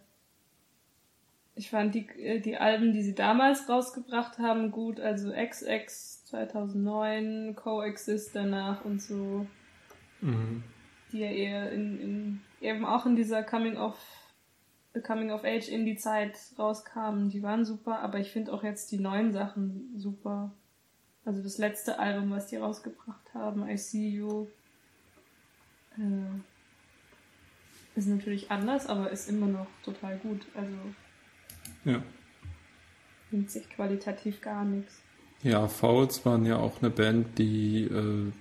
ich 1.57 1.68
fand 1.68 1.97
die, 1.97 2.09
äh, 2.11 2.39
die 2.39 2.59
Alben, 2.59 2.93
die 2.93 3.03
sie 3.03 3.16
damals 3.16 3.68
rausgebracht 3.68 4.39
haben, 4.39 4.70
gut. 4.70 5.01
Also 5.01 5.33
XX 5.33 6.26
2009, 6.26 7.57
Coexist 7.57 8.37
danach 8.37 8.85
und 8.85 9.03
so. 9.03 9.47
Mhm. 10.20 10.62
Die 11.13 11.19
ja 11.19 11.31
eher 11.31 11.71
in, 11.73 12.01
in, 12.01 12.41
eben 12.61 12.85
auch 12.85 13.07
in 13.07 13.17
dieser 13.17 13.43
Coming 13.43 13.77
of, 13.77 13.97
Coming 15.03 15.31
of 15.31 15.45
Age 15.45 15.69
in 15.69 15.85
die 15.85 15.97
Zeit 15.97 16.39
rauskamen. 16.59 17.29
Die 17.31 17.43
waren 17.43 17.65
super, 17.65 18.01
aber 18.01 18.19
ich 18.19 18.31
finde 18.31 18.53
auch 18.53 18.65
jetzt 18.65 18.91
die 18.93 18.99
neuen 18.99 19.33
Sachen 19.33 19.93
super. 19.97 20.53
Also 21.25 21.43
das 21.43 21.59
letzte 21.59 21.99
Album, 21.99 22.31
was 22.31 22.49
die 22.49 22.57
rausgebracht 22.57 23.35
haben, 23.35 23.69
I 23.69 23.77
See 23.77 24.09
You, 24.09 24.49
äh, 25.97 26.41
ist 27.95 28.09
natürlich 28.09 28.51
anders, 28.51 28.87
aber 28.87 29.11
ist 29.11 29.29
immer 29.29 29.47
noch 29.47 29.67
total 29.85 30.17
gut. 30.19 30.41
Also 30.55 30.77
ja. 31.85 32.03
Nimmt 33.31 33.51
sich 33.51 33.69
qualitativ 33.71 34.41
gar 34.41 34.65
nichts. 34.65 35.01
Ja, 35.43 35.67
Fouls 35.69 36.25
waren 36.25 36.47
ja 36.47 36.57
auch 36.57 36.81
eine 36.81 36.91
Band, 36.91 37.39
die 37.39 37.85
äh, 37.85 38.33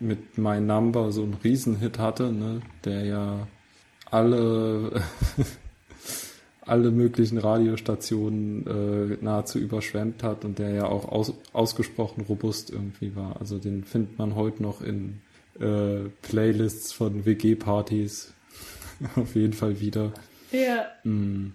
mit 0.00 0.38
My 0.38 0.60
Number 0.60 1.12
so 1.12 1.22
einen 1.22 1.36
Riesenhit 1.42 1.98
hatte, 1.98 2.32
ne? 2.32 2.60
der 2.84 3.04
ja 3.04 3.48
alle, 4.10 5.02
alle 6.62 6.90
möglichen 6.90 7.38
Radiostationen 7.38 8.66
äh, 8.66 9.18
nahezu 9.20 9.58
überschwemmt 9.58 10.22
hat 10.22 10.44
und 10.44 10.58
der 10.58 10.70
ja 10.70 10.86
auch 10.86 11.08
aus, 11.10 11.34
ausgesprochen 11.52 12.24
robust 12.28 12.70
irgendwie 12.70 13.14
war. 13.14 13.40
Also 13.40 13.58
den 13.58 13.84
findet 13.84 14.18
man 14.18 14.34
heute 14.34 14.62
noch 14.62 14.82
in 14.82 15.20
äh, 15.58 16.08
Playlists 16.22 16.92
von 16.92 17.24
WG-Partys 17.24 18.34
auf 19.16 19.34
jeden 19.34 19.52
Fall 19.52 19.80
wieder. 19.80 20.12
Ja. 20.52 20.86
Mm. 21.04 21.52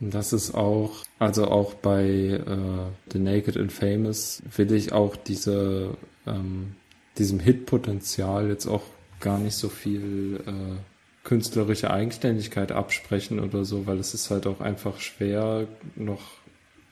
Das 0.00 0.32
ist 0.32 0.54
auch, 0.54 1.04
also 1.18 1.46
auch 1.46 1.74
bei 1.74 2.04
äh, 2.04 3.12
The 3.12 3.18
Naked 3.18 3.56
and 3.56 3.72
Famous 3.72 4.42
will 4.56 4.72
ich 4.72 4.92
auch 4.92 5.16
diese, 5.16 5.96
ähm, 6.26 6.74
diesem 7.18 7.40
Hitpotenzial 7.40 8.48
jetzt 8.48 8.66
auch 8.66 8.82
gar 9.20 9.38
nicht 9.38 9.54
so 9.54 9.68
viel 9.68 10.40
äh, 10.46 10.76
künstlerische 11.24 11.90
Eigenständigkeit 11.90 12.72
absprechen 12.72 13.40
oder 13.40 13.64
so, 13.64 13.86
weil 13.86 13.98
es 13.98 14.14
ist 14.14 14.30
halt 14.30 14.46
auch 14.46 14.60
einfach 14.60 15.00
schwer, 15.00 15.66
noch 15.96 16.22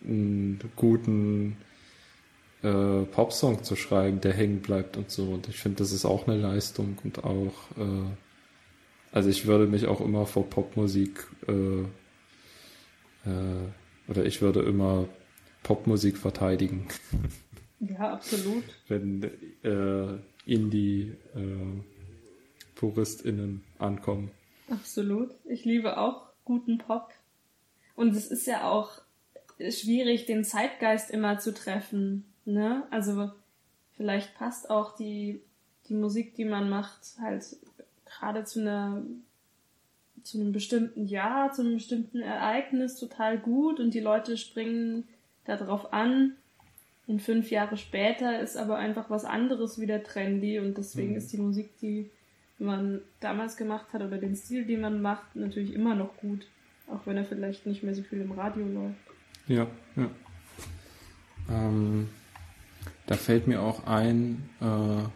einen 0.04 0.58
guten 0.74 1.56
äh, 2.62 3.02
Popsong 3.02 3.62
zu 3.62 3.76
schreiben, 3.76 4.20
der 4.20 4.32
hängen 4.32 4.60
bleibt 4.60 4.96
und 4.96 5.10
so. 5.10 5.24
Und 5.24 5.48
ich 5.48 5.58
finde, 5.58 5.78
das 5.78 5.92
ist 5.92 6.04
auch 6.04 6.26
eine 6.26 6.36
Leistung 6.36 6.98
und 7.04 7.24
auch, 7.24 7.54
äh, 7.76 8.10
also 9.12 9.28
ich 9.28 9.46
würde 9.46 9.66
mich 9.66 9.86
auch 9.86 10.00
immer 10.00 10.26
vor 10.26 10.48
Popmusik 10.48 11.26
äh, 11.46 11.82
äh, 13.28 13.68
oder 14.08 14.24
ich 14.24 14.40
würde 14.40 14.62
immer 14.62 15.06
Popmusik 15.62 16.16
verteidigen. 16.16 16.88
Ja, 17.82 18.12
absolut. 18.12 18.64
Wenn 18.86 19.24
äh, 19.64 20.18
Indie 20.46 21.14
äh, 21.34 21.82
ankommen. 23.78 24.30
Absolut. 24.68 25.30
Ich 25.44 25.64
liebe 25.64 25.98
auch 25.98 26.26
guten 26.44 26.78
Pop. 26.78 27.12
Und 27.94 28.16
es 28.16 28.28
ist 28.28 28.46
ja 28.46 28.68
auch 28.70 29.02
schwierig, 29.70 30.26
den 30.26 30.44
Zeitgeist 30.44 31.10
immer 31.10 31.38
zu 31.38 31.54
treffen. 31.54 32.24
Ne? 32.44 32.84
Also 32.90 33.30
vielleicht 33.96 34.34
passt 34.34 34.70
auch 34.70 34.96
die, 34.96 35.40
die 35.88 35.94
Musik, 35.94 36.34
die 36.34 36.44
man 36.44 36.68
macht, 36.68 37.00
halt 37.20 37.44
gerade 38.04 38.44
zu 38.44 38.60
einer 38.60 39.02
zu 40.22 40.40
einem 40.40 40.52
bestimmten 40.52 41.06
Jahr, 41.06 41.52
zu 41.52 41.62
einem 41.62 41.74
bestimmten 41.74 42.20
Ereignis 42.20 42.96
total 42.96 43.38
gut 43.38 43.80
und 43.80 43.92
die 43.92 44.00
Leute 44.00 44.36
springen 44.36 45.08
darauf 45.44 45.92
an. 45.92 46.36
Und 47.06 47.20
fünf 47.20 47.50
Jahre 47.50 47.76
später 47.76 48.40
ist 48.40 48.56
aber 48.56 48.76
einfach 48.76 49.10
was 49.10 49.24
anderes 49.24 49.80
wieder 49.80 50.02
trendy 50.02 50.58
und 50.58 50.78
deswegen 50.78 51.12
mhm. 51.12 51.16
ist 51.16 51.32
die 51.32 51.38
Musik, 51.38 51.70
die 51.80 52.10
man 52.58 53.00
damals 53.20 53.56
gemacht 53.56 53.92
hat 53.92 54.02
oder 54.02 54.18
den 54.18 54.36
Stil, 54.36 54.64
den 54.64 54.80
man 54.80 55.02
macht, 55.02 55.34
natürlich 55.34 55.74
immer 55.74 55.94
noch 55.94 56.16
gut. 56.18 56.46
Auch 56.88 57.06
wenn 57.06 57.16
er 57.16 57.24
vielleicht 57.24 57.66
nicht 57.66 57.82
mehr 57.82 57.94
so 57.94 58.02
viel 58.02 58.20
im 58.20 58.32
Radio 58.32 58.66
läuft. 58.66 58.96
Ja, 59.48 59.66
ja. 59.96 60.10
Ähm, 61.50 62.08
da 63.06 63.16
fällt 63.16 63.46
mir 63.48 63.60
auch 63.60 63.86
ein, 63.86 64.48
äh, 64.60 65.08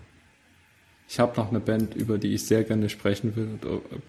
ich 1.09 1.20
habe 1.20 1.37
noch 1.37 1.51
eine 1.51 1.61
Band, 1.61 1.95
über 1.95 2.18
die 2.18 2.34
ich 2.34 2.45
sehr 2.45 2.64
gerne 2.64 2.89
sprechen 2.89 3.37
will, 3.37 3.59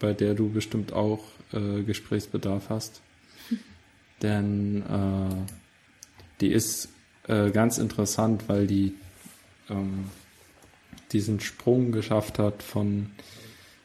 bei 0.00 0.12
der 0.12 0.34
du 0.34 0.50
bestimmt 0.50 0.92
auch 0.92 1.24
äh, 1.52 1.82
Gesprächsbedarf 1.82 2.70
hast. 2.70 3.02
Denn 4.22 4.82
äh, 4.82 5.52
die 6.40 6.48
ist 6.48 6.88
äh, 7.28 7.50
ganz 7.50 7.78
interessant, 7.78 8.44
weil 8.48 8.66
die 8.66 8.94
ähm, 9.70 10.06
diesen 11.12 11.40
Sprung 11.40 11.92
geschafft 11.92 12.38
hat 12.38 12.62
von 12.62 13.10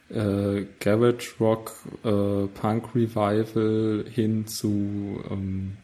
äh, 0.10 0.66
Garage 0.80 1.36
Rock, 1.40 1.74
äh, 2.04 2.48
Punk 2.48 2.96
Revival 2.96 4.06
hin 4.10 4.48
zu 4.48 5.24
ähm, 5.30 5.78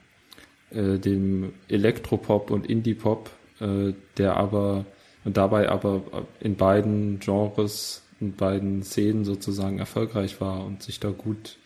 äh, 0.71 0.97
dem 0.97 1.53
Elektropop 1.67 2.51
und 2.51 2.67
Indie 2.67 2.93
Pop, 2.93 3.29
äh, 3.59 3.93
der 4.17 4.37
aber 4.37 4.85
und 5.25 5.37
dabei 5.37 5.69
aber 5.69 6.27
in 6.39 6.55
beiden 6.55 7.19
Genres, 7.19 8.03
in 8.19 8.35
beiden 8.35 8.83
Szenen 8.83 9.25
sozusagen 9.25 9.79
erfolgreich 9.79 10.39
war 10.39 10.65
und 10.65 10.81
sich 10.81 10.99
da 10.99 11.09
gut, 11.09 11.57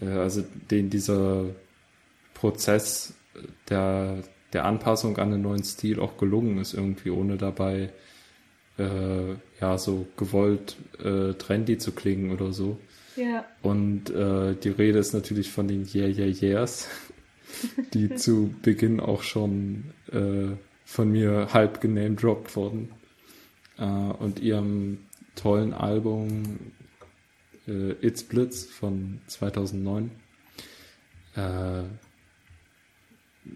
äh, 0.00 0.06
also 0.06 0.44
den 0.70 0.90
dieser 0.90 1.46
Prozess 2.34 3.14
der, 3.68 4.22
der 4.52 4.64
Anpassung 4.64 5.18
an 5.18 5.30
den 5.30 5.42
neuen 5.42 5.64
Stil 5.64 6.00
auch 6.00 6.16
gelungen 6.16 6.58
ist 6.58 6.74
irgendwie, 6.74 7.10
ohne 7.10 7.36
dabei 7.36 7.90
äh, 8.78 9.34
ja 9.60 9.78
so 9.78 10.06
gewollt 10.16 10.76
äh, 11.02 11.34
trendy 11.34 11.78
zu 11.78 11.92
klingen 11.92 12.32
oder 12.32 12.52
so. 12.52 12.78
Ja. 13.16 13.44
Und 13.62 14.10
äh, 14.10 14.54
die 14.54 14.70
Rede 14.70 14.98
ist 14.98 15.12
natürlich 15.12 15.50
von 15.50 15.68
den 15.68 15.86
Yeah 15.92 16.08
Yeah 16.08 16.26
Yeahs, 16.26 16.88
die 17.94 18.14
zu 18.14 18.54
Beginn 18.62 19.00
auch 19.00 19.22
schon 19.22 19.92
äh, 20.12 20.56
von 20.84 21.10
mir 21.10 21.48
halb 21.52 21.80
genamedroppt 21.80 22.56
wurden. 22.56 22.90
Äh, 23.78 23.84
und 23.84 24.40
ihrem 24.40 24.98
tollen 25.36 25.72
Album 25.74 26.58
äh, 27.66 27.92
It's 28.00 28.22
Blitz 28.22 28.64
von 28.64 29.20
2009. 29.26 30.10
Äh, 31.36 31.82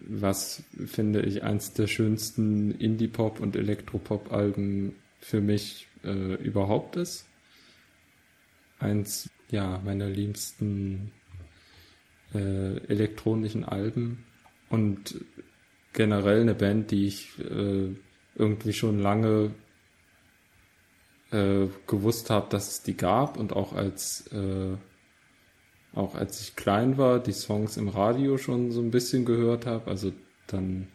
was 0.07 0.63
finde 0.85 1.21
ich 1.21 1.43
eins 1.43 1.73
der 1.73 1.87
schönsten 1.87 2.71
Indie-Pop- 2.71 3.39
und 3.39 3.55
Elektropop-Alben 3.55 4.95
für 5.19 5.41
mich 5.41 5.87
äh, 6.03 6.35
überhaupt 6.35 6.95
ist. 6.95 7.25
Eins, 8.79 9.29
ja, 9.49 9.81
meiner 9.83 10.09
liebsten 10.09 11.11
äh, 12.33 12.77
elektronischen 12.87 13.63
Alben 13.63 14.25
und 14.69 15.23
generell 15.93 16.41
eine 16.41 16.55
Band, 16.55 16.91
die 16.91 17.07
ich 17.07 17.39
äh, 17.39 17.95
irgendwie 18.35 18.73
schon 18.73 18.99
lange 18.99 19.51
äh, 21.31 21.67
gewusst 21.87 22.29
habe, 22.29 22.49
dass 22.49 22.69
es 22.69 22.81
die 22.83 22.97
gab 22.97 23.37
und 23.37 23.53
auch 23.53 23.73
als 23.73 24.27
äh, 24.27 24.75
auch 25.95 26.15
als 26.15 26.41
ich 26.41 26.55
klein 26.55 26.97
war, 26.97 27.19
die 27.19 27.31
Songs 27.31 27.77
im 27.77 27.87
Radio 27.87 28.37
schon 28.37 28.71
so 28.71 28.81
ein 28.81 28.91
bisschen 28.91 29.25
gehört 29.25 29.65
habe, 29.65 29.89
also 29.89 30.11
dann 30.47 30.87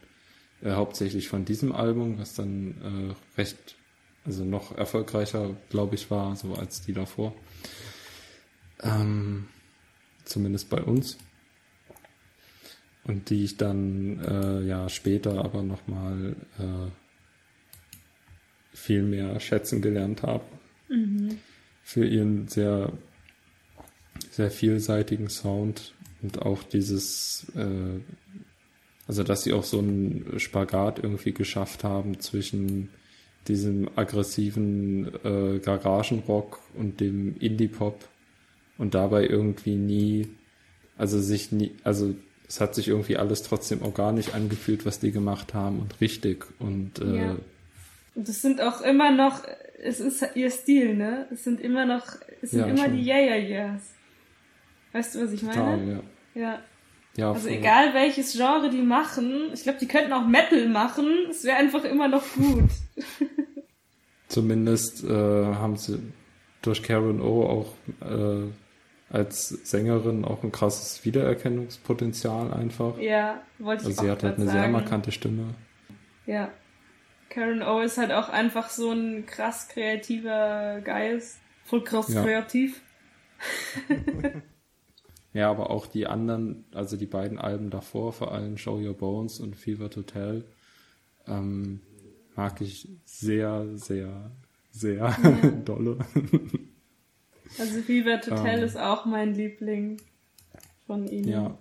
äh, 0.62 0.72
hauptsächlich 0.72 1.28
von 1.28 1.44
diesem 1.44 1.72
Album, 1.72 2.18
was 2.18 2.34
dann 2.34 3.14
äh, 3.16 3.38
recht, 3.40 3.76
also 4.26 4.44
noch 4.44 4.76
erfolgreicher, 4.76 5.56
glaube 5.70 5.94
ich, 5.94 6.10
war, 6.10 6.36
so 6.36 6.54
als 6.54 6.82
die 6.82 6.92
davor. 6.92 7.34
Ähm, 8.82 9.48
zumindest 10.24 10.68
bei 10.68 10.82
uns. 10.82 11.16
Und 13.04 13.30
die 13.30 13.44
ich 13.44 13.56
dann 13.56 14.20
äh, 14.20 14.60
ja 14.66 14.88
später 14.90 15.42
aber 15.42 15.62
nochmal 15.62 16.36
äh, 16.58 16.90
viel 18.76 19.02
mehr 19.02 19.40
schätzen 19.40 19.80
gelernt 19.80 20.22
habe. 20.22 20.44
Mhm. 20.88 21.38
Für 21.82 22.04
ihren 22.04 22.46
sehr 22.48 22.92
sehr 24.30 24.50
vielseitigen 24.50 25.28
Sound 25.28 25.94
und 26.22 26.42
auch 26.42 26.62
dieses, 26.62 27.46
äh, 27.56 28.00
also 29.06 29.22
dass 29.22 29.42
sie 29.42 29.52
auch 29.52 29.64
so 29.64 29.78
einen 29.78 30.38
Spagat 30.38 30.98
irgendwie 31.02 31.32
geschafft 31.32 31.84
haben 31.84 32.20
zwischen 32.20 32.90
diesem 33.48 33.88
aggressiven 33.96 35.08
äh, 35.24 35.58
Garagenrock 35.60 36.60
und 36.74 37.00
dem 37.00 37.36
Indie-Pop 37.38 38.06
und 38.78 38.94
dabei 38.94 39.26
irgendwie 39.26 39.76
nie, 39.76 40.28
also 40.98 41.20
sich 41.20 41.50
nie, 41.50 41.72
also 41.82 42.14
es 42.46 42.60
hat 42.60 42.74
sich 42.74 42.88
irgendwie 42.88 43.16
alles 43.16 43.42
trotzdem 43.42 43.82
organisch 43.82 44.34
angefühlt, 44.34 44.84
was 44.84 44.98
die 45.00 45.12
gemacht 45.12 45.54
haben 45.54 45.78
und 45.80 46.00
richtig 46.00 46.46
und 46.58 46.98
äh, 47.00 47.16
ja. 47.16 47.36
Und 48.16 48.28
das 48.28 48.42
sind 48.42 48.60
auch 48.60 48.80
immer 48.82 49.10
noch, 49.12 49.42
es 49.82 50.00
ist 50.00 50.24
ihr 50.34 50.50
Stil, 50.50 50.96
ne? 50.96 51.26
Es 51.32 51.44
sind 51.44 51.60
immer 51.60 51.86
noch, 51.86 52.06
es 52.42 52.50
sind 52.50 52.60
Ja, 52.60 52.66
immer 52.66 52.84
schon. 52.86 52.96
die 52.96 53.06
Yeah 53.06 53.20
Yeah 53.20 53.36
Yeahs. 53.36 53.94
Weißt 54.92 55.14
du, 55.14 55.24
was 55.24 55.32
ich 55.32 55.42
meine? 55.42 55.54
total, 55.54 55.88
ja. 55.88 56.00
Ja. 56.42 56.58
Ja, 57.16 57.32
Also 57.32 57.48
voll. 57.48 57.56
egal 57.58 57.92
welches 57.94 58.32
Genre 58.34 58.70
die 58.70 58.82
machen, 58.82 59.50
ich 59.52 59.64
glaube, 59.64 59.78
die 59.80 59.88
könnten 59.88 60.12
auch 60.12 60.26
Metal 60.26 60.68
machen, 60.68 61.08
es 61.28 61.42
wäre 61.44 61.56
einfach 61.56 61.84
immer 61.84 62.06
noch 62.08 62.22
gut. 62.34 62.70
Zumindest 64.28 65.02
äh, 65.04 65.08
haben 65.08 65.76
sie 65.76 66.00
durch 66.62 66.82
Karen 66.82 67.20
O 67.20 67.44
auch 67.44 67.74
äh, 68.08 68.44
als 69.12 69.48
Sängerin 69.48 70.24
auch 70.24 70.44
ein 70.44 70.52
krasses 70.52 71.04
Wiedererkennungspotenzial 71.04 72.52
einfach. 72.54 72.96
ja, 72.98 73.42
wollte 73.58 73.82
ich 73.82 73.88
Also 73.88 74.00
auch 74.00 74.04
sie 74.04 74.10
hat 74.10 74.22
halt 74.22 74.36
eine 74.36 74.44
sehr 74.48 74.60
sagen. 74.60 74.72
markante 74.72 75.10
Stimme. 75.10 75.54
Ja. 76.26 76.50
Karen 77.28 77.62
O 77.62 77.80
ist 77.80 77.98
halt 77.98 78.12
auch 78.12 78.28
einfach 78.28 78.70
so 78.70 78.92
ein 78.92 79.26
krass 79.26 79.66
kreativer 79.68 80.80
Geist. 80.82 81.38
Voll 81.64 81.82
krass 81.82 82.12
Ja. 82.12 82.22
kreativ. 82.22 82.82
Ja, 85.32 85.50
aber 85.50 85.70
auch 85.70 85.86
die 85.86 86.06
anderen, 86.06 86.64
also 86.72 86.96
die 86.96 87.06
beiden 87.06 87.38
Alben 87.38 87.70
davor, 87.70 88.12
vor 88.12 88.32
allem 88.32 88.58
Show 88.58 88.78
Your 88.78 88.94
Bones 88.94 89.38
und 89.38 89.54
Fever 89.54 89.88
Hotel, 89.94 90.44
ähm, 91.26 91.80
mag 92.34 92.60
ich 92.60 92.88
sehr, 93.04 93.76
sehr, 93.76 94.32
sehr 94.70 95.16
dolle. 95.64 95.98
Also 97.58 97.80
Fever 97.82 98.16
Hotel 98.18 98.58
Ähm. 98.58 98.64
ist 98.64 98.76
auch 98.76 99.06
mein 99.06 99.34
Liebling 99.34 99.98
von 100.86 101.06
ihnen. 101.06 101.28
Ja. 101.28 101.58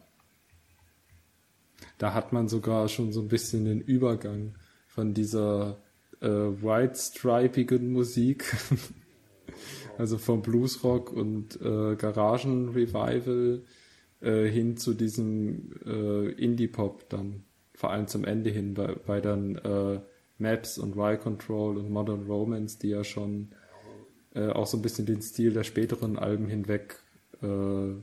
Da 1.99 2.13
hat 2.13 2.33
man 2.33 2.47
sogar 2.47 2.87
schon 2.87 3.11
so 3.11 3.21
ein 3.21 3.27
bisschen 3.27 3.65
den 3.65 3.81
Übergang 3.81 4.55
von 4.87 5.13
dieser 5.13 5.77
äh, 6.21 6.27
white-stripigen 6.27 7.91
Musik, 7.91 8.55
also 9.99 10.17
vom 10.17 10.41
Bluesrock 10.41 11.11
und 11.11 11.59
äh, 11.61 11.97
Garagen-Revival 11.97 13.63
äh, 14.21 14.45
hin 14.45 14.77
zu 14.77 14.93
diesem 14.93 15.73
äh, 15.85 16.31
Indie-Pop 16.31 17.09
dann, 17.09 17.43
vor 17.73 17.91
allem 17.91 18.07
zum 18.07 18.23
Ende 18.23 18.49
hin, 18.49 18.75
bei, 18.75 18.95
bei 18.95 19.19
dann 19.19 19.57
äh, 19.57 19.99
Maps 20.37 20.77
und 20.77 20.95
Y-Control 20.95 21.77
und 21.77 21.89
Modern 21.89 22.27
Romance, 22.27 22.79
die 22.79 22.87
ja 22.87 23.03
schon 23.03 23.49
äh, 24.33 24.47
auch 24.47 24.67
so 24.67 24.77
ein 24.77 24.81
bisschen 24.81 25.05
den 25.05 25.21
Stil 25.21 25.51
der 25.51 25.65
späteren 25.65 26.17
Alben 26.17 26.47
hinweg 26.47 27.03
äh, 27.41 27.95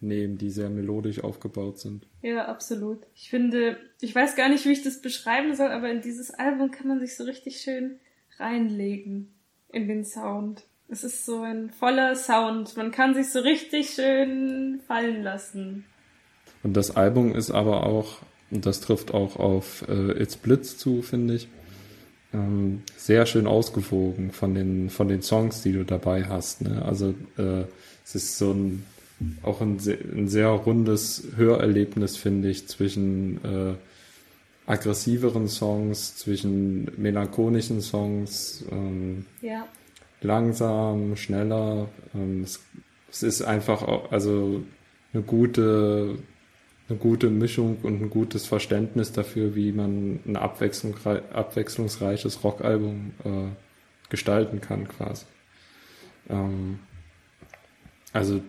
nehmen, 0.00 0.36
die 0.36 0.50
sehr 0.50 0.68
melodisch 0.68 1.24
aufgebaut 1.24 1.78
sind. 1.78 2.06
Ja, 2.20 2.44
absolut. 2.44 3.06
Ich 3.14 3.30
finde, 3.30 3.78
ich 4.02 4.14
weiß 4.14 4.36
gar 4.36 4.50
nicht, 4.50 4.66
wie 4.66 4.72
ich 4.72 4.82
das 4.82 5.00
beschreiben 5.00 5.54
soll, 5.54 5.68
aber 5.68 5.90
in 5.90 6.02
dieses 6.02 6.30
Album 6.30 6.70
kann 6.70 6.88
man 6.88 7.00
sich 7.00 7.16
so 7.16 7.24
richtig 7.24 7.62
schön 7.62 8.00
reinlegen 8.38 9.32
in 9.70 9.88
den 9.88 10.04
Sound. 10.04 10.66
Es 10.88 11.04
ist 11.04 11.24
so 11.24 11.40
ein 11.42 11.70
voller 11.70 12.14
Sound. 12.16 12.76
Man 12.76 12.90
kann 12.90 13.14
sich 13.14 13.30
so 13.30 13.40
richtig 13.40 13.90
schön 13.90 14.80
fallen 14.86 15.22
lassen. 15.22 15.84
Und 16.62 16.74
das 16.76 16.94
Album 16.96 17.34
ist 17.34 17.50
aber 17.50 17.86
auch, 17.86 18.18
und 18.50 18.66
das 18.66 18.80
trifft 18.80 19.12
auch 19.14 19.36
auf 19.36 19.84
äh, 19.88 20.12
It's 20.22 20.36
Blitz 20.36 20.76
zu, 20.76 21.02
finde 21.02 21.34
ich, 21.34 21.48
ähm, 22.34 22.82
sehr 22.96 23.26
schön 23.26 23.46
ausgewogen 23.46 24.32
von 24.32 24.54
den, 24.54 24.90
von 24.90 25.08
den 25.08 25.22
Songs, 25.22 25.62
die 25.62 25.72
du 25.72 25.84
dabei 25.84 26.24
hast. 26.24 26.60
Ne? 26.62 26.82
Also 26.84 27.14
äh, 27.38 27.64
es 28.04 28.14
ist 28.14 28.38
so 28.38 28.52
ein 28.52 28.84
auch 29.44 29.60
ein, 29.60 29.78
sehr- 29.78 29.98
ein 30.00 30.26
sehr 30.28 30.48
rundes 30.48 31.22
Hörerlebnis, 31.36 32.16
finde 32.16 32.48
ich, 32.50 32.66
zwischen 32.66 33.36
äh, 33.44 33.74
aggressiveren 34.66 35.46
Songs, 35.48 36.16
zwischen 36.16 36.90
melancholischen 37.00 37.80
Songs, 37.80 38.64
ähm, 38.72 39.26
Ja. 39.40 39.66
Langsam, 40.24 41.16
schneller. 41.16 41.88
Ähm, 42.14 42.42
es, 42.42 42.60
es 43.10 43.22
ist 43.22 43.42
einfach 43.42 43.82
auch, 43.82 44.12
also 44.12 44.62
eine 45.12 45.22
gute, 45.22 46.18
eine 46.88 46.98
gute 46.98 47.30
Mischung 47.30 47.78
und 47.82 48.02
ein 48.02 48.10
gutes 48.10 48.46
Verständnis 48.46 49.12
dafür, 49.12 49.54
wie 49.54 49.72
man 49.72 50.20
ein 50.26 50.36
abwechslungsrei 50.36 51.22
abwechslungsreiches 51.32 52.42
Rockalbum 52.44 53.12
äh, 53.24 54.08
gestalten 54.08 54.60
kann, 54.60 54.88
quasi. 54.88 55.24
Ähm, 56.28 56.78
also 58.12 58.42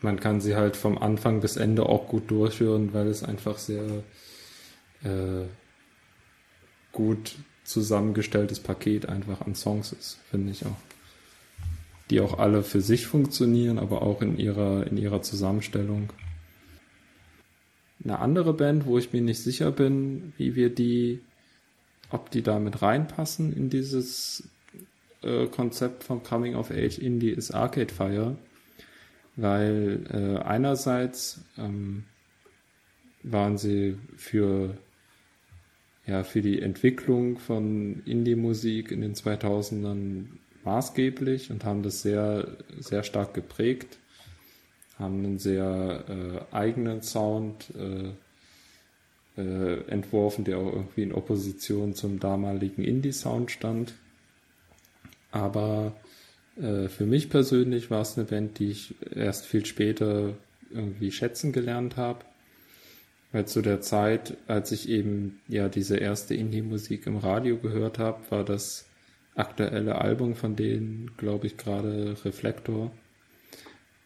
man 0.00 0.20
kann 0.20 0.40
sie 0.40 0.56
halt 0.56 0.76
vom 0.76 0.98
Anfang 0.98 1.40
bis 1.40 1.56
Ende 1.56 1.86
auch 1.86 2.08
gut 2.08 2.30
durchhören, 2.30 2.92
weil 2.92 3.08
es 3.08 3.22
einfach 3.22 3.58
sehr 3.58 4.04
äh, 5.02 5.46
gut 6.92 7.36
zusammengestelltes 7.64 8.60
Paket 8.60 9.08
einfach 9.08 9.40
an 9.40 9.54
Songs 9.54 9.92
ist, 9.92 10.18
finde 10.30 10.52
ich 10.52 10.64
auch. 10.64 10.95
Die 12.10 12.20
auch 12.20 12.38
alle 12.38 12.62
für 12.62 12.80
sich 12.80 13.06
funktionieren, 13.06 13.78
aber 13.78 14.02
auch 14.02 14.22
in 14.22 14.38
ihrer, 14.38 14.86
in 14.86 14.96
ihrer 14.96 15.22
Zusammenstellung. 15.22 16.12
Eine 18.04 18.18
andere 18.20 18.52
Band, 18.52 18.86
wo 18.86 18.98
ich 18.98 19.12
mir 19.12 19.22
nicht 19.22 19.42
sicher 19.42 19.72
bin, 19.72 20.32
wie 20.36 20.54
wir 20.54 20.72
die, 20.72 21.20
ob 22.10 22.30
die 22.30 22.42
da 22.42 22.58
mit 22.58 22.82
reinpassen 22.82 23.52
in 23.52 23.70
dieses 23.70 24.48
äh, 25.22 25.46
Konzept 25.46 26.04
vom 26.04 26.22
Coming 26.22 26.54
of 26.54 26.70
Age 26.70 26.98
Indie, 26.98 27.30
ist 27.30 27.50
Arcade 27.52 27.92
Fire. 27.92 28.36
Weil 29.34 30.06
äh, 30.12 30.42
einerseits 30.42 31.40
ähm, 31.58 32.04
waren 33.22 33.58
sie 33.58 33.98
für 34.16 34.78
ja, 36.06 36.22
für 36.22 36.40
die 36.40 36.62
Entwicklung 36.62 37.38
von 37.38 38.02
Indie-Musik 38.04 38.92
in 38.92 39.00
den 39.00 39.14
2000ern 39.14 40.26
maßgeblich 40.66 41.50
und 41.50 41.64
haben 41.64 41.82
das 41.82 42.02
sehr, 42.02 42.48
sehr 42.78 43.02
stark 43.02 43.32
geprägt, 43.32 43.98
haben 44.98 45.24
einen 45.24 45.38
sehr 45.38 46.04
äh, 46.08 46.54
eigenen 46.54 47.02
Sound 47.02 47.72
äh, 47.76 49.40
äh, 49.40 49.80
entworfen, 49.88 50.44
der 50.44 50.58
auch 50.58 50.72
irgendwie 50.72 51.02
in 51.02 51.12
Opposition 51.12 51.94
zum 51.94 52.18
damaligen 52.18 52.82
Indie-Sound 52.82 53.50
stand. 53.50 53.94
Aber 55.30 55.94
äh, 56.56 56.88
für 56.88 57.06
mich 57.06 57.30
persönlich 57.30 57.90
war 57.90 58.00
es 58.00 58.16
eine 58.16 58.26
Band, 58.26 58.58
die 58.58 58.70
ich 58.70 58.94
erst 59.14 59.46
viel 59.46 59.66
später 59.66 60.34
irgendwie 60.70 61.12
schätzen 61.12 61.52
gelernt 61.52 61.96
habe. 61.96 62.24
Weil 63.32 63.46
zu 63.46 63.60
der 63.60 63.80
Zeit, 63.82 64.36
als 64.46 64.72
ich 64.72 64.88
eben 64.88 65.40
ja 65.48 65.68
diese 65.68 65.98
erste 65.98 66.34
Indie-Musik 66.34 67.06
im 67.06 67.18
Radio 67.18 67.58
gehört 67.58 67.98
habe, 67.98 68.22
war 68.30 68.44
das 68.44 68.86
aktuelle 69.36 70.00
Album 70.00 70.34
von 70.34 70.56
denen, 70.56 71.12
glaube 71.16 71.46
ich, 71.46 71.56
gerade 71.56 72.16
Reflektor. 72.24 72.90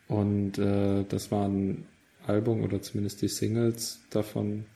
Und 0.08 0.58
äh, 0.58 1.04
das 1.08 1.30
war 1.30 1.48
ein 1.48 1.86
Album 2.26 2.62
oder 2.62 2.82
zumindest 2.82 3.22
die 3.22 3.28
Singles 3.28 4.00
davon, 4.10 4.66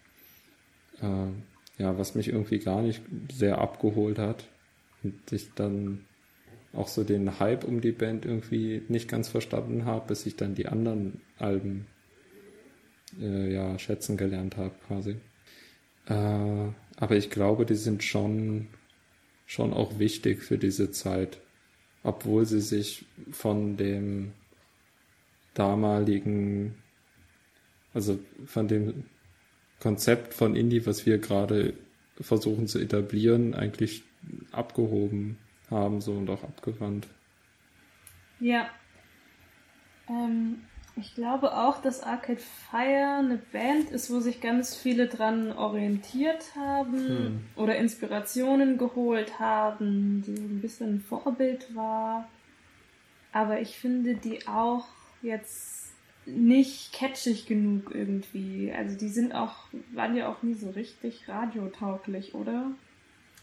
äh, 1.02 1.82
ja, 1.82 1.98
was 1.98 2.14
mich 2.14 2.28
irgendwie 2.28 2.60
gar 2.60 2.82
nicht 2.82 3.02
sehr 3.32 3.58
abgeholt 3.58 4.18
hat. 4.18 4.44
Und 5.02 5.32
ich 5.32 5.52
dann 5.54 6.04
auch 6.72 6.88
so 6.88 7.04
den 7.04 7.38
Hype 7.40 7.64
um 7.64 7.80
die 7.80 7.92
Band 7.92 8.24
irgendwie 8.24 8.82
nicht 8.88 9.08
ganz 9.08 9.28
verstanden 9.28 9.84
habe, 9.84 10.06
bis 10.08 10.24
ich 10.24 10.36
dann 10.36 10.54
die 10.54 10.66
anderen 10.66 11.20
Alben 11.38 11.86
äh, 13.20 13.52
ja 13.52 13.78
schätzen 13.78 14.16
gelernt 14.16 14.56
habe 14.56 14.74
quasi. 14.86 15.16
Äh, 16.06 16.72
aber 16.96 17.16
ich 17.16 17.30
glaube, 17.30 17.66
die 17.66 17.74
sind 17.74 18.04
schon 18.04 18.68
schon 19.46 19.72
auch 19.72 19.98
wichtig 19.98 20.42
für 20.42 20.58
diese 20.58 20.90
Zeit, 20.90 21.38
obwohl 22.02 22.46
sie 22.46 22.60
sich 22.60 23.06
von 23.30 23.76
dem 23.76 24.32
damaligen, 25.54 26.74
also 27.92 28.18
von 28.46 28.68
dem 28.68 29.04
Konzept 29.80 30.34
von 30.34 30.56
Indie, 30.56 30.86
was 30.86 31.06
wir 31.06 31.18
gerade 31.18 31.74
versuchen 32.20 32.66
zu 32.68 32.78
etablieren, 32.78 33.54
eigentlich 33.54 34.02
abgehoben 34.52 35.38
haben 35.70 36.00
so 36.00 36.12
und 36.12 36.30
auch 36.30 36.42
abgewandt. 36.42 37.08
Ja. 38.40 38.68
Ähm, 40.08 40.58
ich 40.96 41.14
glaube 41.14 41.56
auch, 41.56 41.82
dass 41.82 42.02
Arcade 42.02 42.40
Fire 42.70 43.18
eine 43.18 43.40
Band 43.52 43.90
ist, 43.90 44.10
wo 44.10 44.20
sich 44.20 44.40
ganz 44.40 44.76
viele 44.76 45.08
dran 45.08 45.52
orientiert 45.52 46.54
haben 46.56 46.98
hm. 46.98 47.40
oder 47.56 47.76
Inspirationen 47.76 48.78
geholt 48.78 49.40
haben, 49.40 50.22
die 50.26 50.34
ein 50.34 50.60
bisschen 50.60 50.96
ein 50.96 51.00
Vorbild 51.00 51.74
war. 51.74 52.28
Aber 53.32 53.60
ich 53.60 53.76
finde 53.76 54.14
die 54.14 54.46
auch 54.46 54.86
jetzt 55.22 55.92
nicht 56.26 56.92
catchig 56.92 57.46
genug 57.46 57.92
irgendwie. 57.92 58.72
Also 58.72 58.96
die 58.96 59.08
sind 59.08 59.34
auch, 59.34 59.54
waren 59.92 60.16
ja 60.16 60.28
auch 60.28 60.42
nie 60.42 60.54
so 60.54 60.70
richtig 60.70 61.28
radiotauglich, 61.28 62.34
oder? 62.34 62.70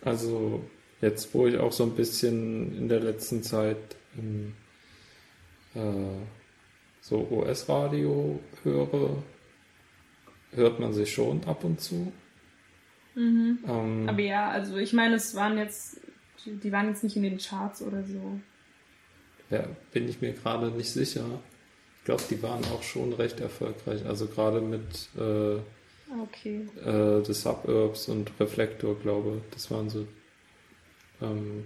Also 0.04 0.64
jetzt, 1.02 1.34
wo 1.34 1.48
ich 1.48 1.58
auch 1.58 1.72
so 1.72 1.84
ein 1.84 1.96
bisschen 1.96 2.78
in 2.78 2.88
der 2.88 3.02
letzten 3.02 3.44
Zeit 3.44 3.78
im, 4.18 4.54
äh, 5.76 6.22
so 7.02 7.28
US-Radio 7.30 8.40
höre, 8.64 9.22
hört 10.52 10.80
man 10.80 10.94
sich 10.94 11.14
schon 11.14 11.44
ab 11.46 11.64
und 11.64 11.82
zu. 11.82 12.14
Mhm. 13.16 13.60
Ähm, 13.68 14.10
Aber 14.10 14.22
ja, 14.22 14.50
also 14.50 14.78
ich 14.78 14.94
meine, 14.94 15.16
es 15.16 15.36
waren 15.36 15.58
jetzt, 15.58 16.00
die 16.46 16.72
waren 16.72 16.88
jetzt 16.88 17.04
nicht 17.04 17.18
in 17.18 17.24
den 17.24 17.38
Charts 17.38 17.82
oder 17.82 18.04
so. 18.04 18.40
Ja, 19.50 19.66
bin 19.92 20.08
ich 20.08 20.22
mir 20.22 20.32
gerade 20.34 20.72
nicht 20.72 20.92
sicher. 20.92 21.26
Ich 21.98 22.06
glaube, 22.06 22.24
die 22.30 22.42
waren 22.42 22.64
auch 22.66 22.84
schon 22.84 23.14
recht 23.14 23.40
erfolgreich. 23.42 24.06
Also 24.06 24.28
gerade 24.28 24.62
mit 24.62 25.10
äh, 25.18 25.58
okay. 26.22 26.68
äh, 26.86 27.24
The 27.26 27.34
Suburbs 27.34 28.08
und 28.08 28.32
Reflektor, 28.40 28.98
glaube 28.98 29.38
ich. 29.38 29.54
Das 29.54 29.70
waren 29.70 29.90
so 29.90 30.08
ähm, 31.22 31.66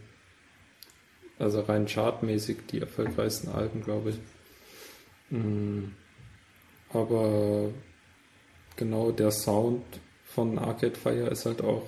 also 1.37 1.61
rein 1.61 1.87
chartmäßig 1.87 2.57
die 2.71 2.79
erfolgreichsten 2.79 3.49
Alben, 3.49 3.83
glaube 3.83 4.11
ich. 4.11 4.19
Mhm. 5.29 5.93
Aber 6.89 7.69
genau 8.75 9.11
der 9.11 9.31
Sound 9.31 9.83
von 10.23 10.57
Arcade 10.59 10.95
Fire 10.95 11.29
ist 11.29 11.45
halt 11.45 11.61
auch 11.61 11.83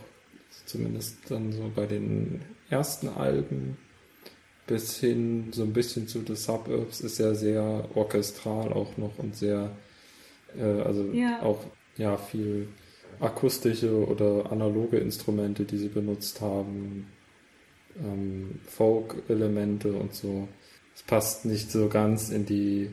zumindest 0.66 1.18
dann 1.30 1.52
so 1.52 1.72
bei 1.76 1.86
den 1.86 2.42
ersten 2.70 3.10
Alben 3.10 3.78
bis 4.66 4.98
hin 4.98 5.48
so 5.52 5.64
ein 5.64 5.74
bisschen 5.74 6.08
zu 6.08 6.24
The 6.28 6.36
Suburbs 6.36 7.00
ist 7.02 7.20
ja 7.20 7.34
sehr 7.34 7.88
orchestral 7.96 8.74
auch 8.74 8.98
noch 8.98 9.18
und 9.18 9.36
sehr 9.36 9.72
äh, 10.58 10.82
also 10.82 11.06
ja. 11.14 11.42
auch 11.42 11.64
ja 11.98 12.18
viel 12.18 12.68
akustische 13.20 14.06
oder 14.06 14.52
analoge 14.52 14.98
Instrumente, 14.98 15.64
die 15.64 15.78
sie 15.78 15.88
benutzt 15.88 16.42
haben, 16.42 17.08
ähm, 17.98 18.60
Folk-Elemente 18.68 19.94
und 19.94 20.14
so. 20.14 20.48
Es 20.96 21.04
passt 21.04 21.46
nicht 21.46 21.72
so 21.72 21.88
ganz 21.88 22.30
in 22.30 22.46
die 22.46 22.92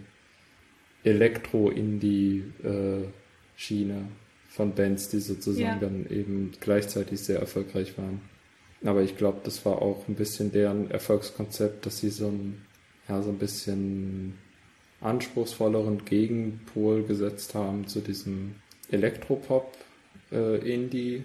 Elektro-Indie-Schiene 1.04 3.94
äh, 3.94 4.02
von 4.48 4.74
Bands, 4.74 5.10
die 5.10 5.20
sozusagen 5.20 5.64
ja. 5.64 5.78
dann 5.78 6.06
eben 6.10 6.50
gleichzeitig 6.60 7.20
sehr 7.20 7.38
erfolgreich 7.40 7.96
waren. 7.98 8.22
Aber 8.84 9.02
ich 9.02 9.16
glaube, 9.16 9.40
das 9.44 9.64
war 9.64 9.80
auch 9.80 10.06
ein 10.08 10.14
bisschen 10.14 10.52
deren 10.52 10.90
Erfolgskonzept, 10.90 11.86
dass 11.86 11.98
sie 11.98 12.10
so 12.10 12.28
ein, 12.28 12.66
ja, 13.08 13.22
so 13.22 13.30
ein 13.30 13.38
bisschen 13.38 14.34
anspruchsvolleren 15.00 16.04
Gegenpol 16.04 17.04
gesetzt 17.04 17.54
haben 17.54 17.86
zu 17.86 18.00
diesem 18.00 18.56
Elektropop-Indie, 18.90 21.16
äh, 21.16 21.24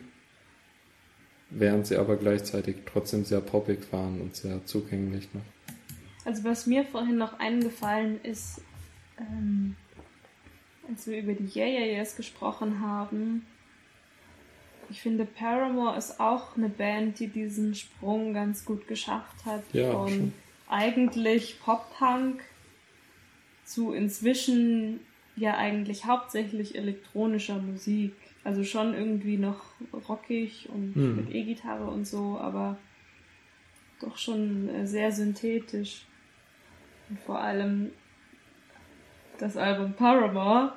während 1.50 1.88
sie 1.88 1.98
aber 1.98 2.16
gleichzeitig 2.18 2.76
trotzdem 2.86 3.26
sehr 3.26 3.42
poppig 3.42 3.92
waren 3.92 4.22
und 4.22 4.36
sehr 4.36 4.64
zugänglich 4.66 5.28
noch. 5.34 5.42
Also 6.26 6.44
was 6.44 6.68
mir 6.68 6.86
vorhin 6.86 7.18
noch 7.18 7.40
eingefallen 7.40 8.20
ist, 8.24 8.62
ähm, 9.20 9.76
als 10.88 11.08
wir 11.08 11.20
über 11.20 11.34
die 11.34 11.50
Yeah 11.58 11.68
Yeah 11.68 11.86
Yeahs 11.86 12.16
gesprochen 12.16 12.82
haben, 12.82 13.46
ich 14.90 15.02
finde 15.02 15.26
Paramore 15.26 15.98
ist 15.98 16.20
auch 16.20 16.58
eine 16.58 16.70
Band, 16.70 17.20
die 17.20 17.28
diesen 17.28 17.76
Sprung 17.76 18.34
ganz 18.34 18.66
gut 18.66 18.88
geschafft 18.88 19.46
hat 19.46 19.64
ja, 19.72 19.92
von 19.92 20.10
schon. 20.10 20.34
eigentlich 20.68 21.60
Pop-Punk 21.60 22.42
zu 23.66 23.94
inzwischen 23.94 25.00
ja 25.36 25.56
eigentlich 25.58 26.06
hauptsächlich 26.06 26.76
elektronischer 26.76 27.60
Musik. 27.60 28.14
Also 28.44 28.64
schon 28.64 28.94
irgendwie 28.94 29.38
noch 29.38 29.62
rockig 30.08 30.70
und 30.70 30.96
hm. 30.96 31.16
mit 31.18 31.36
E-Gitarre 31.36 31.86
und 31.86 32.08
so, 32.08 32.38
aber 32.40 32.78
doch 34.02 34.18
schon 34.18 34.70
äh, 34.70 34.88
sehr 34.88 35.12
synthetisch. 35.12 36.06
Und 37.10 37.20
vor 37.20 37.40
allem 37.40 37.92
das 39.40 39.58
Album 39.58 39.94
Paramore, 39.94 40.74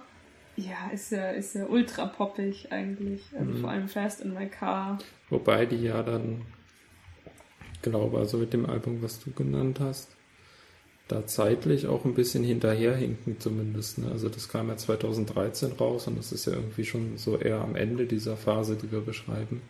ja, 0.56 0.90
ist 0.92 1.12
ja, 1.12 1.30
ist 1.30 1.54
ja 1.54 1.66
ultra 1.66 2.06
poppig 2.06 2.70
eigentlich. 2.70 3.22
Also 3.38 3.52
hm. 3.52 3.60
vor 3.60 3.70
allem 3.70 3.88
Fast 3.88 4.20
in 4.20 4.34
My 4.34 4.46
Car. 4.46 4.98
Wobei 5.30 5.66
die 5.66 5.82
ja 5.82 6.02
dann, 6.02 6.42
glaube 7.80 8.18
also 8.18 8.38
mit 8.38 8.52
dem 8.52 8.66
Album, 8.66 9.02
was 9.02 9.20
du 9.20 9.30
genannt 9.32 9.80
hast, 9.80 10.14
da 11.08 11.26
zeitlich 11.26 11.86
auch 11.86 12.04
ein 12.04 12.14
bisschen 12.14 12.44
hinterherhinken 12.44 13.40
zumindest. 13.40 13.98
Ne? 13.98 14.10
Also 14.10 14.28
das 14.28 14.48
kam 14.48 14.68
ja 14.68 14.76
2013 14.76 15.72
raus 15.72 16.06
und 16.06 16.18
das 16.18 16.32
ist 16.32 16.46
ja 16.46 16.52
irgendwie 16.52 16.84
schon 16.84 17.18
so 17.18 17.38
eher 17.38 17.60
am 17.60 17.76
Ende 17.76 18.06
dieser 18.06 18.36
Phase, 18.36 18.76
die 18.76 18.90
wir 18.92 19.00
beschreiben. 19.00 19.62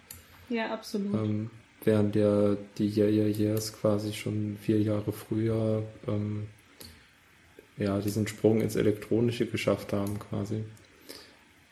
Ja, 0.49 0.73
absolut. 0.73 1.15
Ähm, 1.15 1.51
während 1.85 2.15
ja 2.17 2.57
die 2.79 2.89
Yeah 2.89 3.09
Yeah 3.09 3.29
Yeahs 3.29 3.73
quasi 3.73 4.13
schon 4.13 4.57
vier 4.61 4.81
Jahre 4.81 5.13
früher 5.13 5.83
ähm, 6.07 6.47
ja 7.77 7.99
diesen 8.01 8.27
Sprung 8.27 8.61
ins 8.61 8.77
Elektronische 8.77 9.47
geschafft 9.47 9.93
haben 9.93 10.19
quasi. 10.19 10.65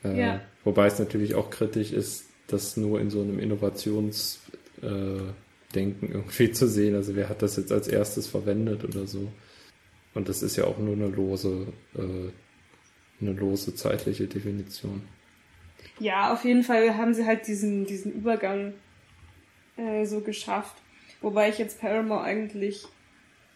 Äh, 0.04 0.18
ja. 0.18 0.40
Wobei 0.64 0.86
es 0.86 0.98
natürlich 0.98 1.34
auch 1.34 1.50
kritisch 1.50 1.92
ist, 1.92 2.26
das 2.46 2.76
nur 2.76 3.00
in 3.00 3.10
so 3.10 3.20
einem 3.22 3.38
Innovationsdenken 3.38 5.32
äh, 5.72 6.12
irgendwie 6.12 6.52
zu 6.52 6.68
sehen. 6.68 6.94
Also 6.94 7.16
wer 7.16 7.28
hat 7.28 7.42
das 7.42 7.56
jetzt 7.56 7.72
als 7.72 7.88
erstes 7.88 8.26
verwendet 8.26 8.84
oder 8.84 9.06
so? 9.06 9.30
Und 10.14 10.28
das 10.28 10.42
ist 10.42 10.56
ja 10.56 10.64
auch 10.64 10.78
nur 10.78 10.94
eine 10.94 11.08
lose, 11.08 11.68
äh, 11.94 12.30
eine 13.20 13.32
lose 13.32 13.74
zeitliche 13.74 14.26
Definition. 14.26 15.02
Ja, 15.98 16.32
auf 16.32 16.44
jeden 16.44 16.64
Fall 16.64 16.96
haben 16.96 17.14
sie 17.14 17.26
halt 17.26 17.46
diesen, 17.46 17.86
diesen 17.86 18.12
Übergang 18.12 18.74
äh, 19.76 20.04
so 20.06 20.20
geschafft. 20.20 20.76
Wobei 21.20 21.50
ich 21.50 21.58
jetzt 21.58 21.80
Paramore 21.80 22.22
eigentlich 22.22 22.86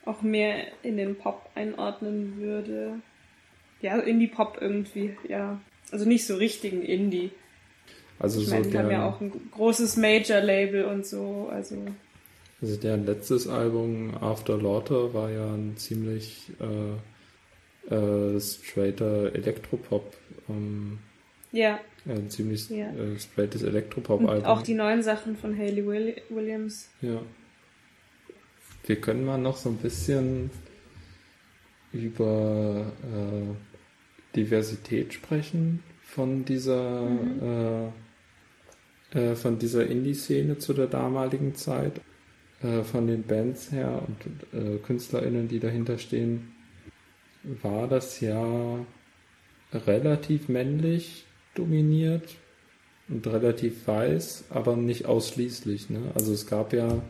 auch 0.07 0.23
mehr 0.23 0.67
in 0.83 0.97
den 0.97 1.17
Pop 1.17 1.51
einordnen 1.55 2.39
würde. 2.39 3.01
Ja, 3.81 3.99
Indie-Pop 3.99 4.59
irgendwie, 4.61 5.17
ja. 5.29 5.61
Also 5.91 6.07
nicht 6.07 6.27
so 6.27 6.37
richtigen 6.37 6.83
Indie. 6.83 7.31
Also 8.19 8.41
ich 8.41 8.47
so 8.47 8.55
meine, 8.55 8.69
die 8.69 8.79
haben 8.79 8.91
ja 8.91 9.09
auch 9.09 9.21
ein 9.21 9.33
großes 9.51 9.97
Major-Label 9.97 10.85
und 10.85 11.07
so, 11.07 11.49
also. 11.51 11.77
Also 12.63 12.77
deren 12.77 13.05
letztes 13.05 13.47
Album 13.49 14.15
After 14.21 14.57
Laughter 14.57 15.13
war 15.13 15.31
ja 15.31 15.53
ein 15.53 15.77
ziemlich 15.77 16.51
äh, 16.61 17.95
äh, 17.95 18.41
straighter 18.41 19.35
Elektropop. 19.35 20.17
Ähm, 20.49 20.99
ja. 21.53 21.79
Ein 22.07 22.31
ziemlich 22.31 22.69
ja. 22.71 22.91
äh, 22.93 23.19
straightes 23.19 23.63
Elektropop-Album. 23.63 24.45
Auch 24.45 24.63
die 24.63 24.75
neuen 24.75 25.03
Sachen 25.03 25.37
von 25.37 25.57
Hayley 25.57 25.87
Williams. 26.31 26.91
Ja. 27.01 27.21
Wir 28.87 29.01
können 29.01 29.25
mal 29.25 29.39
noch 29.39 29.57
so 29.57 29.71
ein 29.71 29.77
bisschen 29.77 30.51
über 31.93 32.93
äh, 33.03 34.37
Diversität 34.37 35.15
sprechen 35.15 35.83
von 36.03 36.45
dieser 36.45 37.03
mhm. 37.03 37.43
äh, 37.43 37.89
äh, 39.15 39.37
von 39.37 39.59
dieser 39.59 39.87
Indie-Szene 39.87 40.59
zu 40.59 40.75
der 40.75 40.89
damaligen 40.89 41.55
Zeit, 41.55 42.01
äh, 42.63 42.83
von 42.83 43.07
den 43.07 43.23
Bands 43.23 43.71
her 43.71 44.03
und 44.07 44.61
äh, 44.61 44.79
KünstlerInnen, 44.79 45.47
die 45.47 45.61
dahinter 45.61 45.99
stehen, 45.99 46.53
war 47.63 47.87
das 47.87 48.21
ja 48.21 48.85
relativ 49.73 50.49
männlich 50.49 51.27
dominiert 51.55 52.37
und 53.09 53.27
relativ 53.27 53.87
weiß, 53.87 54.47
aber 54.51 54.77
nicht 54.77 55.07
ausschließlich. 55.07 55.91
Ne? 55.91 56.11
Also 56.15 56.33
es 56.33 56.47
gab 56.47 56.73
ja, 56.73 57.03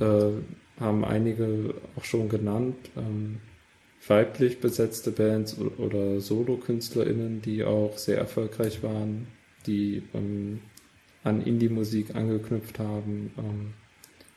äh, 0.00 0.80
haben 0.80 1.04
einige 1.04 1.74
auch 1.96 2.04
schon 2.04 2.28
genannt, 2.28 2.76
ähm, 2.96 3.38
weiblich 4.06 4.60
besetzte 4.60 5.10
Bands 5.10 5.58
oder 5.58 6.20
Solo-KünstlerInnen, 6.20 7.42
die 7.42 7.64
auch 7.64 7.98
sehr 7.98 8.18
erfolgreich 8.18 8.82
waren, 8.82 9.26
die 9.66 10.02
ähm, 10.14 10.60
an 11.24 11.42
Indie-Musik 11.42 12.14
angeknüpft 12.14 12.78
haben. 12.78 13.32
Ähm, 13.38 13.74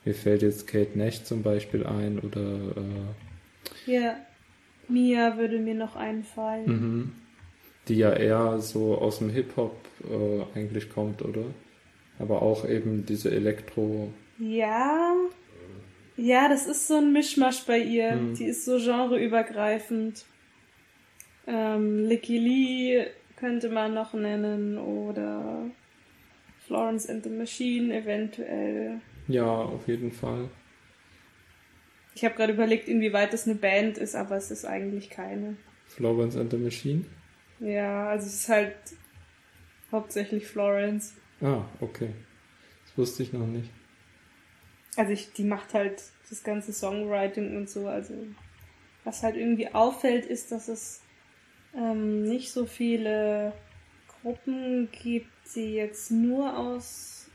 mir 0.06 0.16
fällt 0.16 0.42
jetzt 0.42 0.66
Kate 0.66 0.98
Nash 0.98 1.24
zum 1.24 1.44
Beispiel 1.44 1.86
ein 1.86 2.20
oder 2.20 2.42
äh, 2.42 3.92
ja, 3.92 4.16
Mia 4.88 5.38
würde 5.38 5.60
mir 5.60 5.76
noch 5.76 5.96
einfallen. 5.96 6.66
Mhm 6.66 7.12
die 7.90 7.96
ja 7.96 8.14
eher 8.14 8.60
so 8.60 8.98
aus 8.98 9.18
dem 9.18 9.30
Hip-Hop 9.30 9.76
äh, 10.10 10.58
eigentlich 10.58 10.90
kommt, 10.90 11.22
oder? 11.24 11.44
Aber 12.20 12.42
auch 12.42 12.68
eben 12.68 13.06
diese 13.06 13.32
Elektro. 13.32 14.14
Ja. 14.38 15.16
Ja, 16.22 16.50
das 16.50 16.68
ist 16.68 16.88
so 16.88 16.98
ein 16.98 17.14
Mischmasch 17.14 17.64
bei 17.66 17.80
ihr. 17.80 18.12
Hm. 18.12 18.36
Die 18.36 18.46
ist 18.46 18.66
so 18.66 18.78
genreübergreifend. 18.78 20.26
Ähm, 21.48 22.06
Licky 22.06 22.38
Lee 22.38 23.06
könnte 23.38 23.70
man 23.70 23.94
noch 23.94 24.14
nennen 24.14 24.78
oder 24.78 25.72
Florence 26.68 27.10
and 27.10 27.24
the 27.24 27.30
Machine 27.30 27.96
eventuell. 27.96 29.00
Ja, 29.30 29.46
auf 29.46 29.88
jeden 29.88 30.12
Fall. 30.12 30.50
Ich 32.16 32.26
habe 32.26 32.36
gerade 32.36 32.52
überlegt, 32.52 32.90
inwieweit 32.90 33.32
das 33.32 33.48
eine 33.48 33.56
Band 33.56 33.98
ist, 33.98 34.16
aber 34.16 34.36
es 34.36 34.52
ist 34.52 34.66
eigentlich 34.66 35.10
keine. 35.10 35.56
Florence 35.86 36.36
and 36.36 36.52
the 36.52 36.58
Machine? 36.58 37.06
Ja, 37.62 38.10
also 38.10 38.28
es 38.28 38.42
ist 38.42 38.50
halt 38.50 38.76
hauptsächlich 39.90 40.46
Florence. 40.46 41.16
Ah, 41.40 41.64
okay. 41.80 42.10
Das 42.86 42.98
wusste 42.98 43.24
ich 43.24 43.32
noch 43.32 43.48
nicht. 43.48 43.70
Also 44.96 45.12
ich, 45.12 45.34
die 45.34 45.44
macht 45.44 45.74
halt 45.74 46.04
das 46.30 46.44
ganze 46.44 46.74
Songwriting 46.74 47.56
und 47.58 47.70
so. 47.70 47.88
Also 47.88 48.14
was 49.04 49.24
halt 49.24 49.36
irgendwie 49.36 49.74
auffällt, 49.74 50.26
ist, 50.26 50.52
dass 50.52 50.68
es 50.68 51.02
ähm, 51.76 52.24
nicht 52.24 52.52
so 52.52 52.66
viele 52.66 53.54
Gruppen 54.22 54.90
gibt, 54.92 55.32
die 55.56 55.74
jetzt 55.74 56.12
nur 56.12 56.58
aus 56.58 57.30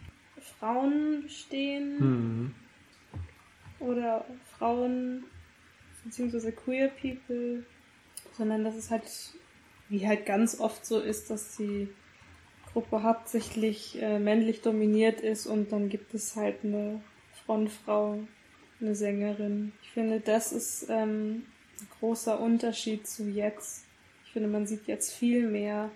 Frauen 0.59 1.23
bestehen. 1.23 1.99
Mhm. 1.99 2.55
Oder 3.81 4.25
Frauen 4.59 5.25
beziehungsweise 6.05 6.53
queer 6.53 6.89
people, 6.89 7.65
sondern 8.33 8.65
dass 8.65 8.77
es 8.77 8.91
halt 8.91 9.05
wie 9.89 10.07
halt 10.07 10.27
ganz 10.27 10.61
oft 10.61 10.85
so 10.85 11.01
ist, 11.01 11.31
dass 11.31 11.57
die 11.57 11.89
Gruppe 12.73 13.03
hauptsächlich 13.03 14.01
äh, 14.03 14.19
männlich 14.19 14.63
dominiert 14.63 15.21
ist 15.21 15.47
und 15.47 15.73
dann 15.73 15.89
gibt 15.89 16.15
es 16.15 16.37
halt 16.37 16.65
eine 16.65 17.01
Frontfrau, 17.47 18.19
eine 18.81 18.95
Sängerin. 18.95 19.73
Ich 19.83 19.91
finde, 19.91 20.21
das 20.21 20.53
ist 20.53 20.87
ähm, 20.89 21.45
ein 21.81 21.89
großer 22.01 22.41
Unterschied 22.41 23.07
zu 23.07 23.25
jetzt. 23.25 23.85
Ich 24.25 24.33
finde, 24.33 24.49
man 24.49 24.67
sieht 24.67 24.87
jetzt 24.87 25.13
viel 25.13 25.49
mehr 25.49 25.91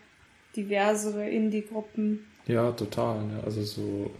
diversere 0.56 1.28
Indie-Gruppen. 1.28 2.26
Ja, 2.46 2.72
total. 2.72 3.24
Ne? 3.24 3.42
Also 3.44 3.62
so 3.62 4.10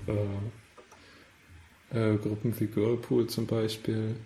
äh, 1.93 2.13
äh, 2.13 2.17
Gruppen 2.17 2.59
wie 2.59 2.67
Girlpool 2.67 3.27
zum 3.29 3.47
Beispiel 3.47 4.17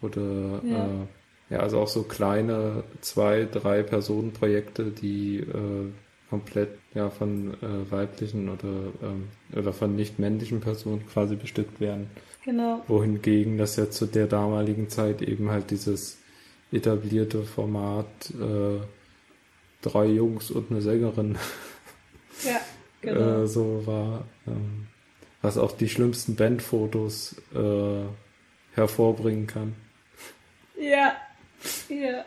oder 0.00 0.60
ja. 0.64 0.86
Äh, 0.86 1.06
ja, 1.48 1.60
also 1.60 1.78
auch 1.80 1.88
so 1.88 2.02
kleine 2.02 2.82
zwei, 3.00 3.44
drei 3.44 3.82
Personenprojekte, 3.84 4.86
die 4.90 5.38
äh, 5.38 5.92
komplett 6.30 6.70
ja 6.94 7.10
von 7.10 7.54
äh, 7.54 7.90
weiblichen 7.90 8.48
oder 8.48 8.68
ähm, 9.02 9.28
oder 9.54 9.72
von 9.72 9.94
nicht 9.94 10.18
männlichen 10.18 10.60
Personen 10.60 11.06
quasi 11.06 11.36
bestückt 11.36 11.80
werden. 11.80 12.10
Genau. 12.44 12.82
Wohingegen 12.88 13.58
das 13.58 13.76
ja 13.76 13.90
zu 13.90 14.06
der 14.06 14.26
damaligen 14.26 14.88
Zeit 14.88 15.22
eben 15.22 15.50
halt 15.50 15.70
dieses 15.70 16.18
etablierte 16.72 17.42
Format 17.42 18.06
äh, 18.30 18.80
drei 19.82 20.06
Jungs 20.06 20.50
und 20.50 20.70
eine 20.70 20.80
Sängerin 20.80 21.38
ja, 22.44 22.60
genau. 23.00 23.42
äh, 23.42 23.46
so 23.46 23.86
war, 23.86 24.24
ähm, 24.46 24.88
was 25.42 25.58
auch 25.58 25.72
die 25.72 25.88
schlimmsten 25.88 26.34
Bandfotos 26.34 27.36
äh, 27.54 28.04
hervorbringen 28.74 29.46
kann. 29.46 29.74
Ja, 30.78 31.16
ja. 31.88 32.24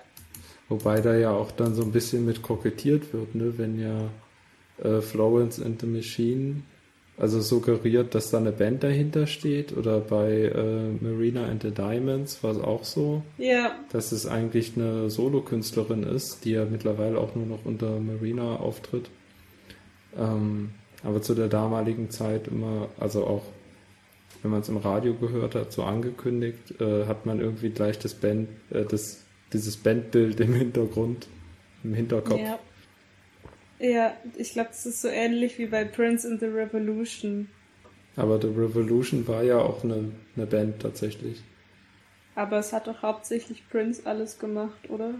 Wobei 0.70 1.01
da 1.01 1.15
ja 1.15 1.32
auch 1.32 1.51
dann 1.51 1.74
so 1.74 1.82
ein 1.82 1.91
bisschen 1.91 2.26
mit 2.26 2.41
kokettiert 2.41 3.11
wird, 3.13 3.36
ne? 3.36 3.53
wenn 3.57 3.80
ja 3.80 4.09
äh, 4.84 5.01
Florence 5.01 5.61
and 5.61 5.82
the 5.82 5.88
Machine 5.88 6.61
also 7.20 7.41
suggeriert, 7.41 8.15
dass 8.15 8.32
da 8.32 8.38
eine 8.38 8.53
Band 8.53 8.82
dahinter 8.82 9.28
steht 9.28 9.76
oder 9.76 9.99
bei 9.99 10.43
äh, 10.43 11.03
Marina 11.03 11.47
and 11.47 11.63
the 11.63 11.72
Diamonds 11.72 12.41
war 12.43 12.51
es 12.51 12.59
auch 12.59 12.86
so, 12.86 13.24
ja. 13.38 13.76
dass 13.91 14.13
es 14.13 14.26
eigentlich 14.26 14.78
eine 14.78 15.09
Solokünstlerin 15.09 16.03
ist, 16.03 16.45
die 16.45 16.51
ja 16.51 16.63
mittlerweile 16.63 17.20
auch 17.20 17.36
nur 17.36 17.45
noch 17.45 17.65
unter 17.65 17.99
Marina 17.99 18.55
auftritt. 18.55 19.09
Ähm, 20.17 20.70
aber 21.03 21.22
zu 21.22 21.36
der 21.36 21.49
damaligen 21.49 22.09
Zeit 22.09 22.47
immer, 22.47 22.88
also 22.97 23.26
auch 23.26 23.43
wenn 24.41 24.51
man 24.51 24.61
es 24.61 24.70
im 24.70 24.78
Radio 24.78 25.13
gehört 25.13 25.55
hat, 25.55 25.74
so 25.74 25.84
angekündigt, 25.84 26.80
äh, 26.80 27.05
hat 27.05 27.26
man 27.26 27.41
irgendwie 27.41 27.70
gleich 27.70 27.99
das 27.99 28.13
Band, 28.13 28.47
äh, 28.70 28.86
das 28.86 29.26
dieses 29.54 29.78
Bandbild 29.78 30.39
im 30.39 30.54
Hintergrund, 30.54 31.28
im 31.84 31.93
Hinterkopf. 31.93 32.39
Ja, 32.39 32.60
ja 33.80 34.14
ich 34.38 34.54
glaube, 34.54 34.70
das 34.70 34.86
ist 34.86 35.02
so 35.02 35.08
ähnlich 35.08 35.58
wie 35.58 35.68
bei 35.68 35.86
Prince 35.86 36.28
in 36.28 36.39
the 36.39 36.45
Revolution. 36.45 37.50
Aber 38.16 38.41
The 38.41 38.47
Revolution 38.47 39.28
war 39.28 39.43
ja 39.43 39.60
auch 39.60 39.84
eine, 39.84 40.12
eine 40.36 40.45
Band 40.45 40.82
tatsächlich. 40.82 41.41
Aber 42.36 42.60
es 42.60 42.74
hat 42.74 42.88
doch 42.88 43.02
hauptsächlich 43.02 43.68
Prince 43.70 44.06
alles 44.06 44.39
gemacht, 44.39 44.89
oder? 44.89 45.16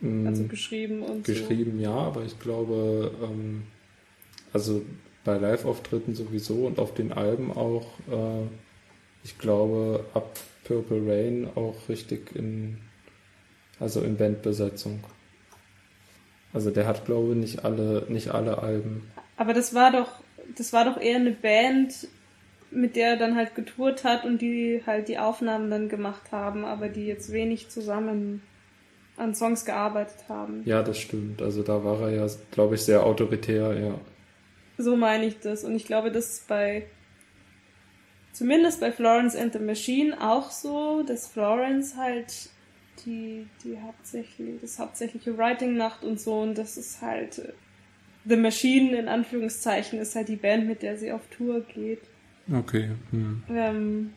Mm, 0.00 0.26
also 0.26 0.44
geschrieben 0.44 1.02
und 1.02 1.24
Geschrieben, 1.24 1.78
so. 1.78 1.84
ja, 1.84 1.94
aber 1.94 2.24
ich 2.24 2.38
glaube, 2.38 3.12
ähm, 3.22 3.62
also 4.52 4.82
bei 5.24 5.36
Live-Auftritten 5.38 6.14
sowieso 6.14 6.66
und 6.66 6.78
auf 6.78 6.94
den 6.94 7.12
Alben 7.12 7.52
auch, 7.52 7.86
äh, 8.10 8.46
ich 9.24 9.38
glaube, 9.38 10.04
ab 10.14 10.36
Purple 10.64 11.06
Rain 11.06 11.48
auch 11.54 11.88
richtig 11.88 12.34
in 12.34 12.78
also 13.82 14.00
in 14.00 14.16
Bandbesetzung. 14.16 15.00
Also 16.54 16.70
der 16.70 16.86
hat, 16.86 17.04
glaube 17.04 17.32
ich, 17.32 17.36
nicht 17.36 17.64
alle, 17.64 18.06
nicht 18.08 18.30
alle 18.30 18.58
Alben. 18.58 19.10
Aber 19.36 19.54
das 19.54 19.74
war 19.74 19.90
doch, 19.90 20.10
das 20.56 20.72
war 20.72 20.84
doch 20.84 21.00
eher 21.00 21.16
eine 21.16 21.32
Band, 21.32 22.06
mit 22.70 22.96
der 22.96 23.10
er 23.10 23.16
dann 23.16 23.36
halt 23.36 23.54
getourt 23.54 24.04
hat 24.04 24.24
und 24.24 24.40
die 24.40 24.82
halt 24.86 25.08
die 25.08 25.18
Aufnahmen 25.18 25.70
dann 25.70 25.88
gemacht 25.88 26.30
haben, 26.30 26.64
aber 26.64 26.88
die 26.88 27.06
jetzt 27.06 27.32
wenig 27.32 27.68
zusammen 27.70 28.42
an 29.16 29.34
Songs 29.34 29.64
gearbeitet 29.64 30.28
haben. 30.28 30.62
Ja, 30.64 30.82
das 30.82 30.98
stimmt. 30.98 31.42
Also 31.42 31.62
da 31.62 31.84
war 31.84 32.00
er 32.02 32.10
ja, 32.10 32.26
glaube 32.50 32.76
ich, 32.76 32.82
sehr 32.82 33.04
autoritär, 33.04 33.78
ja. 33.78 33.94
So 34.78 34.96
meine 34.96 35.26
ich 35.26 35.40
das. 35.40 35.64
Und 35.64 35.74
ich 35.74 35.86
glaube, 35.86 36.10
das 36.12 36.30
ist 36.34 36.48
bei, 36.48 36.86
zumindest 38.32 38.80
bei 38.80 38.92
Florence 38.92 39.36
and 39.36 39.52
the 39.52 39.58
Machine 39.58 40.16
auch 40.20 40.50
so, 40.50 41.02
dass 41.02 41.26
Florence 41.26 41.96
halt 41.96 42.50
die, 43.04 43.46
die 43.64 43.80
hauptsächlich, 43.80 44.60
das 44.60 44.78
hauptsächliche 44.78 45.36
Writing-Nacht 45.36 46.04
und 46.04 46.20
so 46.20 46.40
und 46.40 46.56
das 46.56 46.76
ist 46.76 47.00
halt 47.02 47.38
äh, 47.38 47.52
The 48.24 48.36
Machine 48.36 48.96
in 48.96 49.08
Anführungszeichen 49.08 49.98
ist 49.98 50.14
halt 50.14 50.28
die 50.28 50.36
Band, 50.36 50.66
mit 50.66 50.82
der 50.82 50.96
sie 50.96 51.10
auf 51.10 51.22
Tour 51.36 51.60
geht. 51.60 52.02
Okay. 52.52 52.90
Hm. 53.10 53.42
Ähm, 53.50 54.12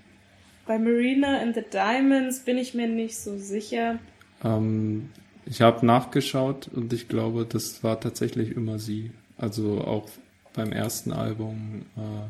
bei 0.67 0.77
Marina 0.77 1.39
and 1.39 1.55
the 1.55 1.63
Diamonds 1.71 2.39
bin 2.39 2.57
ich 2.57 2.73
mir 2.73 2.87
nicht 2.87 3.17
so 3.17 3.37
sicher. 3.37 3.99
Ähm, 4.43 5.09
ich 5.45 5.61
habe 5.61 5.85
nachgeschaut 5.85 6.67
und 6.67 6.93
ich 6.93 7.07
glaube, 7.07 7.45
das 7.45 7.83
war 7.83 7.99
tatsächlich 7.99 8.55
immer 8.55 8.79
sie. 8.79 9.11
Also 9.37 9.81
auch 9.81 10.09
beim 10.53 10.71
ersten 10.71 11.11
Album 11.11 11.85
äh, 11.97 12.29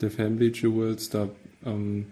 The 0.00 0.10
Family 0.10 0.48
Jewels, 0.48 1.10
da 1.10 1.28
ähm, 1.64 2.06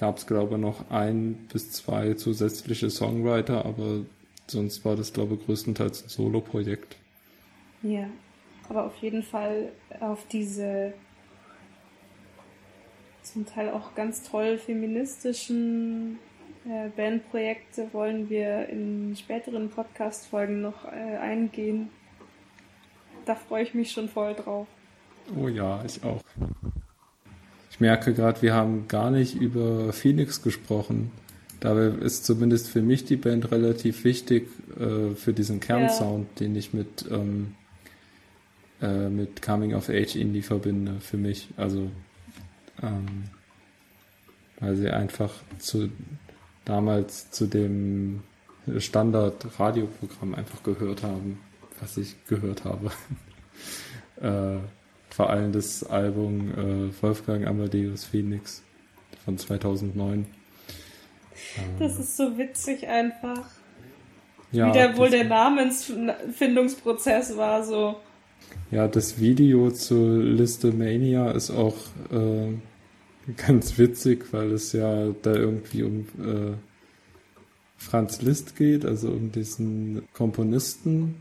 gab 0.00 0.16
es, 0.16 0.26
glaube 0.26 0.54
ich, 0.54 0.60
noch 0.60 0.90
ein 0.90 1.46
bis 1.52 1.70
zwei 1.72 2.14
zusätzliche 2.14 2.88
Songwriter, 2.88 3.66
aber 3.66 4.00
sonst 4.46 4.82
war 4.84 4.96
das, 4.96 5.12
glaube 5.12 5.34
ich, 5.34 5.44
größtenteils 5.44 6.04
ein 6.04 6.08
Solo-Projekt. 6.08 6.96
Ja, 7.82 8.06
aber 8.68 8.86
auf 8.86 8.96
jeden 8.96 9.22
Fall 9.22 9.72
auf 10.00 10.26
diese 10.32 10.94
zum 13.22 13.44
Teil 13.44 13.70
auch 13.70 13.94
ganz 13.94 14.22
toll 14.22 14.56
feministischen 14.56 16.18
äh, 16.64 16.88
Bandprojekte 16.96 17.92
wollen 17.92 18.30
wir 18.30 18.68
in 18.70 19.14
späteren 19.16 19.68
Podcast-Folgen 19.68 20.62
noch 20.62 20.86
äh, 20.86 21.16
eingehen. 21.18 21.90
Da 23.26 23.34
freue 23.34 23.64
ich 23.64 23.74
mich 23.74 23.92
schon 23.92 24.08
voll 24.08 24.34
drauf. 24.34 24.66
Oh 25.38 25.48
ja, 25.48 25.84
ich 25.84 26.02
auch. 26.02 26.22
Ich 27.80 27.82
merke 27.82 28.12
gerade, 28.12 28.42
wir 28.42 28.52
haben 28.52 28.88
gar 28.88 29.10
nicht 29.10 29.34
über 29.34 29.94
Phoenix 29.94 30.42
gesprochen. 30.42 31.12
Dabei 31.60 31.86
ist 31.86 32.26
zumindest 32.26 32.68
für 32.68 32.82
mich 32.82 33.06
die 33.06 33.16
Band 33.16 33.50
relativ 33.52 34.04
wichtig 34.04 34.50
äh, 34.78 35.14
für 35.14 35.32
diesen 35.32 35.60
Kernsound, 35.60 36.26
ja. 36.28 36.40
den 36.40 36.56
ich 36.56 36.74
mit, 36.74 37.06
ähm, 37.10 37.54
äh, 38.82 39.08
mit 39.08 39.40
Coming 39.40 39.72
of 39.72 39.88
Age 39.88 40.14
Indie 40.16 40.42
verbinde, 40.42 41.00
für 41.00 41.16
mich. 41.16 41.48
Also, 41.56 41.90
ähm, 42.82 43.30
weil 44.58 44.76
sie 44.76 44.90
einfach 44.90 45.32
zu, 45.58 45.88
damals 46.66 47.30
zu 47.30 47.46
dem 47.46 48.20
Standard-Radioprogramm 48.76 50.34
einfach 50.34 50.62
gehört 50.64 51.02
haben, 51.02 51.38
was 51.80 51.96
ich 51.96 52.14
gehört 52.26 52.64
habe. 52.66 52.90
äh, 54.20 54.58
vor 55.10 55.30
allem 55.30 55.52
das 55.52 55.84
Album 55.84 56.50
äh, 56.50 57.02
Wolfgang 57.02 57.46
Amadeus 57.46 58.04
Phoenix 58.04 58.62
von 59.24 59.36
2009. 59.36 60.26
Das 61.78 61.98
ist 61.98 62.16
so 62.16 62.38
witzig 62.38 62.86
einfach. 62.86 63.50
Ja, 64.52 64.68
Wie 64.68 64.72
der 64.72 64.96
wohl 64.96 65.10
der 65.10 65.24
Namensfindungsprozess 65.24 67.36
war, 67.36 67.64
so. 67.64 67.96
Ja, 68.70 68.88
das 68.88 69.20
Video 69.20 69.70
zu 69.70 70.18
Liste 70.20 70.72
Mania 70.72 71.30
ist 71.30 71.50
auch 71.50 71.76
äh, 72.10 72.54
ganz 73.36 73.76
witzig, 73.78 74.32
weil 74.32 74.50
es 74.52 74.72
ja 74.72 75.10
da 75.22 75.34
irgendwie 75.34 75.84
um 75.84 76.00
äh, 76.18 76.54
Franz 77.76 78.22
Liszt 78.22 78.56
geht, 78.56 78.84
also 78.84 79.08
um 79.08 79.30
diesen 79.32 80.02
Komponisten. 80.12 81.16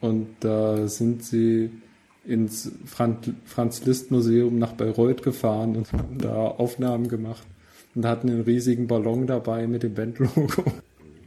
Und 0.00 0.28
da 0.40 0.88
sind 0.88 1.24
sie 1.24 1.70
ins 2.26 2.72
Franz 2.84 3.84
Liszt 3.84 4.10
Museum 4.10 4.58
nach 4.58 4.72
Bayreuth 4.72 5.22
gefahren 5.22 5.76
und 5.76 5.92
haben 5.92 6.18
da 6.18 6.34
Aufnahmen 6.34 7.08
gemacht 7.08 7.46
und 7.94 8.04
hatten 8.04 8.28
einen 8.28 8.42
riesigen 8.42 8.86
Ballon 8.86 9.26
dabei 9.26 9.66
mit 9.66 9.82
dem 9.82 9.94
Bandlogo. 9.94 10.64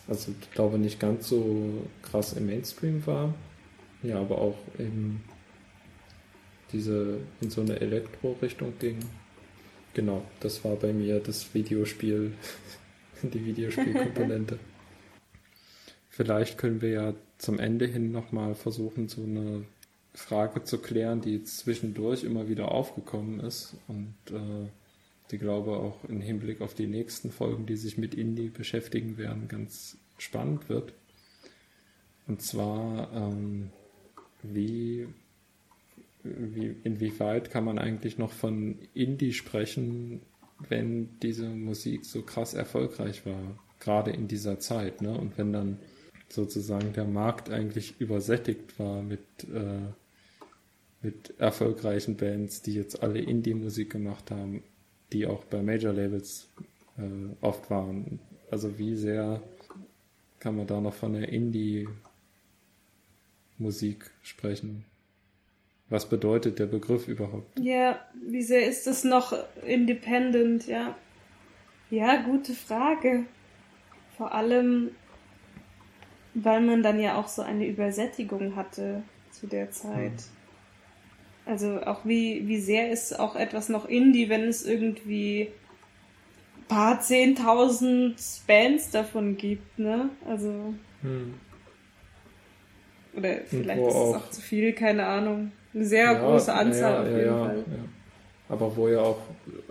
also 0.09 0.33
ich 0.41 0.51
glaube 0.51 0.79
nicht 0.79 1.01
ganz 1.01 1.29
so 1.29 1.87
krass 2.03 2.33
im 2.35 2.47
Mainstream 2.47 3.07
war, 3.07 3.35
ja, 4.03 4.19
aber 4.21 4.39
auch 4.39 4.59
in 4.79 5.21
diese, 6.73 7.21
in 7.41 7.51
so 7.51 7.61
eine 7.61 7.81
Elektro-Richtung 7.81 8.75
ging. 8.79 8.99
Genau, 9.95 10.25
das 10.41 10.65
war 10.65 10.77
bei 10.77 10.93
mir 10.93 11.21
das 11.21 11.55
Videospiel, 11.55 12.33
die 13.23 13.45
Videospielkomponente. 13.45 14.59
Vielleicht 16.11 16.59
können 16.59 16.81
wir 16.81 16.91
ja 16.91 17.15
zum 17.39 17.59
Ende 17.59 17.87
hin 17.87 18.11
nochmal 18.11 18.55
versuchen, 18.55 19.09
so 19.09 19.23
eine 19.23 19.65
Frage 20.15 20.65
zu 20.65 20.79
klären, 20.79 21.21
die 21.21 21.45
zwischendurch 21.45 22.25
immer 22.25 22.49
wieder 22.49 22.73
aufgekommen 22.73 23.41
ist 23.41 23.77
und 23.87 24.15
äh, 24.31 24.69
die 25.31 25.39
glaube 25.39 25.73
auch 25.73 26.05
im 26.05 26.21
Hinblick 26.21 26.61
auf 26.63 26.75
die 26.75 26.87
nächsten 26.87 27.31
Folgen, 27.31 27.67
die 27.67 27.77
sich 27.77 27.99
mit 27.99 28.15
Indie 28.15 28.49
beschäftigen 28.49 29.19
werden, 29.19 29.49
ganz 29.49 29.99
spannend 30.19 30.69
wird. 30.69 30.95
Und 32.27 32.43
zwar 32.43 33.13
ähm, 33.13 33.71
wie, 34.43 35.09
wie, 36.55 36.77
inwieweit 36.85 37.51
kann 37.51 37.65
man 37.65 37.79
eigentlich 37.79 38.19
noch 38.19 38.33
von 38.33 38.79
Indie 38.95 39.33
sprechen, 39.33 40.23
wenn 40.69 41.19
diese 41.21 41.49
Musik 41.49 42.05
so 42.05 42.23
krass 42.23 42.55
erfolgreich 42.55 43.27
war, 43.27 43.59
gerade 43.81 44.11
in 44.11 44.29
dieser 44.29 44.59
Zeit, 44.59 45.03
ne? 45.03 45.17
Und 45.17 45.39
wenn 45.39 45.53
dann 45.53 45.79
sozusagen 46.29 46.93
der 46.93 47.05
Markt 47.05 47.51
eigentlich 47.51 48.01
übersättigt 48.01 48.79
war 48.79 49.03
mit, 49.03 49.21
äh, 49.53 49.93
mit 51.03 51.35
erfolgreichen 51.39 52.17
Bands, 52.17 52.63
die 52.63 52.75
jetzt 52.75 53.03
alle 53.03 53.21
Indie-Musik 53.21 53.91
gemacht 53.91 54.31
haben, 54.31 54.63
die 55.13 55.27
auch 55.27 55.45
bei 55.45 55.63
Major-Labels 55.63 56.49
äh, 56.99 57.03
oft 57.41 57.71
waren. 57.71 58.19
Also 58.51 58.79
wie 58.79 58.97
sehr 58.97 59.43
kann 60.41 60.57
man 60.57 60.67
da 60.67 60.81
noch 60.81 60.95
von 60.95 61.13
der 61.13 61.29
Indie 61.29 61.89
Musik 63.59 64.11
sprechen. 64.23 64.85
Was 65.89 66.09
bedeutet 66.09 66.59
der 66.59 66.67
Begriff 66.67 67.07
überhaupt? 67.07 67.61
Ja, 67.61 68.01
wie 68.21 68.43
sehr 68.43 68.67
ist 68.67 68.87
es 68.87 69.05
noch 69.05 69.33
independent, 69.65 70.67
ja? 70.67 70.97
Ja, 71.91 72.23
gute 72.23 72.55
Frage. 72.55 73.25
Vor 74.17 74.35
allem, 74.35 74.91
weil 76.35 76.61
man 76.61 76.83
dann 76.83 76.99
ja 76.99 77.17
auch 77.17 77.29
so 77.29 77.43
eine 77.43 77.67
Übersättigung 77.67 78.57
hatte 78.57 79.03
zu 79.31 79.47
der 79.47 79.71
Zeit. 79.71 80.13
Hm. 80.13 80.37
Also 81.45 81.81
auch 81.83 82.05
wie, 82.05 82.49
wie 82.49 82.59
sehr 82.59 82.91
ist 82.91 83.19
auch 83.21 83.37
etwas 83.37 83.69
noch 83.69 83.85
Indie, 83.85 84.29
wenn 84.29 84.49
es 84.49 84.65
irgendwie 84.65 85.53
paar 86.67 87.01
zehntausend 87.01 88.17
Bands 88.49 88.91
davon 88.91 89.37
gibt, 89.37 89.79
ne? 89.79 90.11
Also. 90.27 90.75
Hm. 91.03 91.35
Oder 93.15 93.37
vielleicht 93.47 93.81
ist 93.81 93.95
es 93.95 93.95
auch, 93.95 94.17
auch, 94.17 94.31
zu 94.31 94.41
viel, 94.41 94.73
keine 94.73 95.07
Ahnung. 95.07 95.53
Eine 95.77 95.85
sehr 95.85 96.05
ja, 96.05 96.15
große 96.15 96.53
Anzahl 96.55 96.93
ja, 96.93 97.01
auf 97.03 97.07
jeden 97.07 97.27
ja, 97.27 97.45
Fall. 97.45 97.65
Aber 98.49 98.77
wo 98.77 98.89
ja 98.89 99.01
auch 99.01 99.19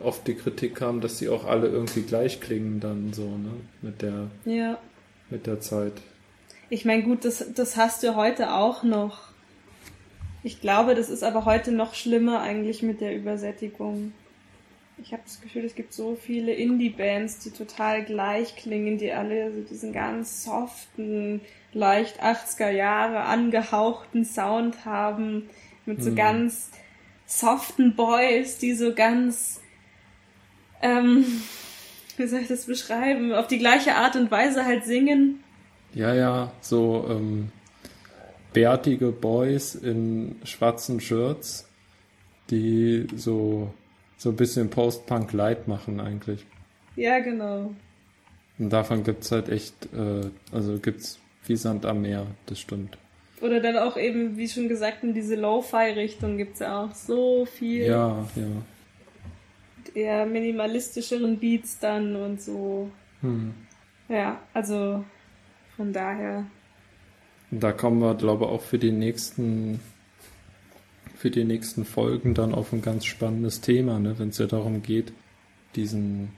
oft 0.04 0.28
die 0.28 0.36
Kritik 0.36 0.76
kam, 0.76 1.02
dass 1.02 1.18
sie 1.18 1.30
auch 1.30 1.46
alle 1.46 1.68
irgendwie 1.68 2.04
gleich 2.04 2.42
klingen 2.42 2.80
dann 2.80 3.12
so, 3.12 3.24
ne? 3.24 3.54
Mit 3.82 4.04
der, 4.04 4.28
ja. 4.46 4.78
mit 5.32 5.48
der 5.48 5.62
Zeit. 5.62 5.94
Ich 6.70 6.86
meine, 6.86 7.02
gut, 7.02 7.26
das, 7.26 7.54
das 7.56 7.76
hast 7.76 8.04
du 8.04 8.16
heute 8.16 8.54
auch 8.54 8.84
noch. 8.84 9.30
Ich 10.44 10.62
glaube, 10.62 10.94
das 10.94 11.10
ist 11.10 11.24
aber 11.24 11.46
heute 11.46 11.72
noch 11.72 11.96
schlimmer 11.96 12.42
eigentlich 12.42 12.84
mit 12.84 13.02
der 13.02 13.16
Übersättigung. 13.16 14.12
Ich 15.02 15.12
habe 15.12 15.24
das 15.26 15.42
Gefühl, 15.42 15.66
es 15.66 15.74
gibt 15.74 15.92
so 15.92 16.16
viele 16.16 16.54
Indie-Bands, 16.54 17.40
die 17.40 17.50
total 17.50 18.06
gleich 18.06 18.56
klingen, 18.56 19.00
die 19.00 19.12
alle 19.12 19.52
so 19.54 19.62
diesen 19.62 19.92
ganz 19.92 20.44
soften, 20.44 21.42
leicht 21.74 22.22
80er 22.22 22.70
Jahre 22.70 23.22
angehauchten 23.22 24.24
Sound 24.24 24.86
haben, 24.86 25.50
mit 25.86 26.04
so 26.04 26.12
mhm. 26.12 26.16
ganz 26.16 26.72
soften 27.26 27.96
Boys, 27.96 28.58
die 28.58 28.74
so 28.74 28.94
ganz, 28.94 29.62
ähm, 30.82 31.26
wie 32.18 32.28
soll 32.28 32.40
ich 32.42 32.48
das 32.48 32.66
beschreiben, 32.66 33.34
auf 33.34 33.48
die 33.48 33.60
gleiche 33.60 33.96
Art 33.96 34.16
und 34.16 34.32
Weise 34.32 34.66
halt 34.66 34.86
singen. 34.86 35.44
Ja, 35.94 36.14
ja, 36.14 36.52
so 36.62 37.06
ähm, 37.10 37.52
bärtige 38.54 39.12
Boys 39.12 39.76
in 39.76 40.36
schwarzen 40.44 41.00
Shirts, 41.00 41.70
die 42.50 43.08
so, 43.16 43.74
so 44.18 44.30
ein 44.30 44.36
bisschen 44.36 44.70
Post-Punk 44.70 45.32
Light 45.34 45.68
machen 45.68 46.00
eigentlich. 46.00 46.46
Ja, 46.96 47.20
genau. 47.20 47.74
Und 48.58 48.70
davon 48.70 49.04
gibt's 49.04 49.32
halt 49.32 49.50
echt, 49.50 49.74
äh, 49.94 50.30
also 50.52 50.80
gibt's 50.80 51.20
wie 51.46 51.56
Sand 51.56 51.86
am 51.86 52.02
Meer, 52.02 52.28
das 52.46 52.60
stimmt. 52.60 52.98
Oder 53.46 53.60
dann 53.60 53.78
auch 53.78 53.98
eben, 53.98 54.38
wie 54.38 54.48
schon 54.48 54.68
gesagt, 54.68 55.04
in 55.04 55.14
diese 55.14 55.36
Lo-Fi-Richtung 55.36 56.38
gibt's 56.38 56.60
ja 56.60 56.84
auch 56.84 56.94
so 56.94 57.46
viel. 57.46 57.86
Ja, 57.86 58.28
ja. 58.36 59.94
Eher 59.94 60.26
minimalistischeren 60.26 61.38
Beats 61.38 61.80
dann 61.80 62.16
und 62.16 62.42
so. 62.42 62.90
Hm. 63.22 63.54
Ja, 64.10 64.40
also 64.54 65.04
von 65.78 65.94
daher. 65.94 66.46
Da 67.52 67.72
kommen 67.72 68.00
wir, 68.00 68.16
glaube 68.16 68.46
ich, 68.46 68.52
auch 68.52 68.62
für 68.62 68.80
die 68.80 68.92
nächsten 68.92 69.80
für 71.16 71.32
die 71.32 71.44
nächsten 71.44 71.86
Folgen 71.86 72.34
dann 72.34 72.54
auf 72.54 72.74
ein 72.74 72.82
ganz 72.82 73.06
spannendes 73.06 73.62
Thema, 73.62 74.00
ne, 74.00 74.20
wenn 74.20 74.30
es 74.30 74.38
ja 74.38 74.46
darum 74.46 74.84
geht, 74.84 75.14
diesen 75.76 76.34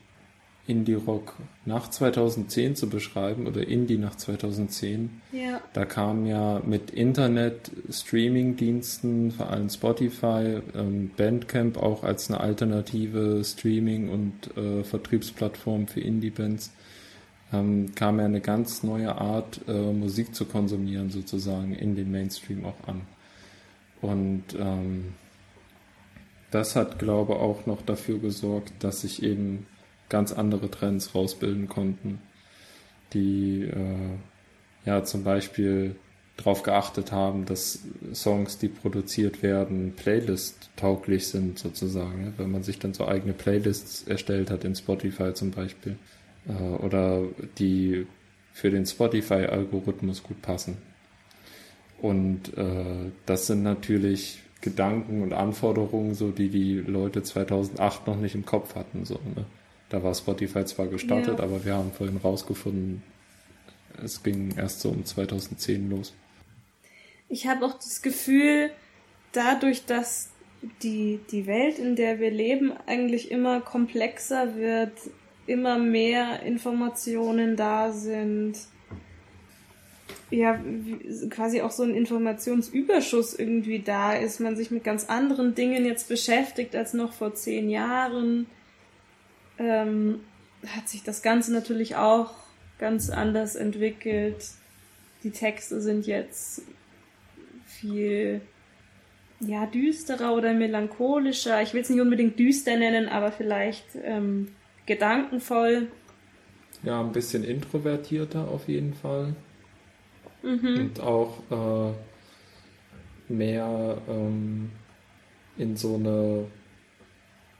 Indie-Rock 0.68 1.34
nach 1.66 1.90
2010 1.90 2.76
zu 2.76 2.90
beschreiben 2.90 3.48
oder 3.48 3.66
Indie 3.66 3.98
nach 3.98 4.16
2010. 4.16 5.22
Ja. 5.32 5.62
Da 5.74 5.86
kam 5.86 6.26
ja 6.26 6.62
mit 6.66 6.92
Internet, 6.92 7.72
Streaming-Diensten, 7.90 9.32
vor 9.32 9.50
allem 9.50 9.70
Spotify, 9.70 10.60
ähm, 10.76 11.12
Bandcamp 11.16 11.78
auch 11.78 12.04
als 12.04 12.30
eine 12.30 12.42
alternative 12.42 13.42
Streaming- 13.44 14.10
und 14.10 14.58
äh, 14.58 14.84
Vertriebsplattform 14.84 15.88
für 15.88 16.02
Indie-Bands, 16.02 16.72
ähm, 17.54 17.96
kam 17.96 18.20
ja 18.20 18.26
eine 18.26 18.42
ganz 18.42 18.84
neue 18.84 19.16
Art, 19.16 19.62
äh, 19.68 19.94
Musik 19.94 20.36
zu 20.36 20.46
konsumieren 20.46 21.10
sozusagen 21.10 21.74
in 21.74 21.96
den 21.96 22.12
Mainstream 22.12 22.66
auch 22.66 22.88
an. 22.88 23.02
Und 24.02 24.44
ähm, 24.60 25.14
das 26.52 26.76
hat, 26.76 27.00
glaube 27.00 27.34
ich, 27.34 27.40
auch 27.40 27.66
noch 27.66 27.82
dafür 27.82 28.20
gesorgt, 28.20 28.74
dass 28.80 29.02
sich 29.02 29.24
eben 29.24 29.66
ganz 30.10 30.32
andere 30.32 30.70
Trends 30.72 31.14
rausbilden 31.14 31.68
konnten, 31.68 32.20
die 33.14 33.64
äh, 33.64 34.18
ja 34.86 35.04
zum 35.04 35.24
Beispiel 35.24 35.96
darauf 36.38 36.62
geachtet 36.64 37.12
haben, 37.12 37.46
dass 37.46 37.80
Songs, 38.14 38.60
die 38.60 38.68
produziert 38.68 39.42
werden, 39.42 39.94
Playlist-tauglich 39.96 41.28
sind 41.28 41.58
sozusagen. 41.58 42.34
Wenn 42.38 42.52
man 42.52 42.64
sich 42.64 42.80
dann 42.80 42.94
so 42.94 43.08
eigene 43.08 43.34
Playlists 43.34 44.04
erstellt 44.04 44.52
hat 44.52 44.64
in 44.64 44.76
Spotify 44.76 45.34
zum 45.34 45.52
Beispiel 45.52 45.98
äh, 46.48 46.54
oder 46.54 47.24
die 47.58 48.06
für 48.54 48.70
den 48.70 48.86
Spotify-Algorithmus 48.86 50.24
gut 50.24 50.42
passen. 50.42 50.78
Und 52.00 52.56
äh, 52.58 53.12
das 53.26 53.48
sind 53.48 53.64
natürlich 53.64 54.42
Gedanken 54.62 55.22
und 55.22 55.34
Anforderungen, 55.34 56.14
so 56.16 56.32
die 56.32 56.50
die 56.50 56.76
Leute 56.76 57.24
2008 57.24 58.08
noch 58.08 58.18
nicht 58.18 58.36
im 58.36 58.46
Kopf 58.46 58.76
hatten. 58.76 59.06
So, 59.06 59.16
ne? 59.36 59.46
Da 59.90 60.04
war 60.04 60.14
Spotify 60.14 60.66
zwar 60.66 60.88
gestartet, 60.88 61.40
ja. 61.40 61.44
aber 61.44 61.64
wir 61.64 61.76
haben 61.76 61.92
vorhin 61.92 62.18
rausgefunden, 62.18 63.04
es 64.04 64.22
ging 64.22 64.56
erst 64.58 64.82
so 64.82 64.90
um 64.90 65.06
2010 65.06 65.90
los. 65.90 66.14
Ich 67.30 67.48
habe 67.48 67.66
auch 67.66 67.74
das 67.74 68.02
Gefühl, 68.02 68.70
dadurch, 69.32 69.86
dass 69.86 70.30
die, 70.84 71.20
die 71.32 71.46
Welt, 71.46 71.80
in 71.80 71.96
der 71.96 72.20
wir 72.20 72.32
leben, 72.32 72.74
eigentlich 72.86 73.32
immer 73.32 73.62
komplexer 73.62 74.56
wird, 74.56 74.94
immer 75.46 75.78
mehr 75.78 76.42
Informationen 76.44 77.56
da 77.56 77.92
sind, 77.92 78.58
ja, 80.30 80.60
quasi 81.30 81.62
auch 81.62 81.72
so 81.72 81.84
ein 81.84 81.96
Informationsüberschuss 81.96 83.38
irgendwie 83.38 83.80
da 83.80 84.14
ist, 84.14 84.40
man 84.42 84.58
sich 84.58 84.72
mit 84.72 84.84
ganz 84.84 85.06
anderen 85.06 85.56
Dingen 85.56 85.86
jetzt 85.86 86.10
beschäftigt 86.10 86.76
als 86.76 86.94
noch 86.94 87.14
vor 87.14 87.34
zehn 87.34 87.70
Jahren 87.70 88.46
ähm, 89.60 90.20
hat 90.76 90.88
sich 90.90 91.04
das 91.04 91.22
Ganze 91.22 91.54
natürlich 91.54 91.96
auch 91.96 92.34
ganz 92.80 93.10
anders 93.10 93.56
entwickelt. 93.56 94.46
Die 95.24 95.32
Texte 95.32 95.82
sind 95.82 96.06
jetzt 96.08 96.62
viel 97.66 98.42
ja, 99.40 99.66
düsterer 99.66 100.34
oder 100.34 100.54
melancholischer. 100.54 101.62
Ich 101.62 101.74
will 101.74 101.82
es 101.82 101.90
nicht 101.90 102.02
unbedingt 102.02 102.40
düster 102.40 102.78
nennen, 102.78 103.08
aber 103.08 103.32
vielleicht 103.32 103.86
ähm, 104.04 104.50
gedankenvoll. 104.86 105.88
Ja, 106.84 107.02
ein 107.02 107.12
bisschen 107.12 107.44
introvertierter 107.44 108.48
auf 108.48 108.68
jeden 108.68 108.94
Fall. 108.94 109.36
Mhm. 110.44 110.80
Und 110.80 111.00
auch 111.02 111.40
äh, 111.52 113.34
mehr 113.34 113.98
ähm, 114.08 114.72
in 115.58 115.76
so 115.76 115.96
eine 115.96 116.46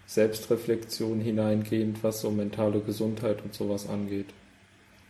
Selbstreflexion 0.08 1.20
hineingehend, 1.20 2.02
was 2.04 2.22
so 2.22 2.32
mentale 2.32 2.80
Gesundheit 2.80 3.44
und 3.44 3.54
sowas 3.54 3.88
angeht. 3.88 4.28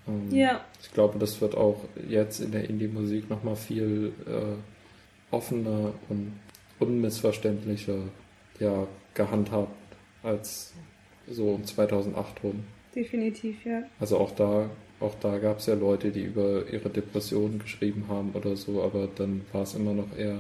Ähm, 0.08 0.32
ja. 0.32 0.66
Ich 0.82 0.92
glaube, 0.92 1.20
das 1.20 1.40
wird 1.40 1.56
auch 1.56 1.82
jetzt 2.10 2.40
in 2.40 2.52
der 2.52 2.70
Indie-Musik 2.70 3.30
nochmal 3.30 3.56
viel 3.56 4.12
äh, 4.26 5.34
offener 5.34 5.94
und 6.10 6.34
unmissverständlicher 6.80 8.00
ja, 8.60 8.88
gehandhabt 9.14 9.72
als 10.24 10.74
so 11.28 11.52
um 11.52 11.64
2008 11.64 12.44
rum. 12.44 12.64
Definitiv, 12.96 13.66
ja. 13.66 13.84
Also 14.00 14.18
auch 14.18 14.32
da, 14.32 14.70
auch 15.00 15.14
da 15.22 15.38
gab 15.38 15.60
es 15.60 15.68
ja 15.68 15.76
Leute, 15.76 16.10
die 16.10 16.24
über 16.24 16.68
ihre 16.72 16.90
Depressionen 16.90 17.60
geschrieben 17.60 18.06
haben 18.08 18.32
oder 18.34 18.56
so, 18.56 18.82
aber 18.82 19.08
dann 19.16 19.42
war 19.52 19.62
es 19.62 19.76
immer 19.76 19.94
noch 19.94 20.18
eher 20.18 20.40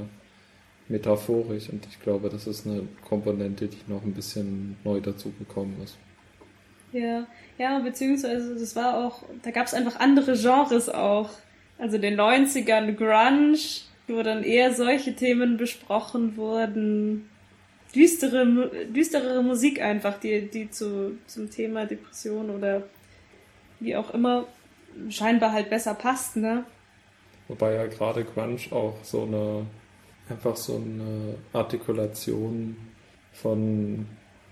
metaphorisch 0.89 1.69
und 1.69 1.85
ich 1.89 1.99
glaube, 2.01 2.29
das 2.29 2.47
ist 2.47 2.65
eine 2.65 2.87
Komponente, 3.07 3.67
die 3.67 3.77
noch 3.87 4.03
ein 4.03 4.13
bisschen 4.13 4.77
neu 4.83 4.99
dazugekommen 4.99 5.81
ist. 5.83 5.97
Ja, 6.91 7.27
ja, 7.57 7.79
beziehungsweise 7.79 8.55
das 8.55 8.75
war 8.75 9.05
auch, 9.05 9.23
da 9.43 9.51
gab 9.51 9.67
es 9.67 9.73
einfach 9.73 9.99
andere 9.99 10.37
Genres 10.37 10.89
auch. 10.89 11.29
Also 11.77 11.97
den 11.97 12.19
90ern 12.19 12.93
Grunge, 12.93 13.59
wo 14.07 14.23
dann 14.23 14.43
eher 14.43 14.73
solche 14.73 15.15
Themen 15.15 15.57
besprochen 15.57 16.37
wurden. 16.37 17.29
Düstere, 17.93 18.69
düsterere 18.89 19.43
Musik 19.43 19.81
einfach, 19.81 20.19
die, 20.19 20.49
die 20.49 20.69
zu, 20.69 21.17
zum 21.27 21.49
Thema 21.49 21.85
Depression 21.85 22.49
oder 22.49 22.83
wie 23.79 23.95
auch 23.95 24.13
immer 24.13 24.47
scheinbar 25.09 25.51
halt 25.51 25.69
besser 25.69 25.93
passt, 25.93 26.35
ne? 26.35 26.63
Wobei 27.47 27.73
ja 27.73 27.85
gerade 27.85 28.25
Grunge 28.25 28.59
auch 28.71 28.95
so 29.03 29.23
eine 29.23 29.65
einfach 30.29 30.55
so 30.55 30.75
eine 30.75 31.35
Artikulation 31.53 32.75
von 33.33 34.05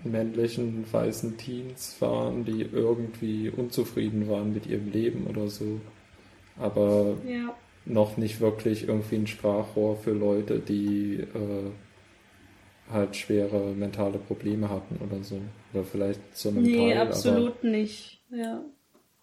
männlichen 0.04 0.84
weißen 0.90 1.36
Teens 1.36 1.96
waren, 2.00 2.44
die 2.44 2.62
irgendwie 2.62 3.50
unzufrieden 3.50 4.28
waren 4.28 4.52
mit 4.52 4.66
ihrem 4.66 4.90
Leben 4.90 5.26
oder 5.26 5.48
so. 5.48 5.80
Aber 6.58 7.16
ja. 7.26 7.54
noch 7.84 8.16
nicht 8.16 8.40
wirklich 8.40 8.88
irgendwie 8.88 9.16
ein 9.16 9.26
Sprachrohr 9.26 9.96
für 9.96 10.12
Leute, 10.12 10.60
die 10.60 11.16
äh, 11.16 11.70
halt 12.92 13.16
schwere 13.16 13.72
mentale 13.72 14.18
Probleme 14.18 14.68
hatten 14.70 14.98
oder 15.04 15.22
so. 15.22 15.40
Oder 15.74 15.84
vielleicht 15.84 16.36
zu 16.36 16.50
einem 16.50 16.62
nee, 16.62 16.94
Teil. 16.94 17.08
absolut 17.08 17.64
nicht. 17.64 18.20
Ja. 18.30 18.62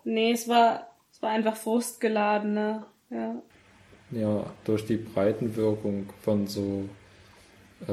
Nee, 0.04 0.32
es 0.34 0.48
war, 0.48 0.90
es 1.12 1.22
war 1.22 1.30
einfach 1.30 1.56
frustgeladener. 1.56 2.88
Ja 3.10 3.42
ja, 4.16 4.46
durch 4.66 4.86
die 4.86 4.98
Breitenwirkung 4.98 6.08
von 6.22 6.48
so 6.48 6.88
äh, 7.88 7.92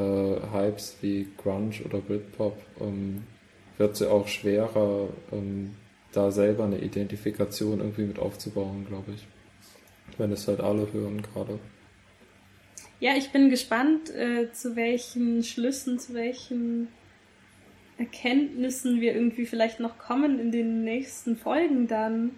Hypes 0.53 0.97
wie 1.01 1.29
Grunge 1.37 1.83
oder 1.85 1.99
Britpop 1.99 2.57
ähm, 2.81 3.25
wird 3.79 3.95
es 3.95 4.01
ja 4.01 4.09
auch 4.09 4.29
schwerer, 4.29 5.09
ähm, 5.33 5.75
da 6.13 6.31
selber 6.31 6.65
eine 6.65 6.79
Identifikation 6.79 7.81
irgendwie 7.81 8.03
mit 8.03 8.19
aufzubauen, 8.19 8.87
glaube 8.87 9.13
ich. 9.15 9.27
Wenn 10.19 10.33
es 10.33 10.49
halt 10.49 10.61
alle 10.61 10.93
hören 10.93 11.23
gerade. 11.23 11.59
Ja, 12.99 13.13
ich 13.17 13.31
bin 13.31 13.49
gespannt, 13.49 14.11
äh, 14.11 14.53
zu 14.53 14.77
welchen 14.77 15.43
Schlüssen, 15.43 15.99
zu 15.99 16.13
welchen 16.13 16.89
Erkenntnissen 17.97 19.01
wir 19.01 19.15
irgendwie 19.15 19.47
vielleicht 19.47 19.81
noch 19.81 19.99
kommen 19.99 20.39
in 20.39 20.53
den 20.53 20.85
nächsten 20.85 21.37
Folgen 21.37 21.87
dann. 21.87 22.33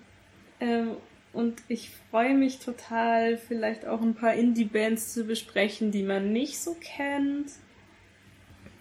Ähm, 0.61 0.93
und 1.33 1.63
ich 1.69 1.91
freue 2.11 2.35
mich 2.35 2.59
total, 2.59 3.39
vielleicht 3.39 3.87
auch 3.87 4.03
ein 4.03 4.15
paar 4.15 4.35
Indie-Bands 4.35 5.15
zu 5.15 5.25
besprechen, 5.25 5.91
die 5.91 6.03
man 6.03 6.33
nicht 6.33 6.59
so 6.59 6.77
kennt. 6.79 7.51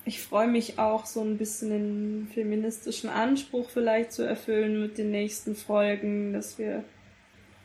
Ich 0.03 0.19
freue 0.19 0.47
mich 0.47 0.77
auch, 0.77 1.05
so 1.05 1.21
ein 1.21 1.37
bisschen 1.37 1.69
den 1.69 2.27
feministischen 2.33 3.09
Anspruch 3.09 3.69
vielleicht 3.69 4.11
zu 4.11 4.23
erfüllen 4.23 4.81
mit 4.81 4.97
den 4.97 5.11
nächsten 5.11 5.55
Folgen, 5.55 6.33
dass 6.33 6.57
wir 6.57 6.83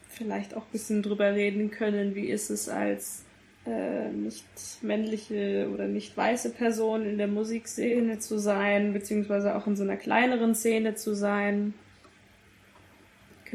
vielleicht 0.09 0.55
auch 0.55 0.63
ein 0.63 0.73
bisschen 0.73 1.03
drüber 1.03 1.35
reden 1.35 1.71
können, 1.71 2.15
wie 2.15 2.29
ist 2.29 2.51
es 2.51 2.69
als 2.69 3.25
äh, 3.67 4.11
nicht 4.11 4.45
männliche 4.83 5.69
oder 5.73 5.89
nicht 5.89 6.17
weiße 6.17 6.51
Person 6.51 7.05
in 7.05 7.19
der 7.19 7.27
Musikszene 7.27 8.21
zu 8.21 8.39
sein, 8.39 8.93
beziehungsweise 8.93 9.57
auch 9.57 9.67
in 9.67 9.77
so 9.77 9.83
einer 9.83 9.97
kleineren 9.97 10.55
Szene 10.55 10.95
zu 10.95 11.15
sein. 11.15 11.75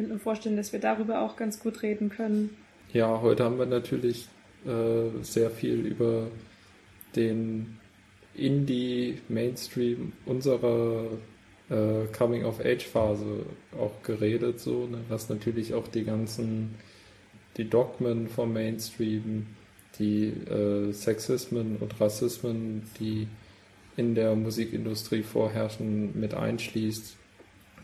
Könnte 0.01 0.15
mir 0.15 0.19
vorstellen, 0.19 0.57
dass 0.57 0.73
wir 0.73 0.79
darüber 0.79 1.21
auch 1.21 1.35
ganz 1.35 1.59
gut 1.59 1.83
reden 1.83 2.09
können. 2.09 2.57
Ja, 2.91 3.21
heute 3.21 3.43
haben 3.43 3.59
wir 3.59 3.67
natürlich 3.67 4.27
äh, 4.65 5.21
sehr 5.21 5.51
viel 5.51 5.85
über 5.85 6.25
den 7.15 7.77
Indie-Mainstream 8.33 10.13
unserer 10.25 11.05
äh, 11.69 12.07
Coming-of-Age-Phase 12.17 13.45
auch 13.79 13.91
geredet, 14.01 14.59
so, 14.59 14.87
ne? 14.87 15.01
was 15.07 15.29
natürlich 15.29 15.75
auch 15.75 15.87
die 15.87 16.03
ganzen, 16.03 16.73
die 17.57 17.69
Dogmen 17.69 18.27
vom 18.27 18.53
Mainstream, 18.53 19.45
die 19.99 20.29
äh, 20.29 20.91
Sexismen 20.93 21.77
und 21.77 22.01
Rassismen, 22.01 22.89
die 22.99 23.27
in 23.97 24.15
der 24.15 24.35
Musikindustrie 24.35 25.21
vorherrschen, 25.21 26.19
mit 26.19 26.33
einschließt, 26.33 27.17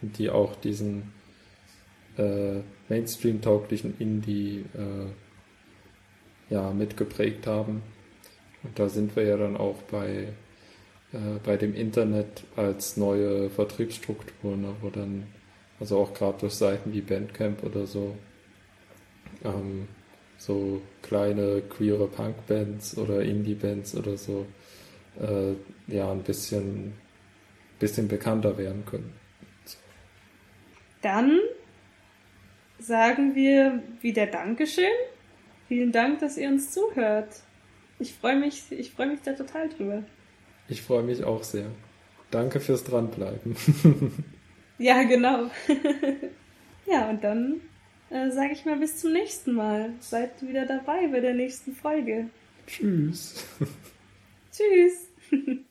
die 0.02 0.32
auch 0.32 0.56
diesen 0.56 1.16
äh, 2.18 2.62
Mainstream-tauglichen 2.90 3.96
Indie 4.00 4.66
äh, 4.74 6.54
ja, 6.54 6.72
mitgeprägt 6.72 7.48
haben. 7.48 7.84
Und 8.64 8.78
da 8.80 8.90
sind 8.90 9.16
wir 9.16 9.24
ja 9.24 9.38
dann 9.38 9.58
auch 9.58 9.82
bei, 9.84 10.30
äh, 11.14 11.40
bei 11.44 11.58
dem 11.58 11.76
Internet 11.76 12.44
als 12.56 12.98
neue 12.98 13.50
Vertriebsstruktur, 13.50 14.58
ne, 14.58 14.74
wo 14.82 14.90
dann, 14.90 15.28
also 15.80 15.98
auch 16.00 16.14
gerade 16.14 16.40
durch 16.40 16.54
Seiten 16.54 16.94
wie 16.94 17.02
Bandcamp 17.02 17.64
oder 17.64 17.86
so, 17.86 18.16
ähm, 19.44 19.88
so 20.38 20.82
kleine 21.02 21.62
queere 21.62 22.08
Punk-Bands 22.08 22.98
oder 22.98 23.22
Indie-Bands 23.22 23.96
oder 23.96 24.18
so, 24.18 24.46
äh, 25.20 25.54
ja, 25.94 26.12
ein 26.12 26.24
bisschen, 26.24 26.94
bisschen 27.80 28.08
bekannter 28.08 28.58
werden 28.58 28.86
können. 28.86 29.14
Dann 31.02 31.40
sagen 32.88 33.36
wir 33.36 33.84
wieder 34.02 34.26
Dankeschön. 34.26 34.86
Vielen 35.68 35.92
Dank, 35.92 36.20
dass 36.20 36.38
ihr 36.38 36.48
uns 36.48 36.72
zuhört. 36.72 37.42
Ich 38.00 38.14
freue 38.14 38.38
mich, 38.38 38.64
ich 38.72 38.92
freue 38.92 39.08
mich 39.08 39.22
da 39.22 39.34
total 39.34 39.70
drüber. 39.70 40.04
Ich 40.70 40.82
freue 40.82 41.04
mich 41.04 41.24
auch 41.24 41.44
sehr. 41.44 41.66
Danke 42.32 42.60
fürs 42.60 42.84
Dranbleiben. 42.84 43.56
ja, 44.78 45.04
genau. 45.04 45.50
ja, 46.86 47.10
und 47.10 47.24
dann 47.24 47.62
äh, 48.10 48.32
sage 48.32 48.54
ich 48.54 48.66
mal 48.66 48.78
bis 48.78 48.98
zum 48.98 49.14
nächsten 49.14 49.54
Mal. 49.54 49.94
Seid 50.00 50.42
wieder 50.42 50.66
dabei 50.66 51.08
bei 51.08 51.20
der 51.20 51.34
nächsten 51.34 51.74
Folge. 51.74 52.30
Tschüss. 52.66 53.46
Tschüss. 54.52 55.10